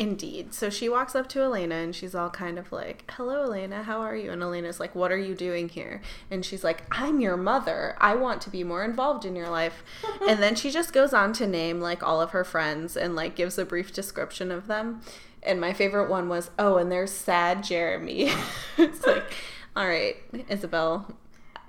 [0.00, 0.54] Indeed.
[0.54, 4.00] So she walks up to Elena and she's all kind of like, Hello, Elena, how
[4.00, 4.30] are you?
[4.30, 6.00] And Elena's like, What are you doing here?
[6.30, 7.96] And she's like, I'm your mother.
[8.00, 9.82] I want to be more involved in your life.
[10.26, 13.34] and then she just goes on to name like all of her friends and like
[13.36, 15.02] gives a brief description of them.
[15.42, 18.32] And my favorite one was, Oh, and there's sad Jeremy.
[18.78, 19.34] it's like,
[19.80, 20.16] All right,
[20.50, 21.10] Isobel,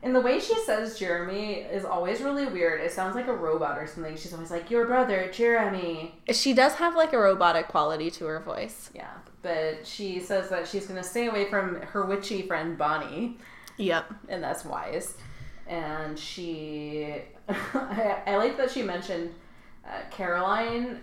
[0.04, 2.82] And the way she says Jeremy is always really weird.
[2.82, 4.18] It sounds like a robot or something.
[4.18, 6.14] She's always like, Your brother, Jeremy.
[6.30, 8.90] she does have like a robotic quality to her voice.
[8.94, 9.14] Yeah.
[9.44, 13.38] But she says that she's going to stay away from her witchy friend Bonnie.
[13.78, 14.14] Yep.
[14.28, 15.16] and that's wise.
[15.66, 17.14] And she,
[17.48, 19.34] I, I like that she mentioned
[19.86, 21.00] uh, Caroline.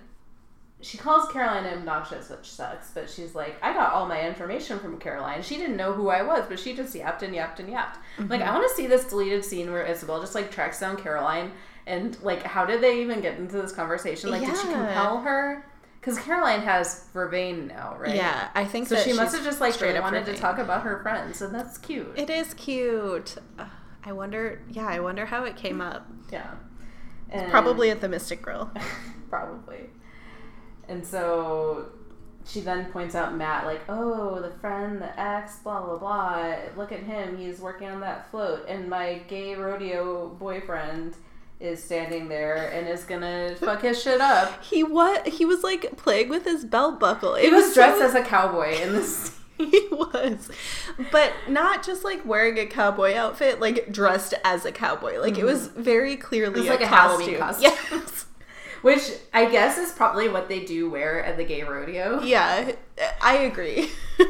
[0.81, 4.99] She calls Caroline obnoxious, which sucks, but she's like, I got all my information from
[5.01, 5.43] Caroline.
[5.43, 7.99] She didn't know who I was, but she just yapped and yapped and yapped.
[8.19, 8.49] Like, mm-hmm.
[8.49, 11.51] I want to see this deleted scene where Isobel just like tracks down Caroline
[11.89, 14.31] and like, how did they even get into this conversation?
[14.31, 15.67] Like, did she compel her?
[16.01, 18.15] Because Caroline has Vervain now, right?
[18.15, 20.59] Yeah, I think So she must have just like straight really up wanted to talk
[20.59, 22.13] about her friends, and that's cute.
[22.17, 23.37] It is cute.
[24.05, 24.63] I wonder.
[24.71, 26.07] Yeah, I wonder how it came up.
[26.31, 26.55] Yeah.
[27.31, 28.71] And Probably at the Mystic Grill.
[29.31, 29.91] probably.
[30.89, 31.87] And so
[32.47, 36.57] she then points out Matt, like, oh, the friend, the ex, blah, blah, blah.
[36.77, 37.37] Look at him.
[37.37, 38.67] He's working on that float.
[38.69, 41.15] And my gay rodeo boyfriend
[41.61, 44.63] is standing there and is gonna fuck his shit up.
[44.65, 45.27] He what?
[45.27, 47.35] He was like playing with his belt buckle.
[47.35, 49.35] It He was dressed so- as a cowboy in this.
[49.59, 50.49] He was,
[51.11, 55.19] but not just like wearing a cowboy outfit, like dressed as a cowboy.
[55.21, 56.69] Like it was very clearly Mm-hmm.
[56.69, 57.71] It was a, like a Halloween costume.
[57.73, 57.99] costume.
[58.07, 58.27] Yes.
[58.89, 62.21] Which I guess is probably what they do wear at the gay rodeo.
[62.23, 62.73] Yeah,
[63.21, 63.91] I agree.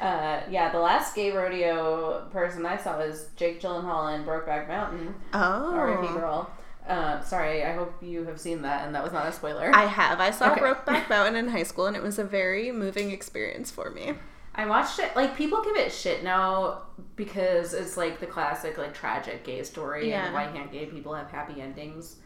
[0.00, 5.14] Uh, yeah, the last gay rodeo person I saw was Jake Gyllenhaal in Brokeback Mountain.
[5.32, 6.12] Oh, R.I.P.
[6.12, 6.50] Girl.
[6.86, 9.74] Uh, sorry, I hope you have seen that and that was not a spoiler.
[9.74, 10.20] I have.
[10.20, 10.60] I saw Okay.
[10.60, 14.12] Brokeback Mountain in high school, and it was a very moving experience for me.
[14.54, 15.16] I watched it.
[15.16, 16.82] Like people give it shit now
[17.16, 20.26] because it's like the classic like tragic gay story Yeah.
[20.26, 22.16] and why can't gay people have happy endings?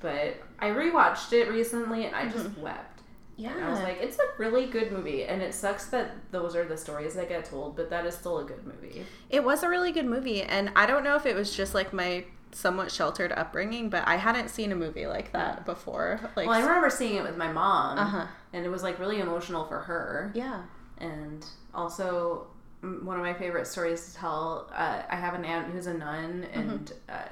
[0.00, 3.02] But I rewatched it recently and I just wept.
[3.36, 6.56] Yeah, And I was like, it's a really good movie, and it sucks that those
[6.56, 9.06] are the stories that get told, but that is still a good movie.
[9.30, 11.92] It was a really good movie, and I don't know if it was just like
[11.92, 16.18] my somewhat sheltered upbringing, but I hadn't seen a movie like that before.
[16.34, 18.98] Like, Well, I remember seeing it with my mom, uh huh, and it was like
[18.98, 20.32] really emotional for her.
[20.34, 20.62] yeah,
[20.98, 22.48] and also
[22.80, 26.46] one of my favorite stories to tell uh, i have an aunt who's a nun
[26.52, 27.22] and uh,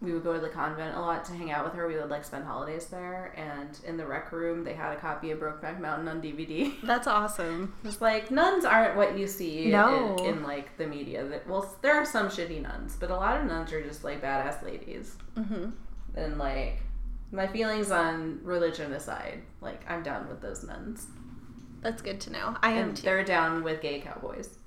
[0.00, 2.08] we would go to the convent a lot to hang out with her we would
[2.08, 5.80] like spend holidays there and in the rec room they had a copy of brokeback
[5.80, 7.74] mountain on dvd that's awesome.
[7.84, 10.16] it's like nuns aren't what you see No.
[10.20, 13.40] in, in like the media that well there are some shitty nuns but a lot
[13.40, 15.70] of nuns are just like badass ladies hmm
[16.14, 16.80] and like
[17.30, 21.06] my feelings on religion aside like i'm down with those nuns
[21.82, 22.56] That's good to know.
[22.62, 23.02] I am and too.
[23.02, 24.57] they're down with gay cowboys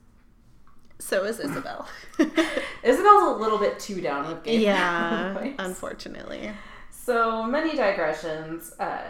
[1.02, 1.86] So is Isobel.
[2.84, 6.52] Isobel's a little bit too down with gay yeah, unfortunately.
[6.91, 8.74] So many digressions.
[8.80, 9.02] Uh,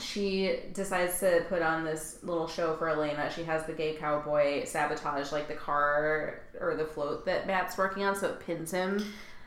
[0.00, 3.30] she decides to put on this little show for Elena.
[3.34, 8.02] She has the gay cowboy sabotage like the car or the float that Matt's working
[8.02, 9.04] on, so it pins him.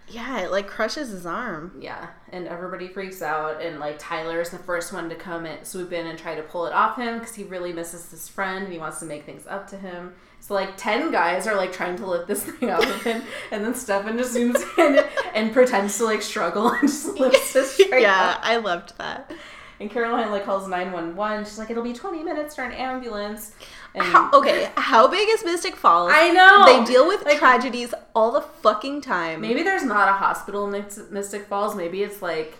[0.08, 1.78] Yeah, it like crushes his arm.
[1.80, 5.66] Yeah, and everybody freaks out, and like Tyler is the first one to come and
[5.66, 8.64] swoop in and try to pull it off him because he really misses his friend
[8.66, 10.14] and he wants to make things up to him.
[10.42, 13.22] So like ten guys are like trying to lift this thing of him,
[13.52, 17.66] and then Stefan just zooms in and pretends to like struggle and just lifts it
[17.66, 18.40] straight yeah, up.
[18.44, 19.32] I loved that.
[19.80, 21.46] And Caroline like calls nine one one.
[21.46, 23.54] She's like, "It'll be twenty minutes for an ambulance."
[23.96, 26.12] And How, okay, how big is Mystic Falls?
[26.14, 29.42] I know They deal with Like, tragedies all the fucking time.
[29.42, 31.76] Maybe there's not a hospital in Mystic Falls.
[31.76, 32.56] Maybe it's like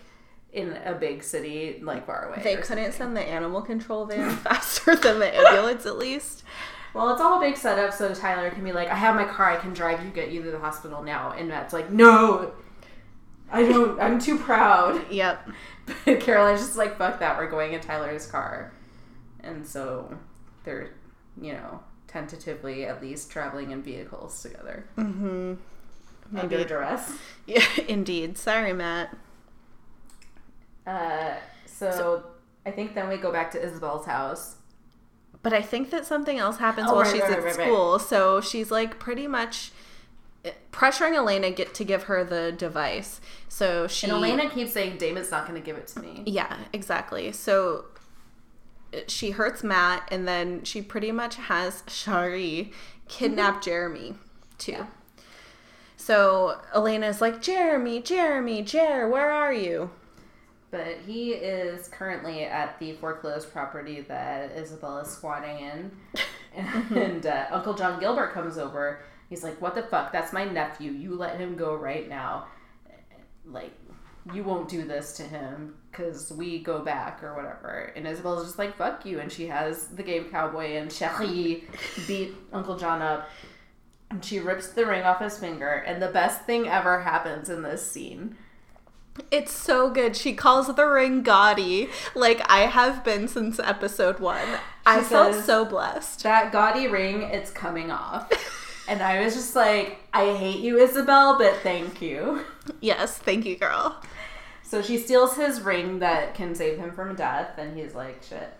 [0.54, 2.42] in a big city, like far away.
[2.44, 2.92] they couldn't something.
[2.94, 6.44] send the animal control van faster than the ambulance, at least.
[6.94, 9.52] Well, it's all a big setup so Tyler can be like, I have my car,
[9.52, 11.32] I can drive you, get you to the hospital now.
[11.32, 12.52] And Matt's like, No,
[13.52, 15.02] I don't, I'm too proud.
[15.12, 15.50] Yep.
[16.06, 18.74] But Caroline's just like, Fuck that, we're going in Tyler's car.
[19.42, 20.18] And so
[20.64, 20.92] they're,
[21.42, 24.86] you know, tentatively at least traveling in vehicles together.
[24.98, 25.54] Mm-hmm.
[26.38, 26.68] Under Maybe.
[26.68, 27.18] duress.
[27.48, 28.38] Yeah, indeed.
[28.38, 29.16] Sorry, Matt.
[30.86, 31.36] Uh,
[31.66, 32.24] so,
[32.66, 34.56] I think then we go back to Isobel's house.
[35.42, 38.00] But I think that something else happens Oh, while right, she's right, at right, school.
[38.00, 39.72] So she's like pretty much
[40.44, 43.22] eh, pressuring Elena get to give her the device.
[43.48, 46.24] So she And Elena keeps saying Damon's not going to give it to me.
[46.26, 47.32] Yeah, exactly.
[47.32, 47.86] So
[48.92, 52.74] eh, she hurts Matt, and then she pretty much has Shari
[53.08, 53.64] kidnap mm-hmm.
[53.64, 54.14] Jeremy
[54.58, 54.74] too.
[54.74, 54.86] Yeah.
[55.96, 59.92] So Elena's like, Jeremy, Jeremy, Jer, where are you?
[60.72, 65.92] But he is currently at the foreclosed property that Isobel is squatting in.
[66.96, 69.02] and uh, Uncle John Gilbert comes over.
[69.30, 70.12] He's like, What the fuck?
[70.12, 70.92] That's my nephew.
[70.92, 72.48] You let him go right now.
[73.46, 73.72] Like,
[74.34, 77.92] you won't do this to him because we go back or whatever.
[77.96, 79.20] And Isobel's just like, Fuck you.
[79.20, 81.64] And she has the game cowboy and Cherie
[82.08, 83.30] beat Uncle John up.
[84.12, 85.70] And she rips the ring off his finger.
[85.70, 88.36] And the best thing ever happens in this scene.
[89.32, 90.16] It's so good.
[90.16, 94.60] She calls the ring gaudy, like I have been since episode one.
[94.86, 96.24] I felt so blessed.
[96.24, 98.32] that gaudy ring it's coming off
[98.88, 102.44] and i was just like i hate you isobel but thank you
[102.82, 104.02] Yes, thank you, girl.
[104.64, 108.52] so she steals his ring that can save him from death and he's like shit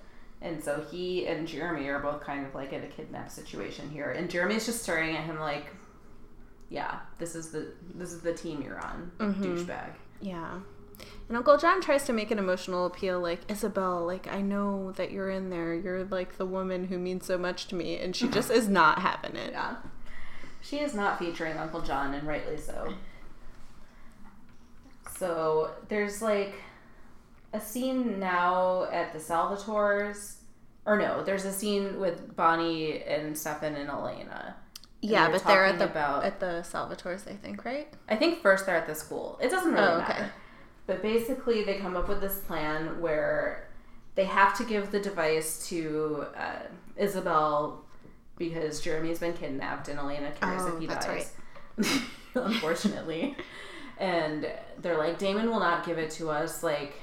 [0.42, 4.12] and so he and jeremy are both kind of like in a kidnap situation here
[4.12, 5.68] and jeremy's just staring at him like
[6.70, 9.44] yeah this is the this is the team you're on mm-hmm.
[9.44, 10.60] douchebag Yeah.
[11.28, 15.12] And Uncle John tries to make an emotional appeal like, Isobel, like, I know that
[15.12, 15.74] you're in there.
[15.74, 17.98] You're like the woman who means so much to me.
[17.98, 19.52] And she just is not having it.
[19.52, 19.76] yeah
[20.62, 22.94] she is not featuring uncle john and rightly so
[25.18, 26.54] so there's like
[27.54, 30.36] a scene now at the salvatores
[30.86, 34.56] or no there's a scene with bonnie and stefan and elena
[35.02, 37.88] Yeah, but they're at the about at the Salvatore's, I think, right?
[38.10, 39.40] I think first they're at the school.
[39.42, 40.08] It doesn't really Oh, okay.
[40.14, 40.32] matter.
[40.88, 43.70] But basically, they come up with this plan where
[44.16, 46.64] they have to give the device to uh,
[47.00, 47.78] Isobel
[48.38, 51.32] because Jeremy's been kidnapped and Elena cares Oh, if he that's dies.
[52.36, 53.36] Unfortunately.
[53.98, 54.48] and
[54.82, 56.64] they're like, Damon will not give it to us.
[56.64, 56.94] Like,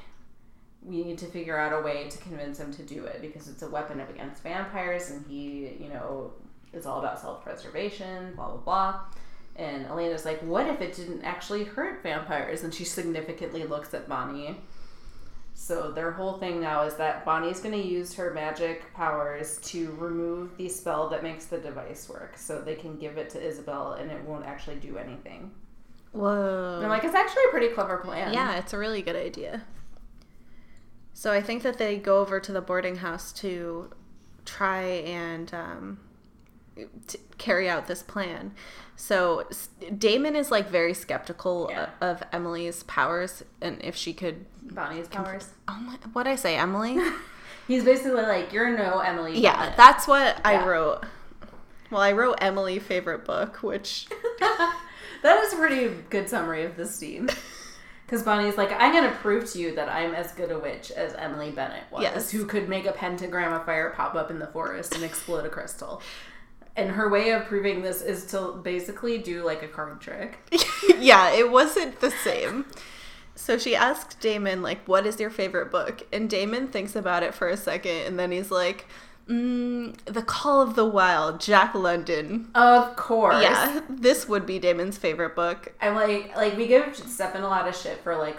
[0.82, 3.62] we need to figure out a way to convince him to do it because it's
[3.62, 6.32] a weapon against vampires and he, you know,
[6.76, 9.00] is all about self preservation, blah, blah, blah.
[9.56, 12.62] And Elena's like, what if it didn't actually hurt vampires?
[12.62, 14.60] And she significantly looks at Bonnie.
[15.54, 19.90] So their whole thing now is that Bonnie's going to use her magic powers to
[19.92, 22.36] remove the spell that makes the device work.
[22.36, 25.50] So they can give it to Isobel and it won't actually do anything.
[26.12, 26.74] Whoa.
[26.76, 28.34] And I'm like, it's actually a pretty clever plan.
[28.34, 29.64] yeah, it's a really good idea.
[31.14, 33.90] So I think that they go over to the boarding house to
[34.44, 35.98] try and um,
[37.38, 38.52] carry out this plan.
[38.96, 39.46] So
[39.98, 41.90] Damon is like very skeptical Yeah.
[42.00, 44.46] of Emily's powers and if she could.
[44.62, 45.50] Bonnie's powers.
[45.68, 46.98] Oh my, what I say, Emily?
[47.68, 49.38] He's basically like, you're no Emily.
[49.38, 51.04] yeah, Bennett." that's what I wrote.
[51.90, 54.06] Well, I wrote Emily favorite book, which
[54.40, 57.28] that is a pretty good summary of this scene.
[58.06, 60.92] Because Bonnie's like, I'm going to prove to you that I'm as good a witch
[60.92, 62.30] as Emily Bennett was, Yes.
[62.30, 65.48] who could make a pentagram of fire pop up in the forest and explode a
[65.48, 66.00] crystal.
[66.76, 70.38] And her way of proving this is to basically do like a card trick.
[70.98, 72.66] yeah, it wasn't the same.
[73.34, 76.06] So she asked Damon, like, what is your favorite book?
[76.12, 78.86] And Damon thinks about it for a second and then he's like,
[79.28, 82.48] mm, The Call of the Wild, Jack London.
[82.54, 83.42] Of course.
[83.42, 85.72] Yeah, this would be Damon's favorite book.
[85.80, 88.36] I'm like, like we give Stefan a lot of shit for like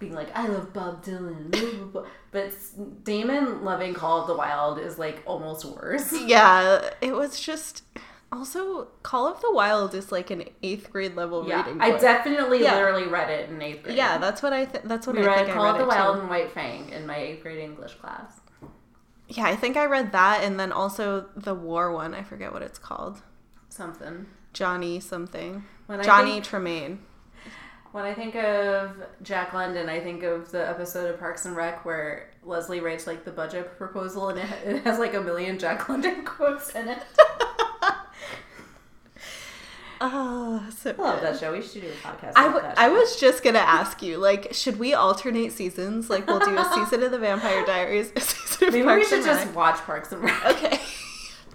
[0.00, 2.48] being like, I love Bob Dylan, but
[3.04, 6.12] Damon loving Call of the Wild is like almost worse.
[6.26, 7.82] Yeah, it was just.
[8.32, 11.80] Also, Call of the Wild is like an eighth grade level Yeah, reading.
[11.80, 12.74] I definitely Yeah.
[12.76, 13.96] literally read it in eighth grade.
[13.96, 14.64] Yeah, that's what I.
[14.66, 15.88] Th- that's what we I read Call I of the it, too.
[15.88, 18.40] Wild and White Fang in my eighth grade English class.
[19.28, 22.14] Yeah, I think I read that, and then also the war one.
[22.14, 23.20] I forget what it's called.
[23.68, 24.26] Something.
[24.52, 25.64] Johnny something.
[25.86, 27.00] When Johnny think- Tremain.
[27.92, 31.84] When I think of Jack London, I think of the episode of Parks and Rec
[31.84, 36.24] where Leslie writes like the budget proposal and it, has like a million Jack London
[36.24, 37.02] quotes in it.
[40.00, 41.26] Oh, so I love good.
[41.34, 41.52] that show.
[41.52, 42.32] We should do a podcast.
[42.36, 46.08] I, about w- I was just gonna ask you, like, should we alternate seasons?
[46.08, 49.24] Like, we'll do a season of the Vampire Diaries, a season of Maybe we should
[49.24, 49.56] just Rec.
[49.56, 50.44] watch Parks and Rec.
[50.46, 50.80] Okay.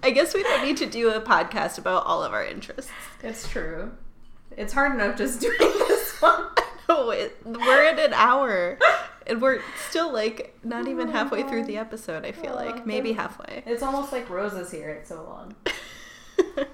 [0.04, 2.92] I guess we don't need to do a podcast about all of our interests.
[3.24, 3.92] It's true.
[4.56, 5.95] It's hard enough just doing this
[6.88, 8.78] No, it, we're at an hour,
[9.26, 9.60] and we're
[9.90, 12.24] still like not even oh halfway through the episode.
[12.24, 13.64] I feel Aw, like oh, maybe halfway.
[13.66, 14.90] It's almost like Rosa's here.
[14.92, 15.56] It's so long.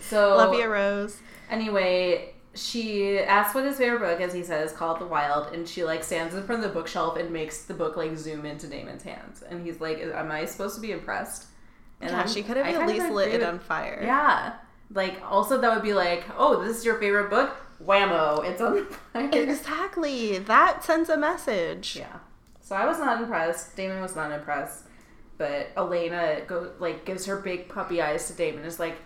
[0.00, 1.18] So Love you, Rose.
[1.50, 5.66] Anyway, she asks what his favorite book as He says, "Call it the Wild," and
[5.68, 8.66] she like stands in front of the bookshelf and makes the book like zoom into
[8.66, 9.42] Damon's hands.
[9.48, 11.46] And he's like, "Am I supposed to be impressed?"
[12.00, 14.00] And Yeah, I'm- she could have I at least lit it with- on fire.
[14.04, 14.54] Yeah,
[14.92, 17.56] Like, also, that would be like, oh, this is your favorite book?
[17.86, 19.30] Whammo, it's on fire.
[19.32, 20.38] Exactly.
[20.38, 21.96] That sends a message.
[21.96, 22.18] Yeah.
[22.60, 23.76] So I was not impressed.
[23.76, 24.84] Damon was not impressed.
[25.36, 28.64] But Elena go like gives her big puppy eyes to Damon.
[28.64, 28.96] Is like,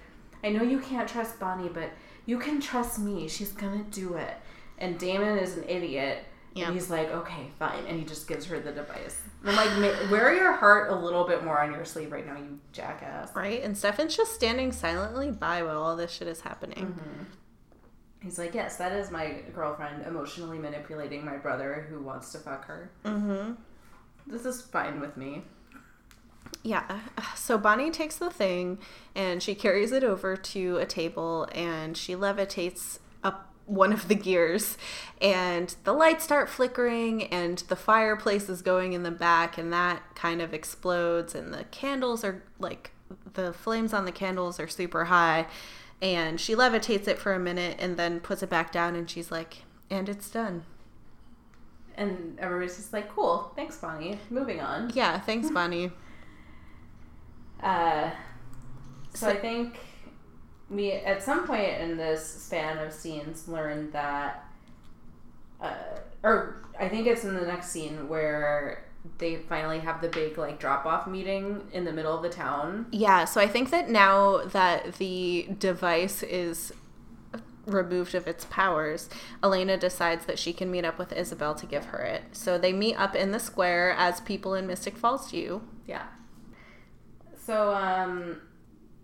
[0.45, 1.91] I know you can't trust Bonnie, but
[2.26, 3.29] you can trust me.
[3.29, 4.35] She's gonna do it.
[4.79, 6.24] And Damon is an idiot.
[6.55, 6.66] Yeah.
[6.66, 7.85] And he's like, okay, fine.
[7.87, 9.20] And he just gives her the device.
[9.45, 12.37] And I'm like, wear your heart a little bit more on your sleeve right now,
[12.37, 13.35] you jackass.
[13.35, 13.62] Right?
[13.62, 16.87] And Stefan's just standing silently by while all this shit is happening.
[16.87, 17.24] Mm-hmm.
[18.23, 22.64] He's like, yes, that is my girlfriend emotionally manipulating my brother who wants to fuck
[22.66, 22.91] her.
[23.05, 23.53] Mm-hmm.
[24.27, 25.43] This is fine with me.
[26.62, 27.01] Yeah.
[27.37, 28.77] So Bonnie takes the thing
[29.14, 34.14] and she carries it over to a table and she levitates up one of the
[34.14, 34.77] gears
[35.23, 40.03] and the lights start flickering and the fireplace is going in the back and that
[40.14, 42.91] kind of explodes and the candles are like
[43.33, 45.47] the flames on the candles are super high
[46.01, 49.30] and she levitates it for a minute and then puts it back down and she's
[49.30, 50.64] like and it's done.
[51.96, 54.20] And everybody's just like, cool, thanks, Bonnie.
[54.30, 54.90] Moving on.
[54.94, 55.90] Yeah, thanks Bonnie.
[57.61, 58.11] Uh,
[59.14, 59.78] so, So- I think
[60.70, 64.46] we, at some point in this span of scenes, learned that,
[65.61, 65.74] uh,
[66.22, 68.84] or I think it's in the next scene where
[69.18, 72.86] they finally have the big like drop off meeting in the middle of the town.
[72.92, 76.72] Yeah, so I think that now that the device is
[77.66, 79.09] removed of its powers,
[79.42, 82.22] Elena decides that she can meet up with Isobel to give her it.
[82.32, 85.62] So they meet up in the square as people in Mystic Falls do.
[85.86, 86.06] Yeah.
[87.36, 88.40] So, um,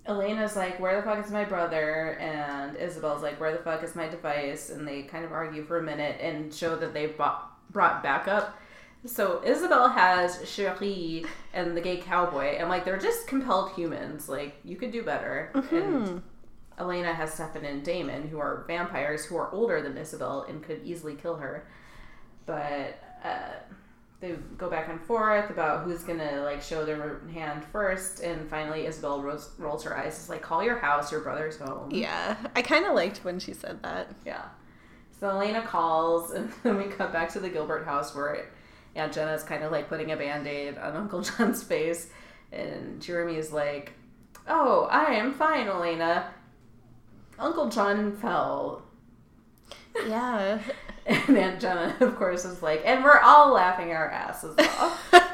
[0.06, 2.18] Elena's like, where the fuck is my brother?
[2.20, 4.70] And Isobel's like, where the fuck is my device?
[4.70, 8.58] And they kind of argue for a minute and show that they've bought, brought backup.
[9.06, 14.28] So Isobel has Cherie and the gay cowboy, and like they're just compelled humans.
[14.28, 15.50] Like you could do better.
[15.70, 16.22] And
[16.78, 20.80] Elena has Stefan and Damon, who are vampires who are older than Isobel and could
[20.84, 21.66] easily kill her.
[22.46, 23.52] But uh,
[24.20, 28.84] they go back and forth about who's gonna like show their hand first, and finally
[28.84, 30.14] Isobel rolls, rolls her eyes.
[30.14, 31.90] It's like, call your house, your brother's home.
[31.90, 34.08] Yeah, I kind of liked when she said that.
[34.24, 34.44] Yeah.
[35.20, 38.46] So Elena calls, and then we cut back to the Gilbert house where
[38.96, 42.08] Aunt Jenna's kind of like putting a band aid on Uncle John's face.
[42.52, 43.92] And Jeremy is like,
[44.46, 46.30] Oh, I am fine, Elena.
[47.38, 48.82] Uncle John fell.
[50.06, 50.58] Yeah.
[51.06, 55.12] And Aunt Jenna, of course, is like, And we're all laughing our asses off.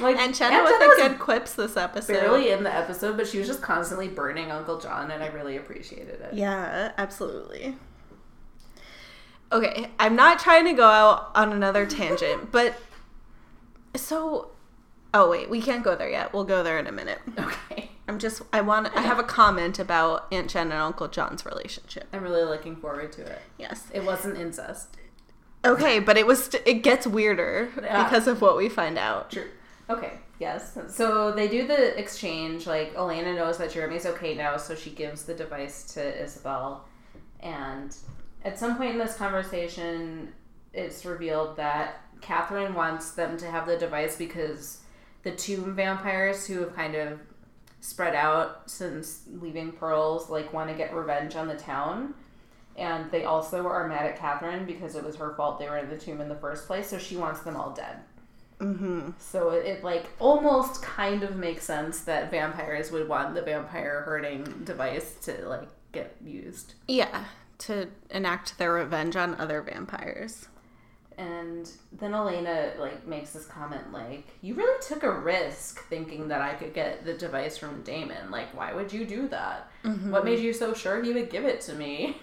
[0.00, 2.12] Like, and Jenna Aunt with Jenna the was good quips this episode.
[2.12, 5.56] barely in the episode, but she was just constantly burning Uncle John, and I really
[5.56, 6.34] appreciated it.
[6.34, 7.74] Yeah, absolutely.
[9.50, 12.80] Okay, I'm not trying to go out on another tangent, but
[13.94, 14.50] so
[15.14, 16.32] oh wait, we can't go there yet.
[16.32, 17.20] We'll go there in a minute.
[17.38, 17.90] Okay.
[18.08, 22.08] I'm just I want I have a comment about Aunt Jen and Uncle John's relationship.
[22.12, 23.40] I'm really looking forward to it.
[23.58, 23.86] Yes.
[23.92, 24.96] It wasn't incest.
[25.64, 28.04] Okay, but it was it gets weirder Yeah.
[28.04, 29.30] because of what we find out.
[29.32, 29.48] True.
[29.90, 30.12] Okay.
[30.38, 30.78] Yes.
[30.88, 32.66] So they do the exchange.
[32.66, 36.80] Like Elena knows that Jeremy's okay now, so she gives the device to Isobel.
[37.40, 37.94] And
[38.44, 40.32] at some point in this conversation,
[40.72, 44.80] it's revealed that Katherine wants them to have the device because
[45.22, 47.18] the tomb vampires who have kind of
[47.80, 52.12] spread out since leaving Pearls like want to get revenge on the town.
[52.76, 55.88] And they also are mad at Katherine because it was her fault they were in
[55.88, 57.96] the tomb in the first place, so she wants them all dead.
[58.60, 59.12] Mm-hmm.
[59.18, 64.02] So it, it like almost kind of makes sense that vampires would want the vampire
[64.02, 66.74] hurting device to like get used.
[66.86, 67.24] Yeah,
[67.60, 70.48] to enact their revenge on other vampires.
[71.18, 76.40] And then Elena like makes this comment like, "You really took a risk thinking that
[76.40, 78.30] I could get the device from Damon.
[78.30, 79.68] Like, why would you do that?
[79.84, 80.12] Mm-hmm.
[80.12, 82.16] What made you so sure he would give it to me?"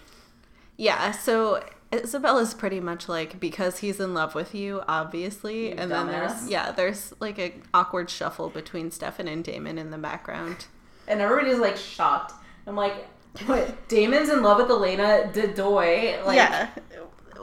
[0.78, 5.92] Yeah, so Isabella's pretty much like because he's in love with you, obviously, You and
[5.92, 10.68] then there's yeah, there's like a awkward shuffle between Stefan and Damon in the background.
[11.08, 12.34] And everybody's like shocked.
[12.66, 13.08] I'm like,
[13.46, 13.88] "What?
[13.88, 16.26] Damon's in love with Elena Dedoy?
[16.26, 16.70] Like, yeah,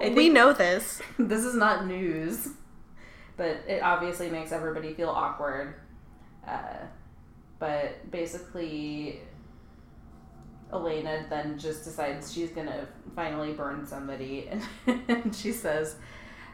[0.01, 1.01] we know this.
[1.19, 2.49] this is not news,
[3.37, 5.75] but it obviously makes everybody feel awkward.
[6.47, 6.79] Uh,
[7.59, 9.21] but basically,
[10.73, 14.63] Elena then just decides she's gonna finally burn somebody, and,
[15.09, 15.97] and she says,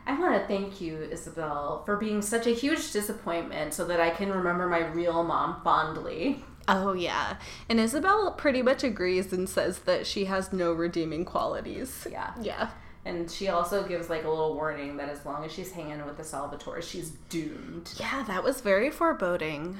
[0.07, 4.09] I want to thank you, Isobel, for being such a huge disappointment so that I
[4.11, 6.43] can remember my real mom fondly.
[6.66, 7.36] Oh yeah,
[7.68, 12.07] and Isobel pretty much agrees and says that she has no redeeming qualities.
[12.11, 12.32] Yeah.
[12.41, 12.70] Yeah,
[13.09, 16.19] And she also gives like a little warning that as long as she's hanging with
[16.19, 17.91] the Salvatore, she's doomed.
[17.99, 19.79] yeah, that was very foreboding.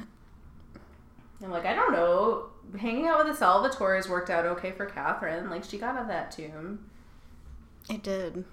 [1.45, 2.47] I'm like, I don't know.
[2.79, 5.51] hanging out with the Salvatores worked out okay for Katherine.
[5.51, 6.87] Like she got out of that tomb.
[7.91, 8.45] It did.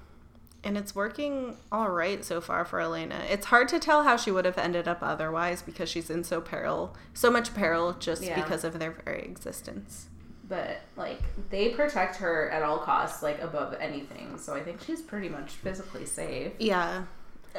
[0.64, 3.24] And it's working all right so far for Elena.
[3.30, 6.42] It's hard to tell how she would have ended up otherwise because she's in so
[6.42, 8.36] peril, so much peril just Yeah.
[8.42, 10.08] because of their very existence.
[10.48, 14.38] But like they protect her at all costs, like above anything.
[14.38, 16.54] So I think she's pretty much physically safe.
[16.60, 17.06] Yeah.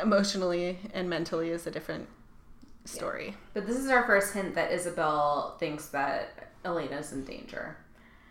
[0.00, 2.06] Emotionally and mentally is a different
[2.84, 3.34] story.
[3.54, 7.76] But this is our first hint that Isobel thinks that Elena's in danger.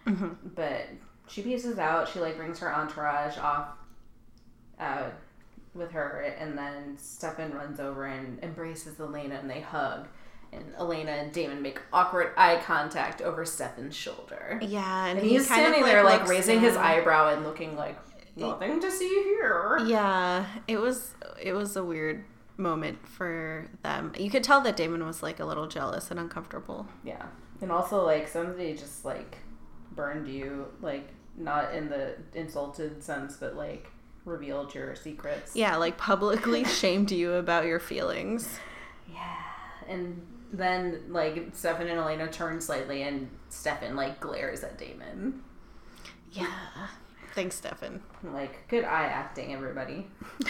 [0.06, 0.50] Mm-hmm.
[0.56, 0.88] But
[1.28, 2.08] she pieces out.
[2.10, 3.70] She like brings her entourage off
[4.80, 5.10] uh,
[5.74, 10.08] with her, and then Stefan runs over and embraces Elena, and they hug.
[10.52, 14.60] And Elena and Damon make awkward eye contact over Stefan's shoulder.
[14.62, 17.44] Yeah, and, And he he's kind of, standing there, like looks raising his eyebrow and
[17.44, 17.98] looking like
[18.36, 19.80] nothing to see here.
[19.86, 22.24] Yeah, it was it was a weird
[22.58, 24.14] moment for them.
[24.18, 26.88] You could tell that Damon was like a little jealous and uncomfortable.
[27.04, 27.26] Yeah.
[27.62, 29.38] And also like somebody just like
[29.92, 33.92] burned you, like not in the insulted sense, but like
[34.26, 35.56] revealed your secrets.
[35.56, 38.60] Yeah, like publicly shamed you about your feelings.
[39.12, 39.42] Yeah.
[39.88, 40.26] And
[40.58, 45.44] then like Stefan and Elena turn slightly and Stefan like glares at Damon.
[46.32, 46.88] Yeah.
[47.34, 48.02] Thanks, Stefan.
[48.24, 50.08] Like, good eye acting, everybody.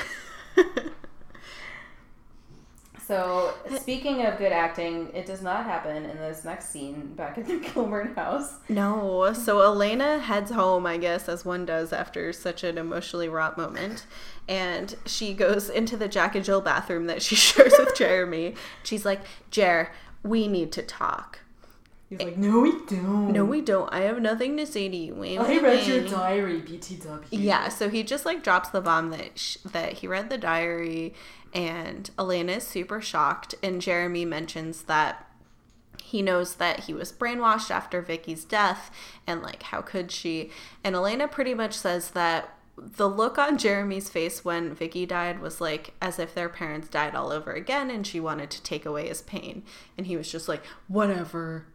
[3.05, 7.45] So, speaking of good acting, it does not happen in this next scene back at
[7.45, 8.55] the Gilbert house.
[8.69, 13.57] No, so Elena heads home, I guess, as one does after such an emotionally wrought
[13.57, 14.05] moment.
[14.47, 18.55] And she goes into the Jack and Jill bathroom that she shares with Jeremy.
[18.83, 19.91] She's like, Jer,
[20.23, 21.39] we need to talk.
[22.09, 23.31] He's like, no, we don't.
[23.31, 23.91] No, we don't.
[23.91, 25.15] I have nothing to say to you.
[25.15, 27.25] Wait, I wait, read your diary, BTW.
[27.31, 31.15] Yeah, so he just like drops the bomb that sh- that he read the diary,
[31.55, 33.55] and Elena is super shocked.
[33.63, 35.27] And Jeremy mentions that
[36.03, 38.91] he knows that he was brainwashed after Vicki's death,
[39.25, 40.51] and like how could she?
[40.83, 45.61] And Elena pretty much says that the look on Jeremy's face when Vicki died was
[45.61, 49.07] like as if their parents died all over again, and she wanted to take away
[49.07, 49.63] his pain.
[49.97, 51.65] And he was just like, whatever.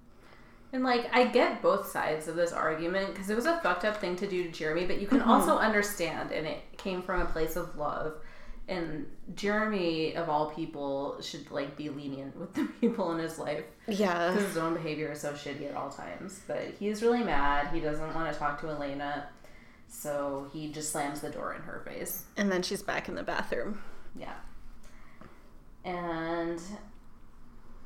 [0.72, 3.96] And like, I get both sides of this argument because it was a fucked up
[3.96, 5.30] thing to do to Jeremy, but you can mm-hmm.
[5.30, 8.14] also understand, and it came from a place of love.
[8.70, 13.64] And Jeremy, of all people, should like be lenient with the people in his life
[13.88, 14.30] Yeah.
[14.32, 16.40] because his own behavior is so shitty at all times.
[16.46, 17.74] But he's really mad.
[17.74, 19.28] He doesn't want to talk to Elena,
[19.88, 22.24] so he just slams the door in her face.
[22.36, 23.82] And then she's back in the bathroom.
[24.16, 24.34] Yeah.
[25.84, 26.60] And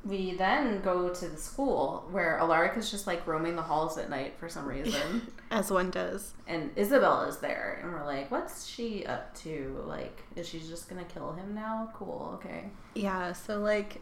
[0.05, 4.09] we then go to the school where Alaric is just like roaming the halls at
[4.09, 5.31] night for some reason.
[5.51, 6.33] As one does.
[6.47, 7.79] and Isobel is there.
[7.81, 9.83] And we're like, what's she up to?
[9.87, 11.89] Like, is she just to kill him now?
[11.93, 12.65] Cool, okay.
[12.93, 14.01] Yeah, so like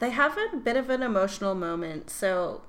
[0.00, 2.10] they have a bit of an emotional moment.
[2.10, 2.62] So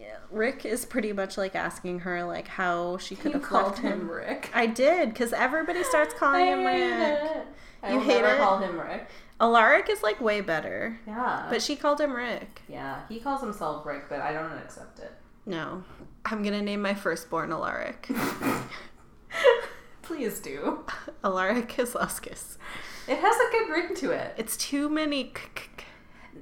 [0.00, 3.78] yeah, Rick is pretty much like asking her like how she could You have called
[3.78, 4.10] him him.
[4.10, 4.50] Rick.
[4.54, 6.78] I did because everybody starts calling him Rick.
[6.80, 7.46] it.
[7.84, 8.38] I You will hate never it?
[8.38, 9.08] call him Rick.
[9.42, 11.46] Alaric is like way better, Yeah.
[11.50, 12.62] but she called him Rick.
[12.68, 15.12] yeah, he calls himself Rick, but I don't accept it.
[15.44, 15.82] No,
[16.24, 18.08] I'm gonna name my firstborn Alaric.
[20.02, 20.84] Please do.
[21.24, 22.56] Alaric Kozlowskis.
[23.08, 24.34] It has a good ring to it.
[24.36, 25.32] It's too many.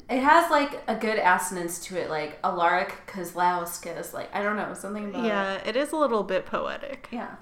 [0.09, 4.13] It has like a good assonance to it, like Alaric Kozlowskis.
[4.13, 5.29] Like I don't know something about it.
[5.29, 7.09] Yeah, it is a little bit poetic.
[7.11, 7.37] Yeah.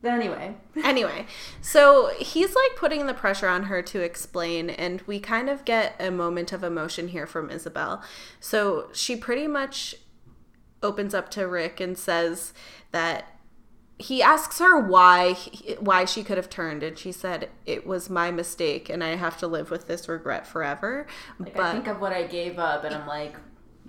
[0.00, 1.26] But anyway, anyway,
[1.60, 5.96] so he's like putting the pressure on her to explain, and we kind of get
[5.98, 8.02] a moment of emotion here from Isobel.
[8.38, 9.96] So she pretty much
[10.82, 12.52] opens up to Rick and says
[12.92, 13.38] that
[13.98, 15.32] he asks her why
[15.80, 19.36] why she could have turned, and she said it was my mistake, and I have
[19.38, 21.08] to live with this regret forever.
[21.40, 23.34] like but I think of what I gave up, and I'm like,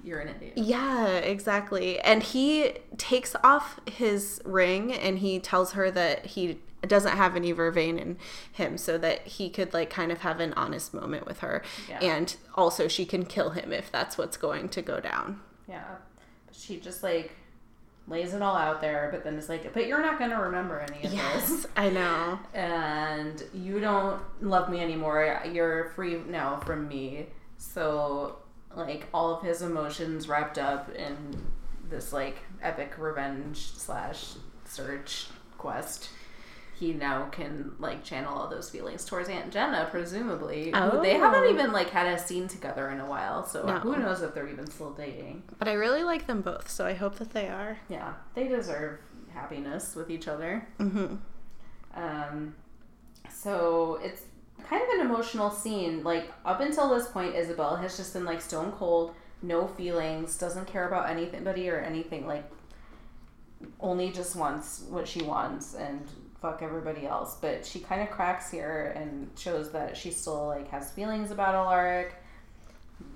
[0.09, 0.53] you're an idiot.
[0.57, 1.99] yeah, exactly.
[1.99, 7.53] And he takes off his ring and he tells her that he doesn't have any
[7.53, 8.17] vervain in
[8.51, 11.61] him so that he could like kind of have an honest moment with her.
[11.87, 11.99] Yeah.
[11.99, 15.41] And also she can kill him if that's what's going to go down.
[15.67, 15.83] Yeah.
[16.51, 17.35] She just like
[18.07, 21.03] lays it all out there, but then it's like, but you're not gonna remember any
[21.03, 21.13] of this.
[21.13, 22.39] Yes, I know.
[22.53, 25.41] and you don't love me anymore.
[25.51, 27.27] You're free now from me.
[27.57, 28.37] So,
[28.75, 31.15] like, all of his emotions wrapped up in
[31.89, 34.33] this, like, epic revenge slash
[34.65, 35.27] search
[35.57, 36.09] quest.
[36.75, 40.65] He now can, like, channel all those feelings towards Aunt Jenna, presumably.
[40.71, 41.19] who They Oh.
[41.19, 43.79] haven't even, like, had a scene together in a while, so No.
[43.79, 45.43] who knows if they're even still dating.
[45.57, 47.77] But I really like them both, so I hope that they are.
[47.89, 48.99] Yeah, they deserve
[49.33, 50.65] happiness with each other.
[50.79, 51.15] Mm-hmm.
[51.95, 52.55] Um,
[53.29, 54.21] so it's
[54.67, 56.03] kind of an emotional scene.
[56.03, 60.67] Like up until this point, Isobel has just been like stone cold, no feelings, doesn't
[60.67, 62.27] care about anybody or anything.
[62.27, 62.49] Like,
[63.79, 66.01] only just wants what she wants and
[66.41, 67.37] fuck everybody else.
[67.41, 71.55] But she kind of cracks here and shows that she still like has feelings about
[71.55, 72.15] Alaric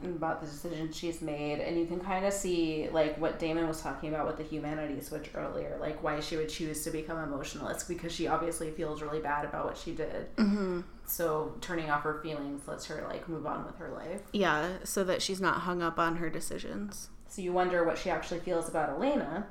[0.04, 3.82] about the decision she's made and you can kind of see like what damon was
[3.82, 7.88] talking about with the humanity switch earlier like why she would choose to become emotionalist
[7.88, 10.82] because she obviously feels really bad about what she did Mm-hmm.
[11.14, 14.22] So turning off her feelings lets her like move on with her life.
[14.34, 17.10] Yeah, so that she's not hung up on her decisions.
[17.28, 19.46] so you wonder what she actually feels about elena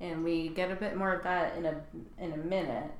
[0.00, 1.74] and we get a bit more of that in a
[2.18, 2.90] in a minute.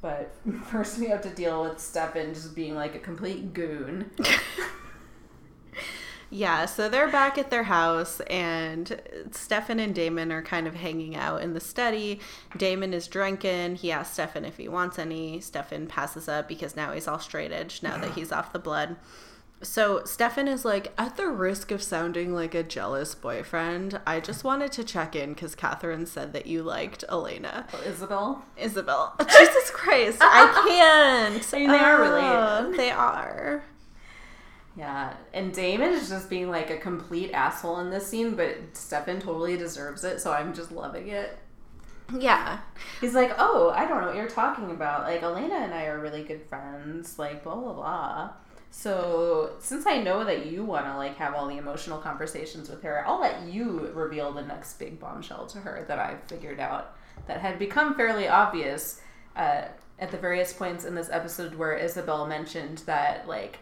[0.00, 0.34] But
[0.70, 4.10] first we have to deal with Stefan just being like a complete goon
[6.32, 9.00] Yeah, so they're back at their house, and
[9.32, 12.20] Stefan and Damon are kind of hanging out in the study.
[12.56, 13.74] Damon is drinking.
[13.76, 15.40] He asks Stefan if he wants any.
[15.40, 18.94] Stefan passes up because now he's all straight edge now that he's off the blood.
[19.62, 24.42] So Stefan is like, at the risk of sounding like a jealous boyfriend, I just
[24.44, 27.66] wanted to check in because Katherine said that you liked Elena.
[27.74, 29.18] Oh, isobel Isobel.
[29.30, 31.54] Jesus Christ, I can't.
[31.54, 32.78] I mean, they are Oh, related.
[32.80, 33.64] They are.
[34.76, 39.20] Yeah, and Damon is just being like a complete asshole in this scene, but Stefan
[39.20, 41.38] totally deserves it, so I'm just loving it.
[42.18, 42.60] Yeah.
[43.00, 45.02] He's like, Oh, I don't know what you're talking about.
[45.02, 48.30] Like, Elena and I are really good friends, like, blah, blah, blah.
[48.72, 52.82] So, since I know that you want to, like, have all the emotional conversations with
[52.82, 56.96] her, I'll let you reveal the next big bombshell to her that I've figured out
[57.26, 59.00] that had become fairly obvious
[59.36, 59.64] uh,
[59.98, 63.58] at the various points in this episode where Isobel mentioned that, like,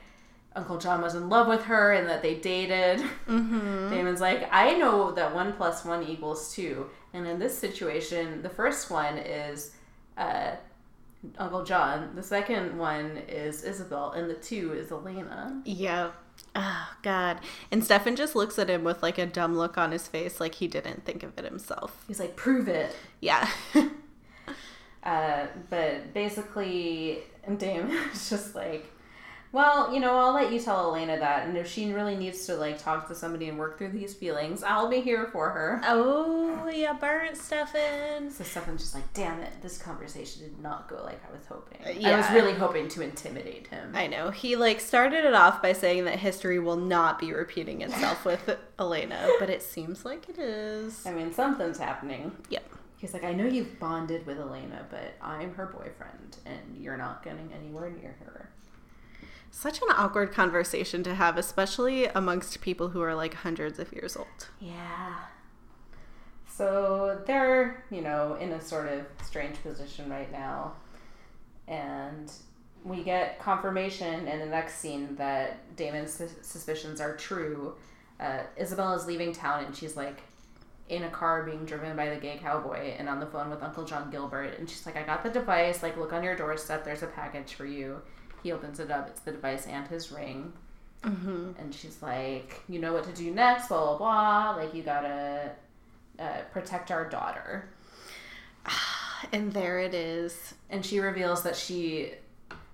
[0.59, 2.99] Uncle John was in love with her and that they dated.
[3.29, 3.91] Mm-hmm.
[3.91, 6.91] Damon's like, I know that one plus one equals two.
[7.15, 9.73] And in this situation, the first one is
[10.17, 10.57] uh,
[11.39, 15.63] Uncle John, the second one is Isobel, and the two is Elena.
[15.65, 16.11] Yeah.
[16.57, 17.39] Oh, God.
[17.71, 20.57] And Stefan just looks at him with like a dumb look on his face, like
[20.57, 22.05] he didn't think of it himself.
[22.09, 22.95] He's like, prove it.
[23.21, 23.49] Yeah.
[25.01, 27.21] Uh, but basically,
[27.57, 28.93] Damon is just like,
[29.53, 32.55] well, you know, I'll let you tell Elena that, and if she really needs to
[32.57, 35.81] like talk to somebody and work through these feelings, I'll be here for her.
[35.85, 38.31] oh, yeah, burnt Stefan.
[38.31, 41.79] So Stefan's just like, damn it, this conversation did not go like I was hoping.
[42.07, 43.93] I was really hoping to intimidate him.
[43.95, 44.31] I know.
[44.31, 48.57] He like started it off by saying that history will not be repeating itself with
[48.79, 51.07] Elena, but it seems like it is.
[51.07, 52.33] I mean, something's happening.
[52.51, 52.65] Yep.
[52.99, 57.23] He's like, I know you've bonded with Elena, but I'm her boyfriend, and you're not
[57.23, 58.51] getting anywhere near her.
[59.51, 64.17] Such an awkward conversation to have, especially amongst people who are like hundreds of years
[64.17, 64.49] old.
[64.61, 65.17] Yeah.
[66.49, 70.75] So they're, you know, in a sort of strange position right now.
[71.67, 72.31] And
[72.85, 77.75] we get confirmation in the next scene that Damon's suspicions are true.
[78.19, 80.23] Uh, Isobel is leaving town and she's like
[80.89, 83.85] in a car being driven by the gay cowboy and on the phone with Uncle
[83.85, 84.59] John Gilbert.
[84.59, 85.83] And she's like, I got the device.
[85.83, 86.85] Like, look on your doorstep.
[86.85, 88.01] There's a package for you.
[88.43, 89.09] He opens it up.
[89.09, 90.53] It's the device and his ring.
[91.03, 91.53] Mm-hmm.
[91.59, 94.63] And she's like, you know what to do next, blah, blah, blah.
[94.63, 95.53] Like, you gotta
[96.19, 97.69] uh, protect our daughter.
[99.33, 100.55] And there it is.
[100.71, 102.13] And she reveals that she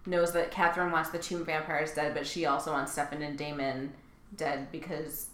[0.05, 3.95] knows that Katherine wants the tomb vampires dead, but she also wants Stefan and Damon
[4.37, 5.29] dead because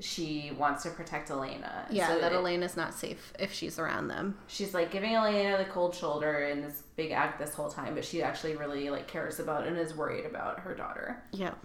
[0.00, 1.86] she wants to protect Elena.
[1.90, 4.36] Yeah, So that it- Elena's not safe if she's around them.
[4.46, 8.04] She's like giving Elena the cold shoulder in this big act this whole time, but
[8.04, 11.22] she actually really like cares about and is worried about her daughter.
[11.32, 11.56] Yep.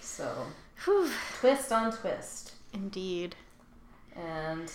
[0.00, 0.46] So
[0.84, 1.10] Whew.
[1.40, 2.52] twist on twist.
[2.72, 3.36] Indeed.
[4.14, 4.70] And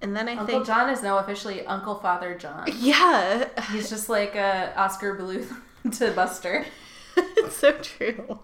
[0.00, 2.68] And then I Uncle think, John is now officially Uncle Father John.
[2.76, 5.54] yeah, He's just like a Oscar Bluth
[5.98, 6.64] to Buster.
[7.16, 8.38] it's so true.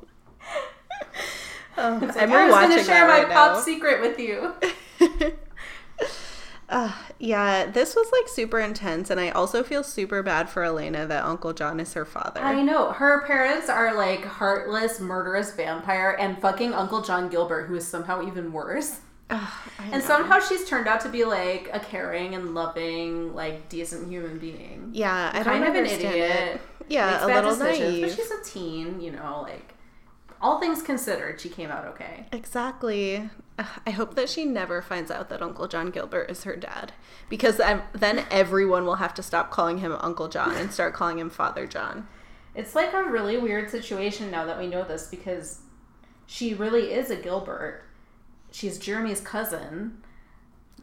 [1.81, 3.61] Oh, It's like, I'm I was gonna share my right pop now.
[3.61, 4.55] secret with you.
[6.71, 11.07] Uh, yeah, this was like super intense, and I also feel super bad for Elena
[11.07, 12.43] that Uncle John is her father.
[12.43, 17.77] I know her parents are like heartless, murderous vampire, and fucking Uncle John Gilbert, who
[17.77, 19.01] is somehow even worse.
[19.93, 24.39] And somehow she's turned out to be like a caring and loving, like decent human
[24.39, 24.91] being.
[24.93, 26.13] yeah, I don't kind of an idiot.
[26.13, 26.61] it.
[26.91, 28.03] Yeah, makes a little naive.
[28.09, 29.75] But she's a teen, you know, like
[30.41, 32.27] all things considered, she came out okay.
[32.33, 33.29] Exactly.
[33.85, 36.93] I hope that she never finds out that Uncle John Gilbert is her dad,
[37.29, 37.61] because
[37.93, 41.67] then everyone will have to stop calling him Uncle John and start calling him Father
[41.67, 42.07] John.
[42.55, 45.61] It's like a really weird situation now that we know this because
[46.27, 47.83] she really is a Gilbert.
[48.53, 50.03] She's Jeremy's cousin.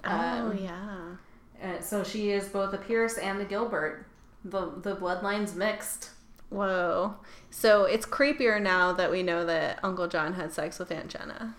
[0.04, 1.16] Oh Um, yeah.
[1.64, 4.06] Uh, so she is both a Pierce and a Gilbert.
[4.44, 6.12] The the bloodlines mixed.
[6.50, 7.16] Whoa.
[7.50, 11.56] So it's creepier now that we know that Uncle John had sex with Aunt Jenna.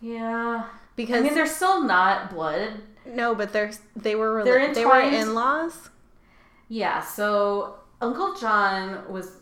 [0.00, 0.64] Yeah.
[0.96, 2.82] because I mean, they're still not blood.
[3.04, 5.90] no, but they're they were They're they were in laws.
[6.68, 9.32] Yeah, so Uncle John was,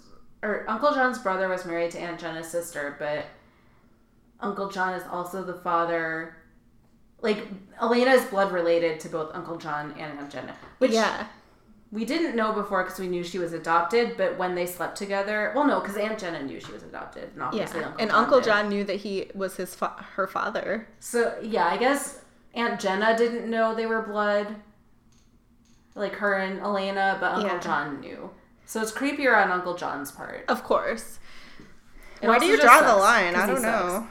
[0.43, 3.27] or Uncle John's brother was married to Aunt Jenna's sister, but
[4.41, 6.35] Uncle John is also the father.
[7.20, 7.47] Like
[7.83, 11.27] Elena is blood related to both Uncle John and Aunt Jenna, which yeah,
[11.90, 14.16] we didn't know before because we knew she was adopted.
[14.16, 17.36] But when they slept together, well, no, because Aunt Jenna knew she was adopted, and
[17.39, 18.47] yeah, obviously Uncle and John Uncle did.
[18.47, 20.89] John knew that he was his fa- her father.
[21.01, 22.23] So yeah, I guess
[22.55, 24.56] Aunt Jenna didn't know they were blood,
[25.94, 27.60] like her and Elena, but Uncle Yeah.
[27.60, 28.31] John knew.
[28.66, 30.44] So it's creepier on Uncle John's part.
[30.48, 31.19] Of course.
[32.20, 33.35] It Why do you draw the line?
[33.35, 34.06] I don't know.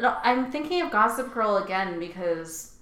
[0.00, 2.76] No, I'm thinking of Gossip Girl again because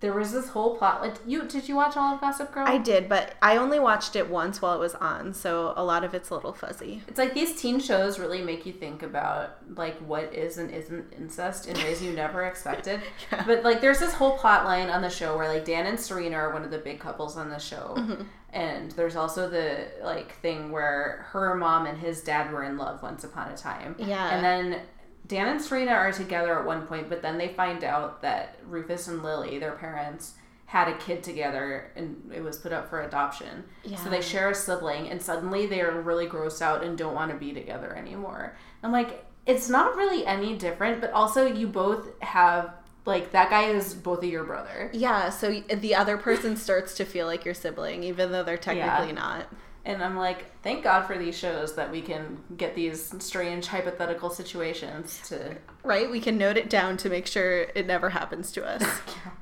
[0.00, 1.02] there was this whole plot.
[1.02, 2.64] Like you, did you watch all of Gossip Girl?
[2.66, 6.04] I did, but I only watched it once while it was on, so a lot
[6.04, 7.02] of it's a little fuzzy.
[7.08, 11.12] It's like these teen shows really make you think about like what is and isn't
[11.12, 13.00] incest in ways you never expected.
[13.32, 13.44] Yeah.
[13.46, 16.36] But like there's this whole plot line on the show where like Dan and Serena
[16.36, 17.94] are one of the big couples on the show.
[17.96, 18.22] Mm-hmm.
[18.52, 23.02] And there's also the like thing where her mom and his dad were in love
[23.02, 23.96] once upon a time.
[23.98, 24.34] Yeah.
[24.34, 24.80] And then
[25.28, 29.08] Dan and Serena are together at one point, but then they find out that Rufus
[29.08, 30.34] and Lily, their parents,
[30.64, 33.64] had a kid together and it was put up for adoption.
[33.84, 33.96] Yeah.
[33.96, 37.38] So they share a sibling and suddenly they're really grossed out and don't want to
[37.38, 38.54] be together anymore.
[38.82, 42.74] I'm like, it's not really any different, but also you both have
[43.06, 44.90] like that guy is both of your brother.
[44.92, 49.14] Yeah, so the other person starts to feel like your sibling, even though they're technically
[49.14, 49.46] not.
[49.84, 54.28] And I'm like, thank God for these shows that we can get these strange hypothetical
[54.28, 56.10] situations to Right?
[56.10, 58.82] We can note it down to make sure it never happens to us.
[59.08, 59.32] yeah.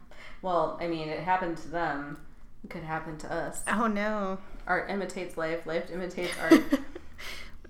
[0.42, 2.18] Well, I mean, it happened to them.
[2.62, 3.62] It could happen to us.
[3.66, 4.38] oh no.
[4.66, 5.66] Art imitates life.
[5.66, 6.62] Life imitates art.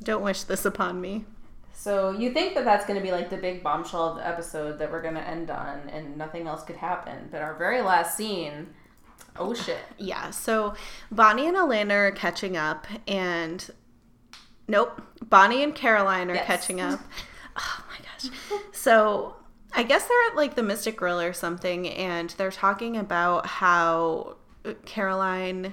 [0.02, 1.24] Don't wish this upon me.
[1.72, 4.78] so you think that that's going to be like the big bombshell of the episode
[4.78, 7.28] that we're going to end on, and nothing else could happen.
[7.30, 8.68] But our very last scene,
[9.38, 9.78] oh shit!
[9.98, 10.74] Yeah, so
[11.10, 13.68] Bonnie and Elena are catching up, and
[14.68, 16.46] nope, Bonnie and Caroline are Yes.
[16.46, 17.00] catching up.
[17.58, 18.60] Oh my gosh.
[18.72, 19.34] So
[19.72, 24.36] I guess they're at like the Mystic Grill or something, and they're talking about how
[24.84, 25.72] Caroline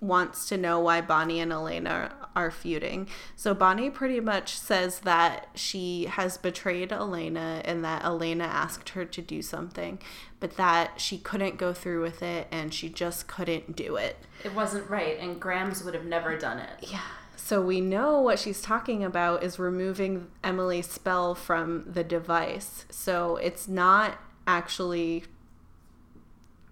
[0.00, 3.08] wants to know why Bonnie and Elena are feuding.
[3.36, 9.04] So Bonnie pretty much says that she has betrayed Elena and that Elena asked her
[9.04, 9.98] to do something,
[10.40, 14.16] but that she couldn't go through with it and she just couldn't do it.
[14.44, 16.90] It wasn't right, and Grams would have never done it.
[16.90, 17.00] Yeah.
[17.36, 22.86] So we know what she's talking about is removing Emily's spell from the device.
[22.90, 25.24] So it's not actually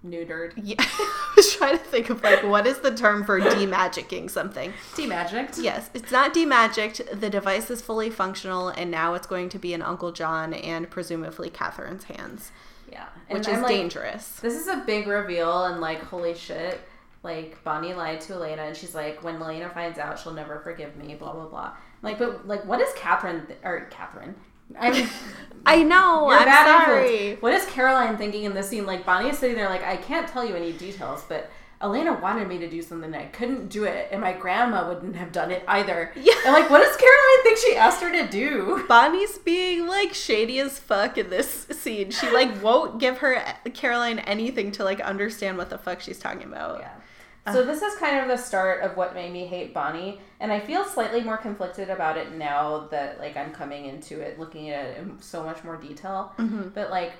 [0.05, 4.29] Neutered, yeah, I was trying to think of like what is the term for demagicking
[4.29, 4.73] something.
[4.95, 5.63] demagicked.
[5.63, 7.21] Yes, it's not demagicked.
[7.21, 10.91] The device is fully functional, and now it's going to be in Uncle John and
[10.91, 12.51] presumably Katherine's hands,
[12.91, 14.27] Yeah, and which I'm is like, dangerous.
[14.41, 16.81] This is a big reveal, and like, holy shit.
[17.23, 20.97] Like, Bonnie lied to Elena, and she's like, when Elena finds out, she'll never forgive
[20.97, 21.73] me, blah, blah, blah.
[22.03, 24.35] Like, but, like, what is Katherine, th- or Katherine?
[24.79, 25.09] I mean,
[25.67, 26.29] I know.
[26.31, 27.17] you're I'm bad sorry.
[27.17, 27.43] influence.
[27.43, 28.87] What is Caroline thinking in this scene?
[28.87, 31.51] Like, Bonnie is sitting there, like, I can't tell you any details, but
[31.81, 35.17] Elena wanted me to do something, and I couldn't do it, and my grandma wouldn't
[35.17, 36.13] have done it either.
[36.17, 36.35] Yeah.
[36.45, 38.85] And, like, what does Caroline think she asked her to do?
[38.89, 42.11] Bonnie's being like shady as fuck in this scene.
[42.13, 43.43] She like won't give her
[43.75, 46.81] Caroline anything to like understand what the fuck she's talking about.
[46.81, 46.91] Yeah.
[47.51, 50.61] So this is kind of the start of what made me hate Bonnie, and I
[50.61, 54.85] feel slightly more conflicted about it now that like I'm coming into it, looking at
[54.87, 56.33] it in so much more detail.
[56.39, 56.69] Mm-hmm.
[56.69, 57.15] But like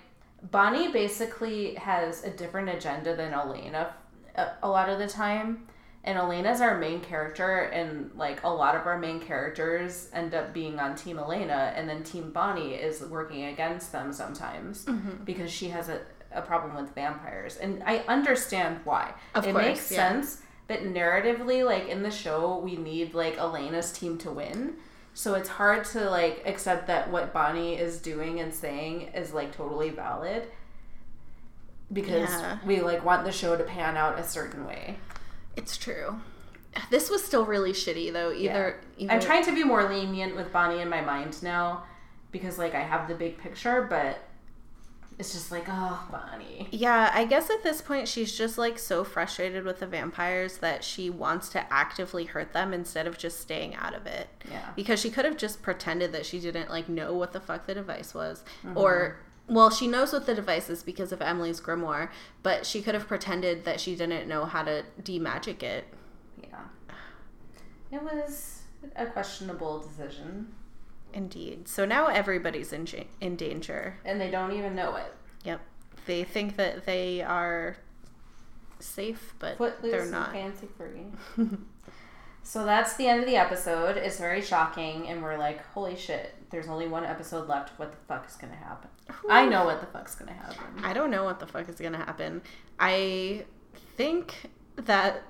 [0.51, 3.95] Bonnie basically has a different agenda than Elena
[4.37, 5.67] a, a lot of the time.
[6.05, 10.53] And Elena's our main character, and like a lot of our main characters end up
[10.53, 15.23] being on Team Elena, and then Team Bonnie is working against them sometimes mm-hmm.
[15.23, 16.01] because she has a,
[16.35, 17.57] a problem with vampires.
[17.57, 19.15] And I understand why.
[19.35, 20.11] Of it course, makes yeah.
[20.11, 24.75] sense, but narratively, like in the show, we need like Elena's team to win.
[25.15, 29.55] So it's hard to like accept that what Bonnie is doing and saying is like
[29.55, 30.45] totally valid
[31.93, 32.59] because Yeah.
[32.65, 34.97] we like want the show to pan out a certain way.
[35.57, 36.21] It's true.
[36.91, 38.33] This was still really shitty though.
[38.33, 41.85] Either, either I'm trying to be more lenient with Bonnie in my mind now
[42.31, 44.19] because like I have the big picture, but
[45.23, 46.67] it's just like, oh, Bonnie.
[46.73, 50.83] Yeah, I guess at this point she's just like so frustrated with the vampires that
[50.83, 54.27] she wants to actively hurt them instead of just staying out of it.
[54.51, 54.71] Yeah.
[54.75, 57.75] Because she could have just pretended that she didn't like know what the fuck the
[57.75, 58.77] device was Mm-hmm.
[58.77, 62.09] or well, she knows what the device is because of Emily's grimoire,
[62.43, 65.85] but she could have pretended that she didn't know how to demagic it.
[66.43, 66.65] Yeah.
[67.93, 68.63] It was
[68.97, 70.53] a questionable decision,
[71.13, 71.69] Indeed.
[71.69, 73.99] So now everybody's in ja- in danger.
[74.05, 75.13] and they don't even know it.
[75.45, 75.61] Yep.
[76.07, 77.77] They think that they are
[78.81, 80.33] safe, but Footloose they're not.
[80.33, 81.07] fancy free.
[82.43, 83.97] so that's the end of the episode.
[83.97, 87.79] It's very shocking, and we're like, holy shit, there's only one episode left.
[87.79, 88.91] What the fuck is gonna happen?
[89.29, 90.83] I know what the fuck's gonna happen.
[90.83, 92.43] I don't know what the fuck is gonna happen.
[92.81, 93.45] I
[93.97, 95.23] think that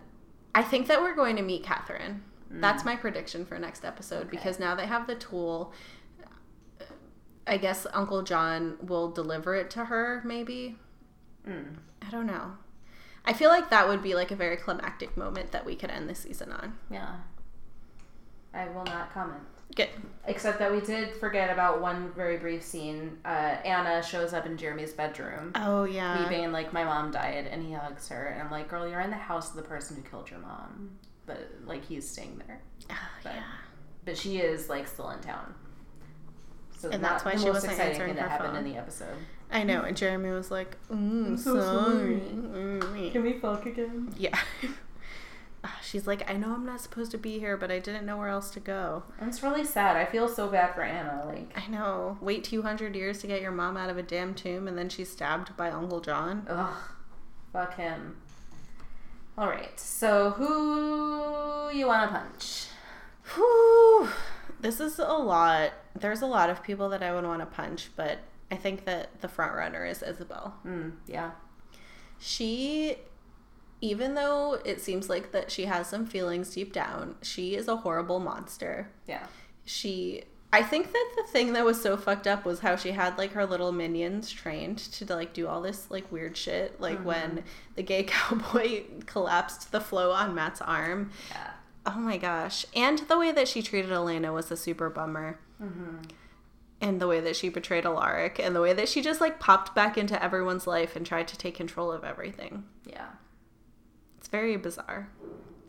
[0.54, 2.22] I think that we're going to meet Katherine.
[2.60, 5.72] That's my prediction for next episode because now they have the tool.
[7.46, 10.76] I guess Uncle John will deliver it to her, maybe.
[11.48, 11.76] Mm.
[12.06, 12.52] I don't know.
[13.24, 16.08] I feel like that would be like a very climactic moment that we could end
[16.08, 16.76] the season on.
[16.90, 17.16] Yeah.
[18.54, 19.42] I will not comment.
[19.74, 19.88] Good.
[20.26, 23.16] Except that we did forget about one very brief scene.
[23.24, 26.22] Uh, Anna shows up in Jeremy's bedroom, Oh yeah.
[26.28, 29.08] weeping like my mom died, and he hugs her, and I'm like, "Girl, you're in
[29.10, 32.60] the house of the person who killed your mom," but like he's staying there.
[32.90, 33.42] Oh, But, yeah.
[34.04, 35.54] but she is like still in town.
[36.78, 38.56] So And that's why she wasn't answering thing that her phone.
[38.56, 39.16] in the episode.
[39.50, 39.82] I know.
[39.82, 42.20] And Jeremy was like, mm, so sorry.
[42.20, 42.20] sorry.
[43.12, 43.22] Mm.
[43.22, 44.12] we fuck again?
[44.18, 44.36] Yeah.
[45.64, 48.16] Ah, She's like, I know I'm not supposed to be here, but I didn't know
[48.16, 49.04] where else to go.
[49.20, 49.96] It's really sad.
[49.96, 51.22] I feel so bad for Anna.
[51.24, 52.18] Like, I know.
[52.20, 55.08] Wait 200 years to get your mom out of a damn tomb, and then she's
[55.08, 56.48] stabbed by Uncle John.
[56.50, 56.74] ugh,
[57.52, 58.16] fuck him.
[59.38, 59.78] All right.
[59.78, 62.66] So who you want to punch?
[63.34, 64.08] Whew.
[64.60, 65.72] This is a lot.
[65.98, 68.18] There's a lot of people that I would want to punch, but
[68.50, 70.52] I think that the front runner is Isobel.
[70.66, 71.32] Mm, yeah.
[72.18, 72.96] She,
[73.80, 77.76] even though it seems like that she has some feelings deep down, she is a
[77.76, 78.90] horrible monster.
[79.08, 79.26] Yeah.
[79.64, 83.16] she I think that the thing that was so fucked up was how she had
[83.16, 86.78] like her little minions trained to like do all this like weird shit.
[86.78, 87.42] Like when
[87.74, 91.10] the gay cowboy collapsed the flow on Matt's arm.
[91.30, 91.52] Yeah.
[91.86, 92.66] Oh my gosh.
[92.76, 95.38] And the way that she treated Elena was a super bummer.
[95.60, 95.96] Mm-hmm.
[96.82, 99.74] And the way that she betrayed Alaric and the way that she just like popped
[99.74, 102.64] back into everyone's life and tried to take control of everything.
[102.84, 103.08] Yeah.
[104.18, 105.08] It's very bizarre.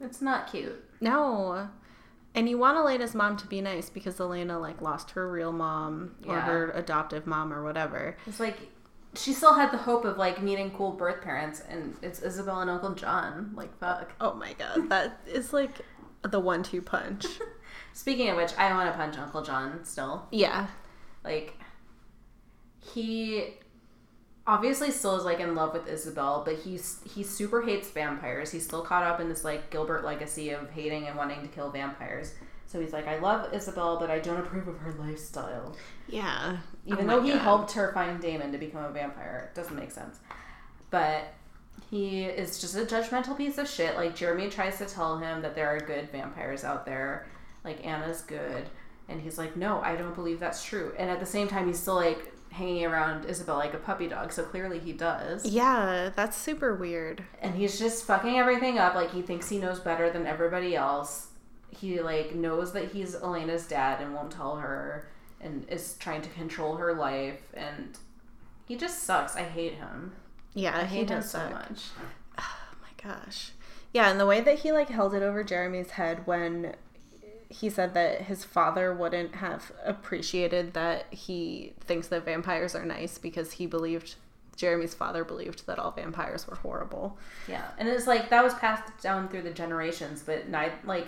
[0.01, 0.83] It's not cute.
[0.99, 1.69] No.
[2.35, 6.15] And you want Elena's mom to be nice because Elena like lost her real mom
[6.27, 6.41] or Yeah.
[6.41, 8.17] her adoptive mom or whatever.
[8.25, 8.57] It's like
[9.15, 12.69] she still had the hope of like meeting cool birth parents, and it's Isobel and
[12.71, 13.51] Uncle John.
[13.55, 14.13] Like fuck.
[14.19, 15.81] Oh my god, that is like
[16.23, 17.25] the one-two punch.
[17.93, 20.27] Speaking of which, I want to punch Uncle John still.
[20.31, 20.67] yeah.
[21.23, 21.53] Like
[22.79, 23.53] he
[24.45, 28.51] obviously still is like in love with Isobel, but he's he super hates vampires.
[28.51, 31.71] He's still caught up in this like Gilbert legacy of hating and wanting to kill
[31.71, 32.33] vampires.
[32.65, 35.75] So he's like, I love Isobel, but I don't approve of her lifestyle.
[36.07, 36.57] Yeah.
[36.85, 37.41] Even Oh though he God.
[37.41, 40.19] helped her find Damon to become a vampire, it doesn't make sense.
[40.89, 41.33] But
[41.89, 43.95] he is just a judgmental piece of shit.
[43.95, 47.27] Like Jeremy tries to tell him that there are good vampires out there,
[47.63, 48.69] like Anna's good,
[49.07, 51.79] and he's like, "No, I don't believe that's true." And at the same time, he's
[51.79, 54.31] still like hanging around Isobel like a puppy dog.
[54.31, 55.45] So clearly, he does.
[55.45, 57.23] Yeah, that's super weird.
[57.41, 58.95] And he's just fucking everything up.
[58.95, 61.27] Like he thinks he knows better than everybody else.
[61.69, 65.09] He like knows that he's Elena's dad and won't tell her,
[65.41, 67.41] and is trying to control her life.
[67.53, 67.97] And
[68.65, 69.35] he just sucks.
[69.35, 70.13] I hate him.
[70.53, 71.85] Yeah, I he hate him does so much.
[72.39, 73.51] Oh my gosh.
[73.93, 76.75] Yeah, and the way that he like held it over Jeremy's head when
[77.53, 83.19] he said that his father wouldn't have appreciated that he thinks that vampires are nice
[83.19, 84.15] because he believed
[84.55, 87.17] Jeremy's father believed that all vampires were horrible.
[87.47, 91.07] Yeah, and it's like that was passed down through the generations, but not like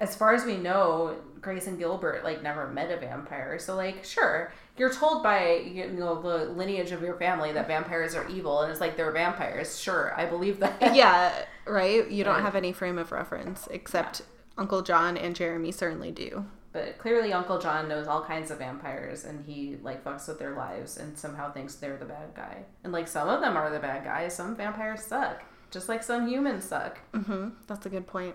[0.00, 3.60] as far as we know, Grayson Gilbert like never met a vampire.
[3.60, 8.16] So like, sure, you're told by you know the lineage of your family that vampires
[8.16, 9.78] are evil, and it's like they're vampires.
[9.78, 10.96] Sure, I believe that.
[10.96, 12.10] yeah, right?
[12.10, 14.22] You don't have any frame of reference except
[14.58, 16.44] Uncle John and Jeremy certainly do.
[16.72, 20.54] But clearly, Uncle John knows all kinds of vampires, and he like fucks with their
[20.54, 22.64] lives, and somehow thinks they're the bad guy.
[22.84, 24.34] And like some of them are the bad guys.
[24.34, 26.98] Some vampires suck, just like some humans suck.
[27.12, 27.52] Mhm.
[27.66, 28.34] That's a good point.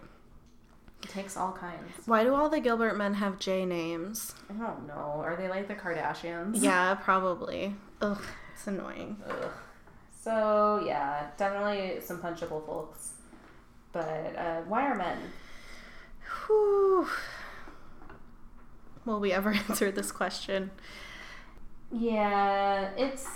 [1.03, 1.91] It takes all kinds.
[2.05, 4.33] Why do all the Gilbert men have J names?
[4.49, 5.21] I don't know.
[5.23, 6.61] Are they like the Kardashians?
[6.63, 7.75] Yeah, probably.
[8.01, 8.21] Ugh,
[8.55, 9.17] it's annoying.
[9.29, 9.51] Ugh.
[10.21, 13.11] So yeah, definitely some punchable folks.
[13.91, 15.17] But uh, why are men?
[16.45, 17.07] Whew.
[19.05, 20.71] Will we ever answer this question?
[21.91, 23.27] Yeah, it's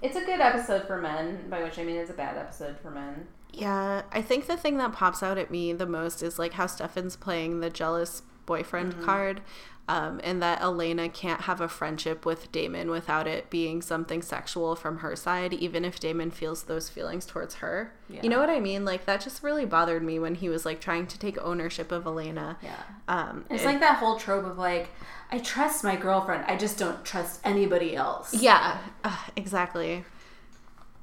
[0.00, 1.48] it's a good episode for men.
[1.48, 3.26] By which I mean it's a bad episode for men.
[3.52, 6.66] Yeah, I think the thing that pops out at me the most is like how
[6.66, 9.04] Stefan's playing the jealous boyfriend mm-hmm.
[9.04, 9.42] card.
[9.88, 14.76] Um, and that Elena can't have a friendship with Damon without it being something sexual
[14.76, 17.92] from her side, even if Damon feels those feelings towards her.
[18.08, 18.20] Yeah.
[18.22, 18.84] You know what I mean?
[18.84, 22.06] Like that just really bothered me when he was like trying to take ownership of
[22.06, 22.58] Elena.
[22.62, 22.76] Yeah.
[23.08, 24.88] Um, It's it- like that whole trope of like,
[25.32, 28.32] I trust my girlfriend, I just don't trust anybody else.
[28.34, 30.04] yeah, uh, exactly.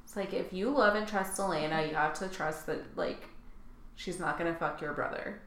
[0.04, 3.28] It's like if you love and trust Elena, you have to trust that like
[3.94, 5.42] she's not gonna fuck your brother.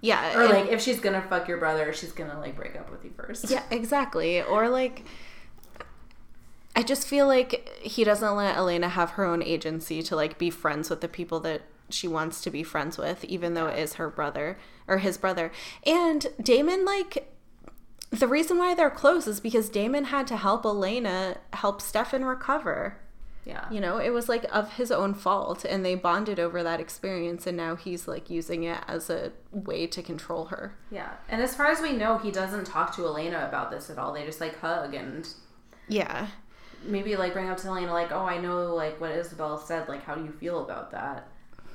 [0.00, 3.04] Yeah, Or like if she's gonna fuck your brother, she's gonna like break up with
[3.04, 3.50] you first.
[3.50, 4.42] Yeah, exactly.
[4.42, 5.04] Or like
[6.76, 10.50] I just feel like he doesn't let Elena have her own agency to like be
[10.50, 13.94] friends with the people that she wants to be friends with, even though it is
[13.94, 15.50] her brother or his brother.
[15.86, 17.32] And Damon, like,
[18.10, 22.98] the reason why they're close is because Damon had to help Elena help Stefan recover.
[23.46, 23.70] Yeah.
[23.70, 27.46] You know, it was like of his own fault, and they bonded over that experience,
[27.46, 30.74] and now he's like using it as a way to control her.
[30.90, 31.12] Yeah.
[31.28, 34.12] And as far as we know, he doesn't talk to Elena about this at all.
[34.12, 35.28] They just like hug and
[35.86, 36.26] Yeah.
[36.84, 39.88] maybe like bring up to Elena like, "Oh, I know like what Isobel said.
[39.88, 41.28] Like, how do you feel about that?"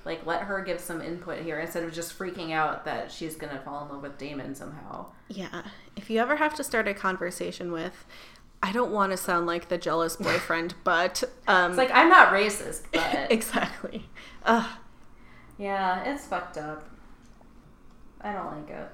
[0.04, 3.62] Like, let her give some input here instead of just freaking out that she's gonna
[3.64, 5.06] fall in love with Damon somehow.
[5.30, 5.62] Yeah.
[5.96, 8.06] If you ever have to start a conversation with,
[8.64, 12.32] I don't want to sound like the jealous boyfriend, but um It's like I'm not
[12.34, 14.10] racist, but exactly.
[14.46, 14.70] Ugh.
[15.58, 16.88] yeah, it's fucked up.
[18.22, 18.90] I don't like it.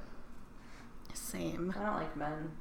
[1.13, 1.73] Same.
[1.77, 2.51] I don't like men.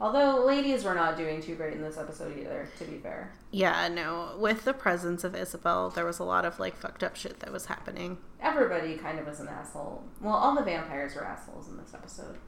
[0.00, 3.32] Although ladies were not doing too great in this episode either, to be fair.
[3.50, 4.36] Yeah, no.
[4.38, 7.52] With the presence of Isobel, there was a lot of like fucked up shit that
[7.52, 8.18] was happening.
[8.40, 10.04] Everybody kind of was an asshole.
[10.20, 12.38] Well, all the vampires were assholes in this episode.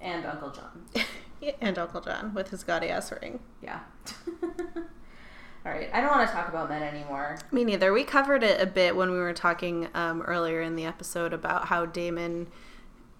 [0.00, 0.84] And Uncle John.
[1.60, 3.40] and Uncle John with his gaudy ass ring.
[3.62, 3.80] Yeah.
[5.66, 7.38] Alright, I don't want to talk about men anymore.
[7.50, 7.92] Me neither.
[7.92, 11.68] We covered it a bit when we were talking um, earlier in the episode about
[11.68, 12.48] how Damon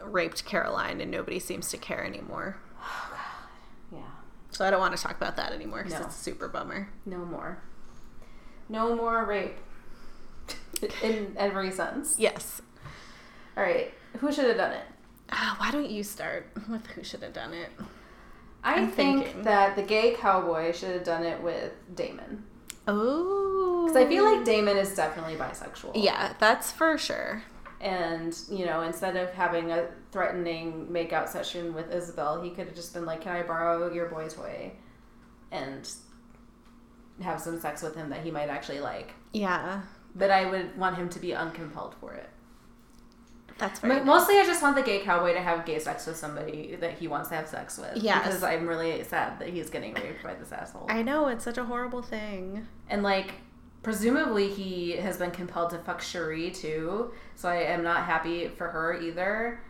[0.02, 2.59] raped Caroline and nobody seems to care anymore.
[2.78, 3.98] Oh, God.
[4.01, 4.10] Yeah.
[4.51, 6.06] So I don't want to talk about that anymore because No.
[6.06, 6.90] it's a super bummer.
[7.06, 7.62] No more.
[8.68, 9.56] No more rape.
[11.02, 12.16] In every sense.
[12.18, 12.60] Yes.
[13.56, 14.84] Alright, who should have done it?
[15.30, 17.70] Uh, why don't you start with who should have done it?
[18.65, 19.43] I I'm think thinking.
[19.43, 22.45] that the gay cowboy should have done it with Damon.
[22.89, 23.85] Oh.
[23.86, 25.93] Because I feel like Damon is definitely bisexual.
[25.95, 27.43] Yeah, that's for sure.
[27.81, 32.74] And, you know, instead of having a threatening makeout session with Isobel, he could have
[32.74, 34.73] just been like, Can I borrow your boy toy?
[35.53, 35.89] And
[37.23, 39.12] have some sex with him that he might actually like.
[39.32, 39.82] Yeah,
[40.16, 42.28] But I would want him to be uncompelled for it.
[43.59, 46.76] That's very Mostly, I just want the gay cowboy to have gay sex with somebody
[46.81, 47.97] that he wants to have sex with.
[48.02, 48.24] Yes.
[48.24, 50.86] Because I'm really sad that he's getting raped by this asshole.
[50.89, 52.66] I know it's such a horrible thing.
[52.89, 53.35] And like,
[53.82, 57.12] presumably he has been compelled to fuck Cherie too.
[57.36, 59.60] So I am not happy for her either.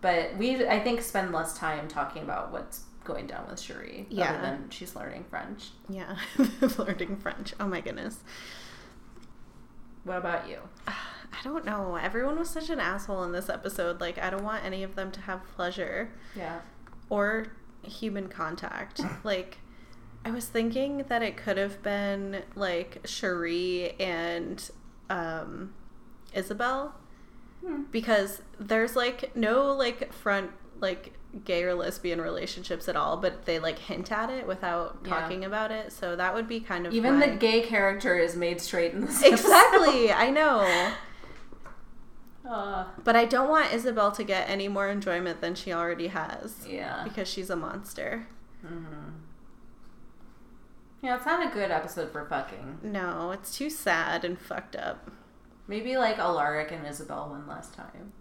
[0.00, 4.06] But we, I think, spend less time talking about what's going down with Cherie.
[4.10, 4.30] Yeah.
[4.30, 5.70] Other than she's learning French.
[5.88, 6.16] Yeah,
[6.78, 7.54] learning French.
[7.58, 8.18] Oh my goodness.
[10.04, 10.58] What about you?
[11.32, 11.96] I don't know.
[11.96, 14.00] Everyone was such an asshole in this episode.
[14.00, 16.60] Like, I don't want any of them to have pleasure Yeah.
[17.10, 17.48] or
[17.82, 19.00] human contact.
[19.24, 19.58] Like,
[20.24, 24.68] I was thinking that it could have been like Cherie and
[25.10, 25.72] um,
[26.34, 26.92] Isobel
[27.64, 27.82] Hmm.
[27.90, 30.50] because there's like no like front
[30.80, 35.10] like gay or lesbian relationships at all, but they like hint at it without Yeah.
[35.10, 35.92] talking about it.
[35.92, 39.06] So that would be kind of Even my- the gay character is made straight in
[39.06, 40.12] this exactly.
[40.12, 40.92] I know.
[42.48, 46.66] Uh, But I don't want Isobel to get any more enjoyment than she already has
[46.68, 47.02] yeah.
[47.04, 48.26] because she's a monster.
[48.64, 48.84] hmm
[51.02, 52.78] Yeah, it's not a good episode for fucking.
[52.82, 55.10] No, it's too sad and fucked up.
[55.68, 58.12] Maybe like Alaric and Isobel one last time.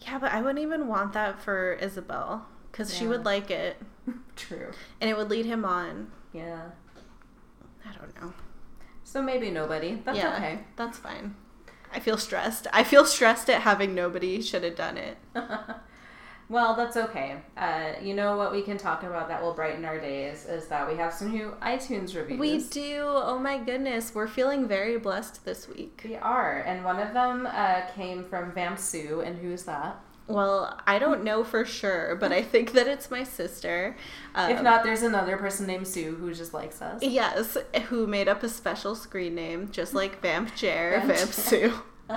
[0.00, 3.76] Yeah, but I wouldn't even want that for Isobel because she would like it
[4.36, 4.70] True.
[5.00, 6.10] and it would lead him on.
[6.32, 6.70] Yeah.
[7.84, 8.32] I don't know.
[9.02, 10.00] So maybe nobody.
[10.04, 10.60] That's yeah, okay.
[10.76, 11.34] That's fine.
[11.92, 12.66] I feel stressed.
[12.72, 15.18] I feel stressed at having nobody should have done it.
[16.48, 17.36] well, that's okay.
[17.56, 20.88] Uh, you know what we can talk about that will brighten our days is that
[20.88, 22.38] we have some new iTunes reviews.
[22.38, 23.02] We do.
[23.04, 24.14] Oh my goodness.
[24.14, 26.02] We're feeling very blessed this week.
[26.04, 30.00] We are, and one of them uh, came from Vamp Sue, and who's that?
[30.30, 33.96] Well, I don't know for sure, but I think that it's my sister.
[34.34, 37.02] Um, if not, there's another person named Sue who just likes us.
[37.02, 37.56] Yes,
[37.88, 41.74] who made up a special screen name, just like Vamp Chair, Vamp Vamp Sue.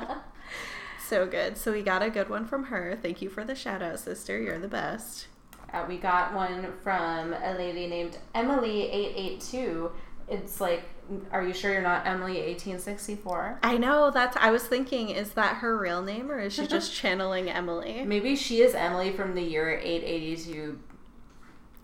[1.07, 1.57] So good.
[1.57, 2.97] So we got a good one from her.
[2.99, 4.39] Thank you for the shout out, sister.
[4.39, 5.27] You're the best.
[5.71, 9.91] Uh, we got one from a lady named Emily882.
[10.29, 10.83] it's like,
[11.31, 13.59] are you sure you're not Emily 1864?
[13.63, 14.35] I know that's.
[14.37, 18.03] I was thinking, is that her real name or is she just channeling Emily?
[18.05, 20.79] Maybe she is Emily from the year 882,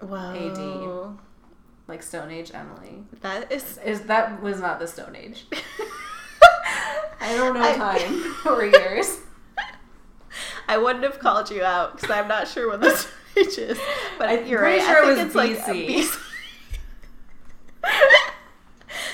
[0.02, 1.16] Whoa.
[1.16, 1.18] AD.
[1.88, 3.04] Like Stone Age Emily.
[3.22, 3.80] That is.
[3.84, 5.46] Is that was not the Stone Age?
[7.22, 9.20] I don't know I- time or years.
[10.68, 13.80] I wouldn't have called you out because I'm not sure what this age is.
[14.20, 14.88] But I'm you're pretty right.
[14.88, 16.26] sure I it think was it's like BC.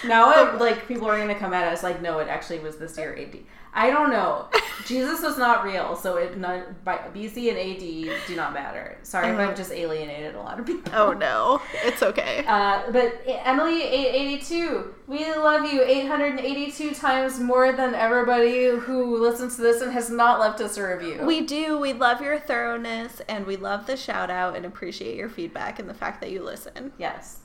[0.04, 2.98] Now, I'm, like people are gonna come at us like, no, it actually was this
[2.98, 3.38] year AD.
[3.78, 4.48] I don't know.
[4.86, 8.98] Jesus was not real, so it none by BC and AD do not matter.
[9.04, 9.42] Sorry Uh-huh.
[9.42, 10.94] I've just alienated a lot of people.
[10.96, 12.44] oh no, it's okay.
[12.56, 17.38] Uh, but Emily eight eighty two, we love you eight hundred and eighty two times
[17.40, 21.26] more than everybody who listens to this and has not left us a review.
[21.26, 21.78] We do.
[21.78, 25.90] We love your thoroughness and we love the shout out and appreciate your feedback and
[25.90, 26.94] the fact that you listen.
[26.98, 27.40] yes.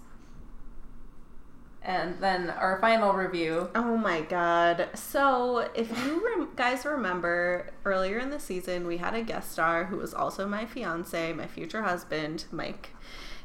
[1.83, 3.71] And then our final review.
[3.75, 4.91] Oh my god.
[4.95, 9.85] So, if you rem- guys remember earlier in the season, we had a guest star
[9.85, 12.91] who was also my fiance, my future husband, Mike.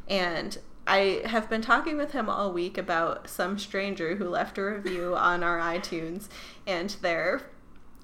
[0.10, 4.64] And I have been talking with him all week about some stranger who left a
[4.64, 6.28] review on our iTunes,
[6.68, 7.41] and their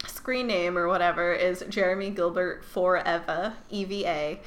[0.08, 4.40] screen name or whatever is Jeremy Gilbert Forever, EVA.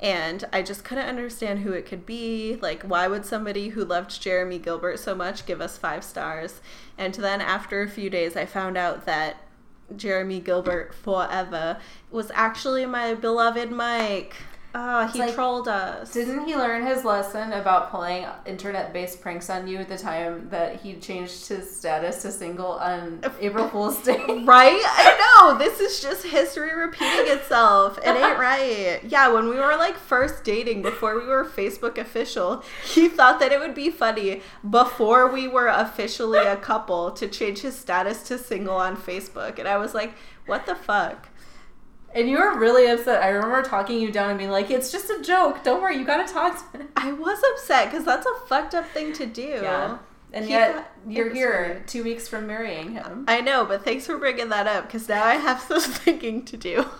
[0.00, 2.56] And I just couldn't understand who it could be.
[2.60, 6.62] Like, why would somebody who loved Jeremy Gilbert so much give us five stars?
[6.96, 9.36] And then after a few days, I found out that
[9.94, 11.78] Jeremy Gilbert Forever
[12.10, 14.36] was actually my beloved Mike.
[14.72, 16.12] Oh, he like- trolled us.
[16.12, 20.48] Didn't he learn his lesson about pulling internet based pranks on you at the time
[20.50, 24.18] that he changed his status to single on April Fool's Day?
[24.44, 24.80] Right?
[24.84, 25.58] I know.
[25.58, 27.98] This is just history repeating itself.
[27.98, 29.00] It ain't right.
[29.02, 33.50] Yeah, when we were like first dating before we were Facebook official, he thought that
[33.50, 38.38] it would be funny before we were officially a couple to change his status to
[38.38, 39.58] single on Facebook.
[39.58, 40.12] And I was like,
[40.46, 41.28] what the fuck?
[42.14, 43.22] And you were really upset.
[43.22, 45.62] I remember talking you down and being like, it's just a joke.
[45.62, 46.86] Don't worry, you gotta talk to.
[46.96, 49.42] I was upset because that's a fucked up thing to do.
[49.42, 49.98] Yeah.
[50.32, 51.80] And He yet, you're here funny.
[51.86, 53.24] two weeks from marrying him.
[53.28, 56.56] I know, but thanks for bringing that up because now I have some thinking to
[56.56, 56.84] do.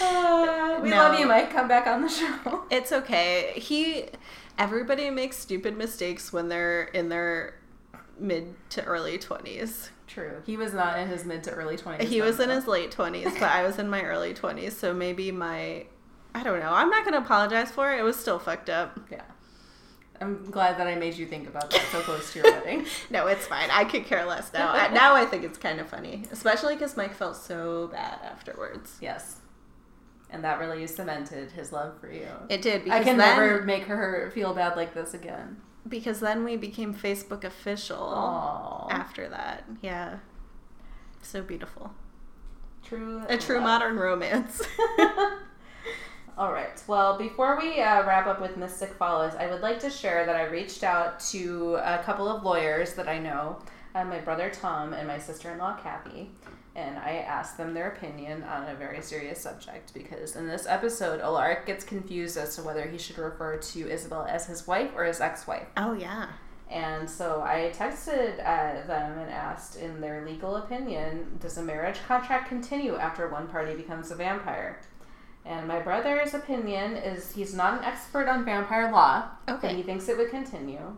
[0.00, 0.96] Uh, we No.
[0.96, 1.50] love you, Mike.
[1.50, 2.64] Come back on the show.
[2.70, 3.52] It's okay.
[3.56, 4.06] He
[4.58, 7.54] everybody makes stupid mistakes when they're in their
[8.18, 9.90] mid to early 20s.
[10.06, 10.42] True.
[10.46, 12.02] He was not in his mid to early 20s.
[12.02, 15.32] He was in his late 20s, but I was in my early 20s, so maybe
[15.32, 15.86] my
[16.36, 16.70] I don't know.
[16.70, 17.98] I'm not going to apologize for it.
[17.98, 19.00] It was still fucked up.
[19.10, 19.22] Yeah.
[20.20, 22.84] I'm glad that I made you think about that so close to your wedding.
[23.10, 23.70] No, it's fine.
[23.70, 24.70] I could care less now.
[24.70, 28.98] I, now I think it's kind of funny, especially cuz Mike felt so bad afterwards.
[29.00, 29.40] Yes.
[30.28, 32.28] And that really cemented his love for you.
[32.50, 35.62] It did because I can then, never make her feel bad like this again.
[35.88, 38.92] Because then we became Facebook official Aww.
[38.92, 39.64] after that.
[39.82, 40.18] Yeah.
[41.22, 41.92] So beautiful.
[42.84, 43.22] True.
[43.28, 43.64] A true love.
[43.64, 44.62] modern romance.
[46.38, 46.82] All right.
[46.86, 50.36] Well, before we uh, wrap up with Mystic Follows, I would like to share that
[50.36, 53.58] I reached out to a couple of lawyers that I know,
[53.94, 56.30] uh, my brother Tom and my sister in law Kathy,
[56.76, 61.20] and I asked them their opinion on a very serious subject because in this episode,
[61.20, 65.04] Alaric gets confused as to whether he should refer to Isobel as his wife or
[65.04, 65.66] his ex wife.
[65.76, 66.26] oh yeah.
[66.68, 71.98] And so I texted uh, them and asked, in their legal opinion, does a marriage
[72.08, 74.80] contract continue after one party becomes a vampire?
[75.44, 79.76] And my brother's opinion is he's not an expert on vampire law, but Okay.
[79.76, 80.96] he thinks it would continue.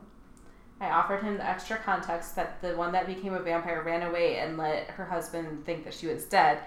[0.80, 4.38] I offered him the extra context that the one that became a vampire ran away
[4.38, 6.60] and let her husband think that she was dead,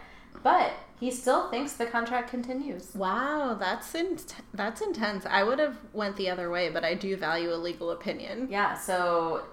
[0.43, 2.93] but he still thinks the contract continues.
[2.93, 4.19] Wow, that's in-
[4.53, 5.25] that's intense.
[5.25, 8.47] I would have went the other way, but I do value a legal opinion.
[8.51, 9.43] Yeah, so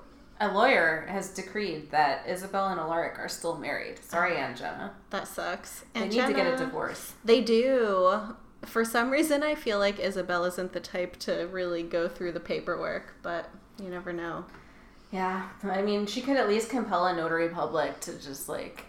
[0.41, 3.99] a lawyer has decreed that Isobel and Alaric are still married.
[4.05, 4.93] Sorry, ah, Aunt Jenna.
[5.11, 5.85] That sucks.
[5.95, 7.15] They And need to get a divorce.
[7.25, 8.35] They do.
[8.65, 12.41] For some reason, I feel like Isobel isn't the type to really go through the
[12.41, 13.49] paperwork, but
[13.83, 14.45] you never know.
[15.13, 18.85] Yeah, I mean, she could at least compel a notary public to just like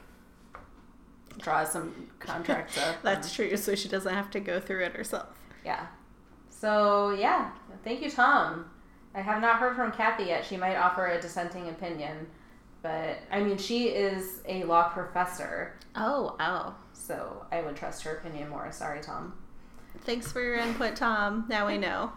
[1.37, 2.97] draw some contracts up.
[3.03, 5.27] That's true, so she doesn't have to go through it herself.
[5.65, 5.87] yeah.
[6.49, 7.51] So yeah,
[7.85, 8.69] thank you, Tom.
[9.15, 10.43] I have not heard from Kathy yet.
[10.45, 12.27] She might offer a dissenting opinion,
[12.81, 16.75] but I mean, she is a law professor, Oh, wow.
[16.91, 18.69] so I would trust her opinion more.
[18.73, 19.33] Sorry, Tom.
[20.01, 21.45] Thanks for your input, Tom.
[21.47, 22.11] Now we know.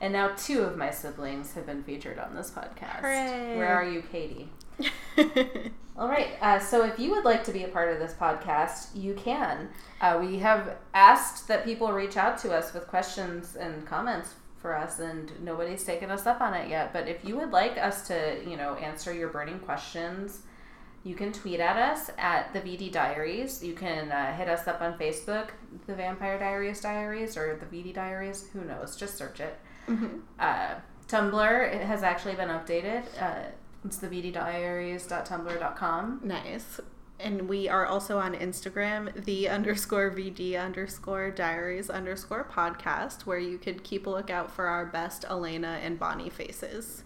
[0.00, 3.00] And now two of my siblings have been featured on this podcast.
[3.00, 3.56] Hooray.
[3.56, 4.48] Where are you, Katie?
[5.98, 6.40] All right.
[6.40, 9.68] Uh, so if you would like to be a part of this podcast, you can.
[10.00, 14.76] Uh, we have asked that people reach out to us with questions and comments for
[14.76, 16.92] us, and nobody's taken us up on it yet.
[16.92, 20.42] But if you would like us to, you know, answer your burning questions,
[21.02, 23.62] you can tweet at us at the VD Diaries.
[23.62, 25.48] You can uh, hit us up on Facebook,
[25.86, 28.48] the Vampire Diaries Diaries, or the VD Diaries.
[28.52, 28.94] Who knows?
[28.96, 29.58] Just search it.
[29.88, 30.18] Mm-hmm.
[30.38, 30.74] Uh,
[31.08, 33.04] Tumblr it has actually been updated.
[33.20, 33.44] Uh,
[33.84, 36.20] it's the vddiaries.tumblr.com.
[36.22, 36.80] Nice.
[37.20, 43.58] And we are also on Instagram, the underscore VD underscore diaries underscore podcast, where you
[43.58, 47.02] could keep a lookout for our best Elena and Bonnie faces.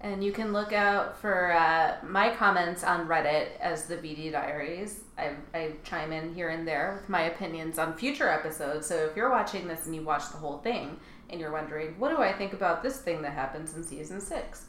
[0.00, 5.00] And you can look out for uh, my comments on Reddit as the VD Diaries.
[5.16, 8.86] I, I chime in here and there with my opinions on future episodes.
[8.86, 10.98] So if you're watching this and you watch the whole thing
[11.30, 14.66] and you're wondering, what do I think about this thing that happens in season six?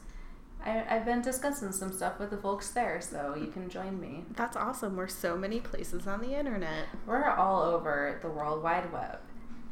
[0.64, 4.24] I, I've been discussing some stuff with the folks there, so you can join me.
[4.34, 4.96] That's awesome.
[4.96, 6.86] We're so many places on the internet.
[7.06, 9.18] We're all over the World Wide Web.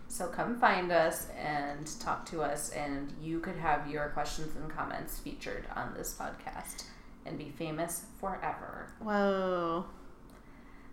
[0.09, 4.71] So come find us and talk to us, and you could have your questions and
[4.71, 6.85] comments featured on this podcast
[7.25, 8.93] and be famous forever.
[9.01, 9.87] Whoa.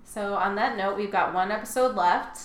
[0.04, 2.42] So, on that note, we've got one episode left.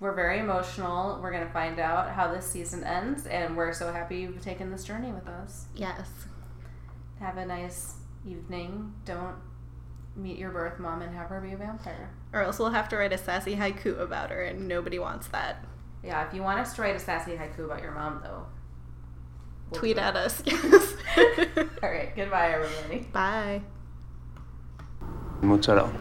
[0.00, 1.20] We're very emotional.
[1.22, 4.70] We're going to find out how this season ends, and we're so happy you've taken
[4.70, 5.66] this journey with us.
[5.74, 6.08] Yes.
[7.20, 7.96] Have a nice
[8.26, 8.94] evening.
[9.04, 9.36] Don't
[10.16, 12.10] meet your birth mom and have her be a vampire.
[12.32, 15.64] Or else we'll have to write a sassy haiku about her, and nobody wants that.
[16.02, 18.46] Yeah, if you want us to write a sassy haiku about your mom, though,
[19.70, 20.42] we'll Tweet at us.
[20.46, 20.94] Yes.
[21.82, 23.00] All right, goodbye, everybody.
[23.12, 23.60] Bye.
[25.42, 25.92] Mozzarella.